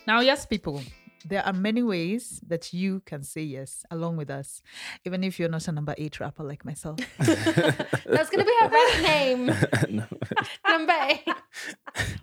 Now, 0.07 0.19
yes, 0.19 0.45
people, 0.45 0.81
there 1.27 1.45
are 1.45 1.53
many 1.53 1.83
ways 1.83 2.41
that 2.47 2.73
you 2.73 3.01
can 3.05 3.23
say 3.23 3.41
yes 3.41 3.85
along 3.91 4.17
with 4.17 4.29
us, 4.29 4.61
even 5.05 5.23
if 5.23 5.39
you're 5.39 5.49
not 5.49 5.67
a 5.67 5.71
number 5.71 5.95
eight 5.97 6.19
rapper 6.19 6.43
like 6.43 6.63
myself. 6.65 6.99
That's 7.19 8.29
gonna 8.29 8.45
be 8.45 8.53
our 8.61 8.69
rap 8.69 9.01
name. 9.01 9.51
No. 9.89 10.05
Number 10.67 10.93
eight. 11.09 11.27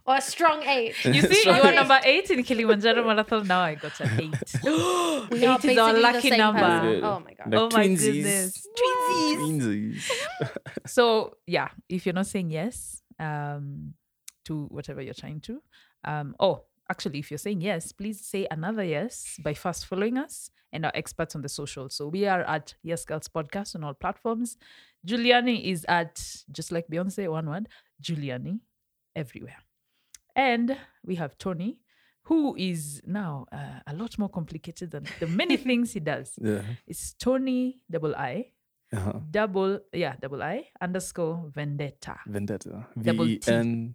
or 0.06 0.16
a 0.16 0.20
strong 0.22 0.62
eight. 0.62 0.94
You 1.04 1.20
see, 1.20 1.28
you 1.28 1.34
Strong 1.34 1.60
are 1.60 1.68
eight. 1.70 1.74
number 1.74 2.00
eight 2.04 2.30
in 2.30 2.42
Kilimanjaro 2.42 3.04
Marathon. 3.04 3.46
Now 3.46 3.60
I 3.60 3.74
got 3.74 4.00
an 4.00 4.20
eight. 4.20 4.54
We 5.30 5.44
are 5.46 5.58
eight 5.62 5.64
is 5.72 5.78
our 5.78 5.92
lucky 5.92 6.30
number. 6.30 6.60
person. 6.60 7.04
Oh 7.04 7.20
my 7.20 7.34
god. 7.34 7.52
Like 7.52 7.60
oh 7.60 7.68
my 7.72 7.86
twinsies. 7.88 8.04
goodness. 8.12 8.66
Twinsies. 8.78 9.36
Twinsies. 9.38 10.56
So 10.86 11.34
yeah, 11.46 11.68
if 11.88 12.06
you're 12.06 12.14
not 12.14 12.26
saying 12.26 12.50
yes 12.50 13.02
um, 13.18 13.94
to 14.46 14.64
whatever 14.70 15.02
you're 15.02 15.14
trying 15.14 15.40
to, 15.42 15.60
um, 16.04 16.34
oh, 16.40 16.62
actually, 16.90 17.18
if 17.18 17.30
you're 17.30 17.38
saying 17.38 17.60
yes, 17.60 17.92
please 17.92 18.20
say 18.20 18.46
another 18.50 18.84
yes 18.84 19.36
by 19.42 19.54
first 19.54 19.86
following 19.86 20.16
us 20.18 20.50
and 20.72 20.84
our 20.84 20.92
experts 20.94 21.34
on 21.34 21.42
the 21.42 21.48
social. 21.48 21.88
So 21.88 22.08
we 22.08 22.26
are 22.26 22.42
at 22.42 22.74
Yes 22.82 23.04
Girls 23.04 23.28
Podcast 23.28 23.74
on 23.74 23.84
all 23.84 23.94
platforms. 23.94 24.56
Juliani 25.06 25.64
is 25.64 25.84
at 25.88 26.20
just 26.50 26.72
like 26.72 26.86
Beyonce, 26.88 27.30
one 27.30 27.48
word, 27.48 27.68
Juliani, 28.02 28.60
everywhere. 29.16 29.56
And 30.36 30.76
we 31.04 31.14
have 31.16 31.38
Tonii, 31.38 31.78
who 32.24 32.54
is 32.56 33.00
now 33.06 33.46
uh, 33.52 33.80
a 33.86 33.94
lot 33.94 34.18
more 34.18 34.28
complicated 34.28 34.90
than 34.90 35.04
the 35.20 35.26
many 35.26 35.56
things 35.68 35.92
he 35.94 36.00
does. 36.00 36.34
Yeah. 36.40 36.62
It's 36.86 37.14
Tony 37.14 37.82
double 37.90 38.14
I 38.14 38.52
Uh-huh. 38.90 39.20
double 39.30 39.80
yeah 39.92 40.14
double 40.16 40.42
I 40.42 40.64
underscore 40.80 41.50
vendetta 41.54 42.16
Vendetta. 42.26 42.86
Double 42.96 43.26
V 43.26 43.36
T. 43.38 43.52
N 43.52 43.94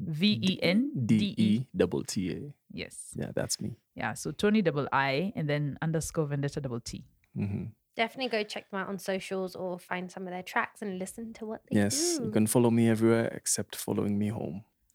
V 0.00 0.38
E 0.42 0.58
N 0.62 0.90
D 1.06 1.18
D 1.18 1.34
E 1.36 1.66
double 1.76 2.02
T 2.04 2.30
A. 2.32 2.52
yes 2.72 3.12
Yeah, 3.16 3.30
that's 3.34 3.60
me. 3.60 3.76
yeah 3.94 4.14
so 4.14 4.30
Tony 4.32 4.62
double 4.62 4.88
I 4.92 5.32
and 5.36 5.48
then 5.48 5.76
underscore 5.82 6.26
vendetta 6.26 6.60
double 6.60 6.80
T 6.80 7.04
hmm 7.36 7.64
Definitely 7.96 8.30
go 8.30 8.42
check 8.44 8.70
them 8.70 8.80
out 8.80 8.88
on 8.88 8.98
socials 8.98 9.54
or 9.56 9.78
find 9.78 10.10
some 10.10 10.26
of 10.26 10.30
their 10.32 10.44
tracks 10.44 10.80
and 10.80 10.98
listen 10.98 11.32
to 11.34 11.44
what 11.44 11.60
they 11.68 11.76
Yes, 11.80 12.16
do. 12.18 12.24
you 12.24 12.30
can 12.30 12.46
follow 12.46 12.70
me 12.70 12.88
everywhere 12.88 13.26
except 13.34 13.76
following 13.76 14.16
me 14.16 14.28
home. 14.28 14.62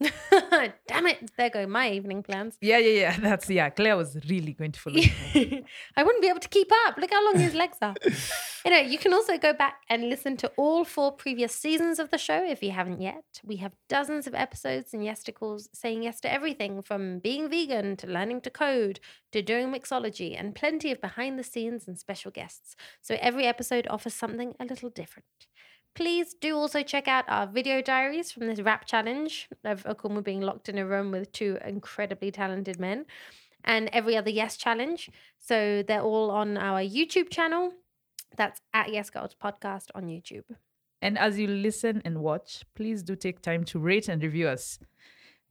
Damn 0.88 1.06
it. 1.06 1.30
There 1.36 1.50
go 1.50 1.66
my 1.66 1.90
evening 1.90 2.22
plans. 2.22 2.56
yeah 2.60 2.78
yeah 2.78 3.00
yeah 3.00 3.16
that's 3.26 3.48
yeah 3.50 3.70
Claire 3.70 3.96
was 3.96 4.16
really 4.28 4.52
going 4.52 4.72
to 4.72 4.80
follow 4.80 4.96
me. 4.96 5.12
I 5.96 6.02
wouldn't 6.02 6.22
be 6.22 6.28
able 6.28 6.40
to 6.40 6.48
keep 6.48 6.70
up. 6.86 6.96
Look 6.98 7.10
how 7.10 7.24
long 7.24 7.38
his 7.38 7.54
legs 7.54 7.78
are. 7.82 7.94
Anyway, 8.64 8.90
you 8.90 8.98
can 8.98 9.12
also 9.12 9.38
go 9.38 9.52
back 9.52 9.82
and 9.88 10.08
listen 10.10 10.36
to 10.38 10.50
all 10.56 10.84
four 10.84 11.12
previous 11.12 11.54
seasons 11.54 11.98
of 11.98 12.10
the 12.10 12.18
show 12.18 12.44
if 12.44 12.62
you 12.62 12.72
haven't 12.72 13.00
yet. 13.00 13.24
We 13.44 13.56
have 13.56 13.72
dozens 13.88 14.26
of 14.26 14.34
episodes 14.34 14.92
and 14.92 15.02
yesticles 15.02 15.68
saying 15.72 16.02
yes 16.02 16.20
to 16.22 16.32
everything 16.32 16.82
from 16.82 17.20
being 17.20 17.48
vegan 17.48 17.96
to 17.98 18.06
learning 18.06 18.40
to 18.42 18.50
code 18.50 19.00
to 19.32 19.42
doing 19.42 19.72
mixology 19.72 20.38
and 20.38 20.54
plenty 20.54 20.90
of 20.90 21.00
behind 21.00 21.38
the 21.38 21.44
scenes 21.44 21.86
and 21.86 21.98
special 21.98 22.30
guests. 22.30 22.74
So 23.02 23.16
every 23.20 23.46
episode 23.46 23.86
offers 23.88 24.14
something 24.14 24.54
a 24.58 24.64
little 24.64 24.90
different. 24.90 25.26
Please 25.96 26.34
do 26.34 26.54
also 26.56 26.82
check 26.82 27.08
out 27.08 27.24
our 27.26 27.46
video 27.46 27.80
diaries 27.80 28.30
from 28.30 28.46
this 28.46 28.60
rap 28.60 28.84
challenge 28.86 29.48
of 29.64 29.82
Akumu 29.84 30.22
being 30.22 30.42
locked 30.42 30.68
in 30.68 30.76
a 30.78 30.86
room 30.86 31.10
with 31.10 31.32
two 31.32 31.58
incredibly 31.64 32.30
talented 32.30 32.78
men 32.78 33.06
and 33.64 33.88
every 33.92 34.14
other 34.16 34.30
Yes 34.30 34.56
challenge. 34.58 35.10
So 35.38 35.82
they're 35.82 36.02
all 36.02 36.30
on 36.30 36.58
our 36.58 36.80
YouTube 36.80 37.30
channel. 37.30 37.72
That's 38.36 38.60
at 38.74 38.92
Yes 38.92 39.08
Girls 39.10 39.34
Podcast 39.42 39.86
on 39.94 40.04
YouTube. 40.04 40.44
and 41.02 41.18
as 41.18 41.38
you 41.38 41.46
listen 41.46 42.00
and 42.04 42.18
watch 42.20 42.64
please 42.74 43.02
do 43.02 43.14
take 43.14 43.40
time 43.42 43.64
to 43.64 43.78
rate 43.78 44.08
and 44.08 44.22
review 44.22 44.48
us 44.48 44.78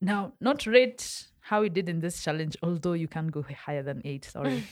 now 0.01 0.33
not 0.41 0.65
rate 0.65 1.27
how 1.39 1.61
we 1.61 1.69
did 1.69 1.87
in 1.87 1.99
this 1.99 2.23
challenge 2.23 2.57
although 2.63 2.93
you 2.93 3.07
can 3.07 3.27
go 3.27 3.43
higher 3.65 3.83
than 3.83 4.01
eight 4.05 4.25
sorry 4.25 4.63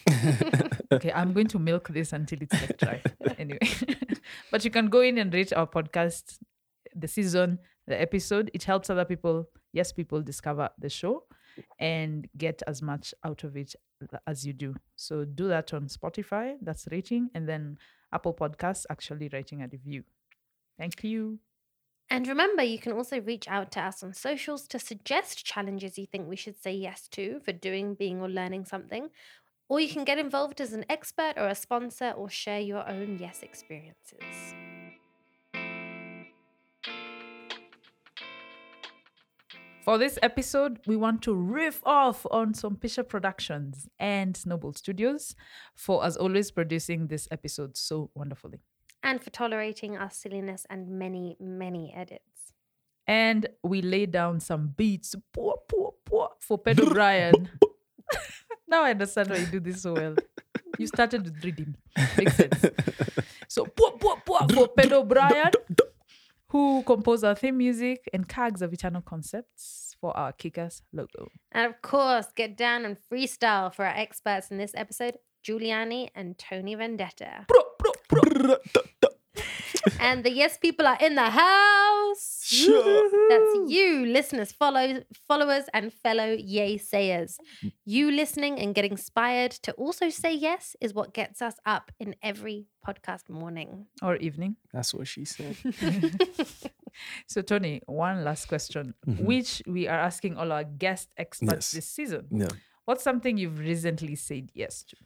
okay 0.91 1.11
i'm 1.13 1.31
going 1.31 1.47
to 1.47 1.59
milk 1.59 1.89
this 1.89 2.11
until 2.11 2.39
it's 2.41 2.53
like 2.61 2.77
dry 2.77 3.01
anyway 3.37 3.59
but 4.53 4.63
you 4.63 4.69
can 4.69 4.87
go 4.87 5.01
in 5.01 5.17
and 5.17 5.33
rate 5.33 5.51
our 5.51 5.65
podcast 5.65 6.37
the 6.95 7.07
season 7.07 7.57
the 7.87 7.99
episode. 7.99 8.51
It 8.53 8.63
helps 8.63 8.89
other 8.91 9.03
people. 9.03 9.49
Yes 9.73 9.91
people 9.91 10.21
discover 10.21 10.69
the 10.77 10.89
show 10.89 11.23
and 11.79 12.27
get 12.37 12.61
as 12.67 12.83
much 12.83 13.15
out 13.25 13.43
of 13.43 13.57
it 13.57 13.75
as 14.27 14.45
you 14.45 14.53
do. 14.53 14.75
So 14.95 15.25
do 15.25 15.47
that 15.47 15.73
on 15.73 15.87
spotify 15.87 16.57
that's 16.61 16.87
rating 16.91 17.31
and 17.33 17.49
then 17.49 17.79
apple 18.13 18.35
podcasts 18.35 18.85
actually 18.91 19.29
writing 19.33 19.63
a 19.63 19.67
review. 19.67 20.03
Thank 20.77 21.03
you. 21.03 21.39
And 22.09 22.27
remember, 22.27 22.61
you 22.61 22.77
can 22.77 22.91
also 22.91 23.19
reach 23.21 23.47
out 23.47 23.71
to 23.71 23.81
us 23.81 24.03
on 24.03 24.13
socials 24.13 24.67
to 24.67 24.77
suggest 24.77 25.43
challenges 25.43 25.97
you 25.97 26.05
think 26.05 26.29
we 26.29 26.35
should 26.35 26.61
say 26.61 26.73
yes 26.73 27.07
to 27.13 27.39
for 27.39 27.53
doing, 27.53 27.95
being, 27.95 28.21
or 28.21 28.29
learning 28.29 28.65
something. 28.65 29.09
Or 29.69 29.79
you 29.79 29.89
can 29.89 30.03
get 30.03 30.17
involved 30.17 30.59
as 30.61 30.73
an 30.73 30.85
expert 30.89 31.33
or 31.37 31.47
a 31.47 31.55
sponsor 31.55 32.11
or 32.11 32.29
share 32.29 32.59
your 32.59 32.87
own 32.87 33.17
yes 33.19 33.41
experiences. 33.41 34.53
For 39.83 39.97
this 39.97 40.17
episode, 40.21 40.79
we 40.87 40.95
want 40.95 41.21
to 41.23 41.35
riff 41.35 41.81
off 41.85 42.25
on 42.31 42.53
some 42.53 42.77
Pisha 42.77 43.05
Productions 43.05 43.89
and 43.99 44.37
Snowball 44.37 44.73
Studios 44.73 45.35
for, 45.75 46.05
as 46.05 46.15
always, 46.15 46.51
producing 46.51 47.07
this 47.07 47.27
episode 47.31 47.75
so 47.75 48.09
wonderfully. 48.15 48.61
And 49.01 49.21
for 49.21 49.29
tolerating 49.29 49.97
our 49.97 50.09
silliness 50.09 50.65
and 50.69 50.87
many, 50.87 51.35
many 51.37 51.93
edits. 51.93 52.53
And 53.07 53.47
we 53.61 53.81
laid 53.81 54.11
down 54.11 54.39
some 54.39 54.73
beats 54.77 55.15
poor, 55.33 55.55
poor, 55.67 55.95
poor, 56.05 56.29
for 56.39 56.57
Pedro 56.57 56.89
Brian. 56.89 57.49
now 58.73 58.83
I 58.83 58.91
understand 58.91 59.29
why 59.29 59.37
you 59.37 59.45
do 59.45 59.59
this 59.59 59.83
so 59.83 59.93
well. 59.93 60.15
You 60.79 60.87
started 60.87 61.23
with 61.25 61.43
rhythm. 61.45 61.75
Makes 62.17 62.37
sense. 62.37 62.65
So, 63.47 63.65
poor, 63.65 63.91
poor, 63.99 64.17
poor, 64.25 64.39
for 64.51 64.67
Pedro 64.69 65.03
Brian. 65.03 65.51
who 66.47 66.81
composed 66.83 67.23
our 67.23 67.35
theme 67.35 67.57
music, 67.57 68.09
and 68.13 68.27
Kags 68.27 68.61
of 68.63 68.73
Eternal 68.73 69.01
Concepts 69.01 69.95
for 70.01 70.15
our 70.17 70.31
Kickers 70.33 70.81
logo. 70.91 71.29
And 71.51 71.65
of 71.69 71.81
course, 71.81 72.27
get 72.35 72.57
down 72.57 72.85
and 72.85 72.97
freestyle 73.11 73.73
for 73.73 73.85
our 73.85 73.95
experts 73.95 74.49
in 74.51 74.57
this 74.57 74.71
episode, 74.75 75.17
Juliani 75.45 76.09
and 76.15 76.37
Tonii 76.37 76.77
Vendetta. 76.77 77.45
and 79.99 80.23
the 80.23 80.31
yes 80.31 80.57
people 80.57 80.87
are 80.87 80.97
in 80.99 81.15
the 81.15 81.29
house. 81.29 81.92
That's 83.29 83.71
you, 83.71 84.05
listeners, 84.05 84.51
follow, 84.51 85.01
followers, 85.27 85.65
and 85.73 85.93
fellow 85.93 86.35
yay 86.37 86.77
sayers. 86.77 87.37
You 87.85 88.11
listening 88.11 88.59
and 88.59 88.75
getting 88.75 88.91
inspired 88.91 89.51
to 89.63 89.71
also 89.73 90.09
say 90.09 90.33
yes 90.33 90.75
is 90.81 90.93
what 90.93 91.13
gets 91.13 91.41
us 91.41 91.55
up 91.65 91.91
in 91.99 92.15
every 92.21 92.67
podcast 92.85 93.29
morning. 93.29 93.85
Or 94.01 94.17
evening. 94.17 94.57
That's 94.73 94.93
what 94.93 95.07
she 95.07 95.25
said. 95.25 95.55
So, 97.27 97.41
Tonii, 97.41 97.81
one 97.87 98.23
last 98.23 98.47
question, 98.47 98.93
which 99.07 99.63
we 99.65 99.87
are 99.87 99.97
asking 99.97 100.37
all 100.37 100.51
our 100.51 100.63
guest 100.63 101.09
experts 101.17 101.51
Yes. 101.51 101.71
this 101.71 101.87
season. 101.89 102.27
Yeah. 102.29 102.49
What's 102.85 103.03
something 103.03 103.35
you've 103.35 103.57
recently 103.57 104.15
said 104.15 104.51
yes 104.53 104.83
to? 104.89 104.97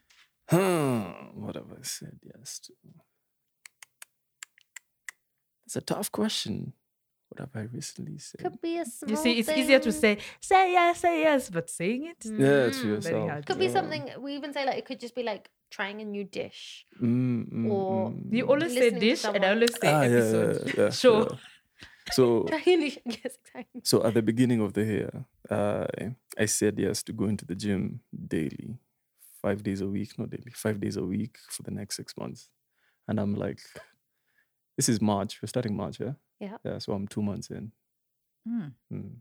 Hmm. 0.57 1.39
What 1.45 1.55
have 1.55 1.71
I 1.71 1.83
said 1.83 2.19
yes 2.23 2.59
to? 2.65 2.73
It's 5.65 5.75
a 5.77 5.81
tough 5.81 6.11
question. 6.11 6.73
What 7.29 7.39
have 7.39 7.49
I 7.55 7.67
recently 7.73 8.17
said? 8.17 8.39
Could 8.41 8.61
be 8.61 8.77
a 8.77 8.85
small 8.85 9.11
You 9.11 9.17
see, 9.17 9.39
it's 9.39 9.49
easier 9.49 9.79
to 9.79 9.91
say, 9.91 10.17
say 10.39 10.71
yes, 10.71 10.99
say 11.01 11.21
yes, 11.21 11.49
but 11.49 11.69
saying 11.69 12.05
it, 12.05 12.23
Yeah, 12.25 12.69
Mm. 12.69 12.71
to 12.71 12.87
very 12.87 12.87
yourself. 12.95 13.29
hard. 13.29 13.45
Could 13.45 13.59
be 13.59 13.65
yeah. 13.65 13.71
something 13.73 14.03
we 14.21 14.35
even 14.35 14.53
say 14.53 14.65
like 14.65 14.77
it 14.77 14.85
could 14.85 14.99
just 14.99 15.15
be 15.15 15.23
like 15.23 15.49
trying 15.69 16.01
a 16.01 16.05
new 16.05 16.23
dish. 16.23 16.85
Mm, 17.01 17.51
mm, 17.51 17.71
Or 17.71 18.11
mm, 18.11 18.33
you 18.33 18.45
always 18.47 18.71
say 18.73 18.79
Listening 18.89 18.99
dish, 19.01 19.25
and 19.25 19.43
I 19.45 19.49
always 19.49 19.73
say 19.75 19.87
Ah, 19.91 20.01
yeah, 20.03 20.17
episode. 20.17 20.71
yeah, 20.77 20.83
yeah, 20.83 20.89
Sure. 20.91 21.27
yeah. 21.31 21.37
So, 22.13 22.43
Trying 22.47 22.79
new 22.79 22.91
yes, 23.05 23.37
exactly. 23.43 23.81
so 23.83 24.03
at 24.03 24.13
the 24.13 24.21
beginning 24.21 24.61
of 24.61 24.71
the 24.73 24.83
year, 24.85 25.25
uh, 25.49 25.87
I 26.39 26.45
said 26.45 26.79
yes 26.79 27.03
to 27.03 27.13
going 27.13 27.35
to 27.37 27.45
the 27.45 27.55
gym 27.55 27.99
daily, 28.27 28.77
five 29.41 29.61
days 29.63 29.81
a 29.81 29.87
week, 29.87 30.17
not 30.17 30.29
daily, 30.29 30.51
five 30.55 30.79
days 30.79 30.95
a 30.95 31.03
week 31.03 31.37
for 31.49 31.63
the 31.63 31.71
next 31.71 31.97
six 31.97 32.15
months. 32.17 32.49
And 33.09 33.19
I'm 33.19 33.35
like, 33.35 33.59
this 34.77 34.87
is 34.87 35.01
March. 35.01 35.41
We're 35.41 35.47
starting 35.47 35.75
March, 35.75 35.99
yeah? 35.99 36.13
Yeah. 36.39 36.57
Yeah. 36.63 36.77
So 36.79 36.93
I'm 36.93 37.07
two 37.07 37.21
months 37.21 37.49
in. 37.49 37.71
Hmm. 38.47 38.67
Mm. 38.93 39.15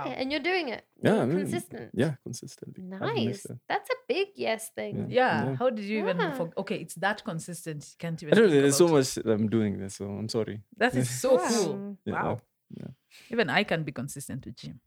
Okay, 0.00 0.14
and 0.14 0.30
you're 0.30 0.40
doing 0.40 0.68
it. 0.68 0.84
Yeah, 1.02 1.14
You're 1.14 1.22
I 1.22 1.26
mean, 1.26 1.38
consistent. 1.38 1.90
Yeah, 1.92 2.14
consistently. 2.22 2.84
Nice. 2.84 3.44
That's 3.68 3.90
a 3.90 3.94
big 4.08 4.28
yes 4.36 4.70
thing. 4.76 5.06
Yeah. 5.10 5.44
Yeah. 5.44 5.56
How 5.56 5.70
did 5.70 5.84
you 5.84 5.98
even? 6.08 6.32
For, 6.34 6.50
okay, 6.58 6.76
it's 6.76 6.94
that 6.96 7.24
consistent. 7.24 7.84
You 7.90 7.96
can't 7.98 8.22
I 8.22 8.26
even. 8.26 8.38
don't 8.38 8.50
know. 8.50 8.60
There's 8.60 8.76
so 8.76 8.86
about 8.86 9.16
it. 9.16 9.26
much 9.26 9.34
I'm 9.34 9.48
doing 9.48 9.78
this, 9.80 9.96
so 9.96 10.04
I'm 10.04 10.28
sorry. 10.28 10.60
That 10.76 10.94
is 10.94 11.10
so 11.10 11.36
cool. 11.38 11.74
Wow. 11.74 11.96
Yeah, 12.04 12.22
Wow. 12.22 12.40
yeah. 12.78 12.86
Even 13.30 13.50
I 13.50 13.64
can 13.64 13.82
be 13.82 13.90
consistent 13.90 14.46
with 14.46 14.54
gym. 14.56 14.80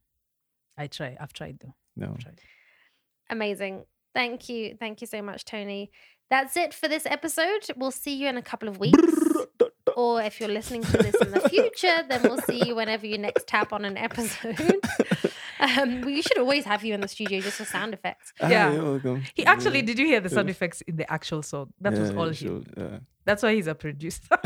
I 0.78 0.88
try. 0.88 1.18
I've 1.20 1.34
tried 1.34 1.60
though. 1.62 1.76
No. 1.98 2.12
I've 2.14 2.20
tried. 2.20 2.40
Amazing. 3.30 3.84
Thank 4.14 4.48
you. 4.50 4.76
Thank 4.80 5.02
you 5.02 5.08
so 5.08 5.22
much, 5.22 5.44
Tonii. 5.44 5.90
That's 6.30 6.56
it 6.56 6.74
for 6.74 6.88
this 6.88 7.06
episode. 7.06 7.68
We'll 7.76 7.92
see 7.92 8.16
you 8.16 8.30
in 8.30 8.38
a 8.38 8.42
couple 8.42 8.70
of 8.70 8.80
weeks. 8.80 8.98
Or 9.96 10.22
if 10.22 10.40
you're 10.40 10.50
listening 10.50 10.84
to 10.84 10.98
this 10.98 11.16
in 11.16 11.32
the 11.32 11.40
future, 11.50 12.04
then 12.10 12.22
we'll 12.24 12.42
see 12.42 12.62
you 12.68 12.76
whenever 12.76 13.06
you 13.08 13.18
next 13.18 13.48
tap 13.48 13.74
on 13.74 13.86
an 13.86 13.98
episode. 13.98 14.60
Um, 15.58 16.02
we 16.02 16.22
should 16.22 16.38
always 16.38 16.66
have 16.66 16.84
you 16.84 16.94
in 16.94 17.00
the 17.00 17.08
studio 17.08 17.40
just 17.40 17.56
for 17.56 17.64
sound 17.64 17.94
effects. 17.94 18.34
Ah, 18.42 18.50
Yeah. 18.50 18.74
you're 18.74 18.84
welcome. 18.84 19.24
He 19.34 19.46
actually, 19.46 19.80
Yeah. 19.80 19.86
did 19.86 20.00
you 20.00 20.06
hear 20.06 20.20
the 20.20 20.28
sound 20.30 20.50
effects 20.50 20.82
in 20.82 20.98
the 20.98 21.10
actual 21.12 21.42
song? 21.44 21.72
That 21.80 21.94
was 21.94 22.12
all 22.12 22.32
you 22.34 22.58
him. 22.58 22.66
yeah. 22.76 22.98
That's 23.24 23.42
why 23.42 23.56
he's 23.56 23.66
a 23.68 23.74
producer. 23.74 24.38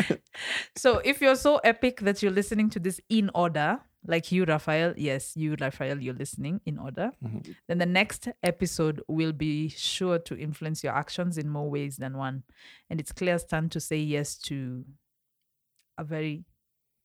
so 0.76 0.98
if 1.04 1.20
you're 1.20 1.34
so 1.34 1.56
epic 1.58 2.00
that 2.00 2.22
you're 2.22 2.32
listening 2.32 2.70
to 2.70 2.78
this 2.78 3.00
in 3.08 3.30
order, 3.34 3.80
like 4.06 4.30
you, 4.32 4.44
Raphael. 4.44 4.94
Yes, 4.96 5.36
you, 5.36 5.56
Raphael, 5.60 6.00
you're 6.00 6.14
listening 6.14 6.60
in 6.64 6.78
order. 6.78 7.12
Mm-hmm. 7.24 7.52
Then 7.66 7.78
the 7.78 7.86
next 7.86 8.28
episode 8.42 9.02
will 9.08 9.32
be 9.32 9.68
sure 9.68 10.18
to 10.20 10.38
influence 10.38 10.84
your 10.84 10.92
actions 10.94 11.36
in 11.38 11.48
more 11.48 11.68
ways 11.68 11.96
than 11.96 12.16
one. 12.16 12.44
And 12.88 13.00
it's 13.00 13.12
Claire's 13.12 13.44
turn 13.44 13.68
to 13.70 13.80
say 13.80 13.98
yes 13.98 14.36
to 14.42 14.84
a 15.98 16.04
very 16.04 16.44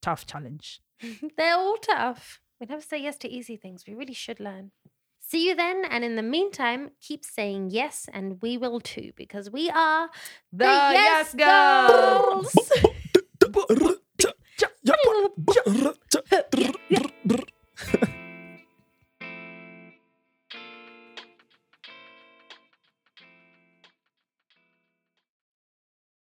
tough 0.02 0.26
challenge. 0.26 0.80
They're 1.36 1.56
all 1.56 1.76
tough. 1.76 2.40
We 2.60 2.66
never 2.68 2.82
say 2.82 3.02
yes 3.02 3.16
to 3.18 3.28
easy 3.28 3.56
things. 3.56 3.84
We 3.86 3.94
really 3.94 4.14
should 4.14 4.38
learn. 4.40 4.70
See 5.20 5.48
you 5.48 5.56
then. 5.56 5.84
And 5.90 6.04
in 6.04 6.16
the 6.16 6.22
meantime, 6.22 6.90
keep 7.00 7.24
saying 7.24 7.70
yes, 7.70 8.08
and 8.12 8.40
we 8.42 8.56
will 8.58 8.78
too, 8.78 9.12
because 9.16 9.50
we 9.50 9.70
are 9.70 10.08
the, 10.52 10.58
the 10.58 10.64
Yes, 10.64 11.34
yes 11.36 11.90
Girls. 11.90 12.54
girls. 12.54 12.94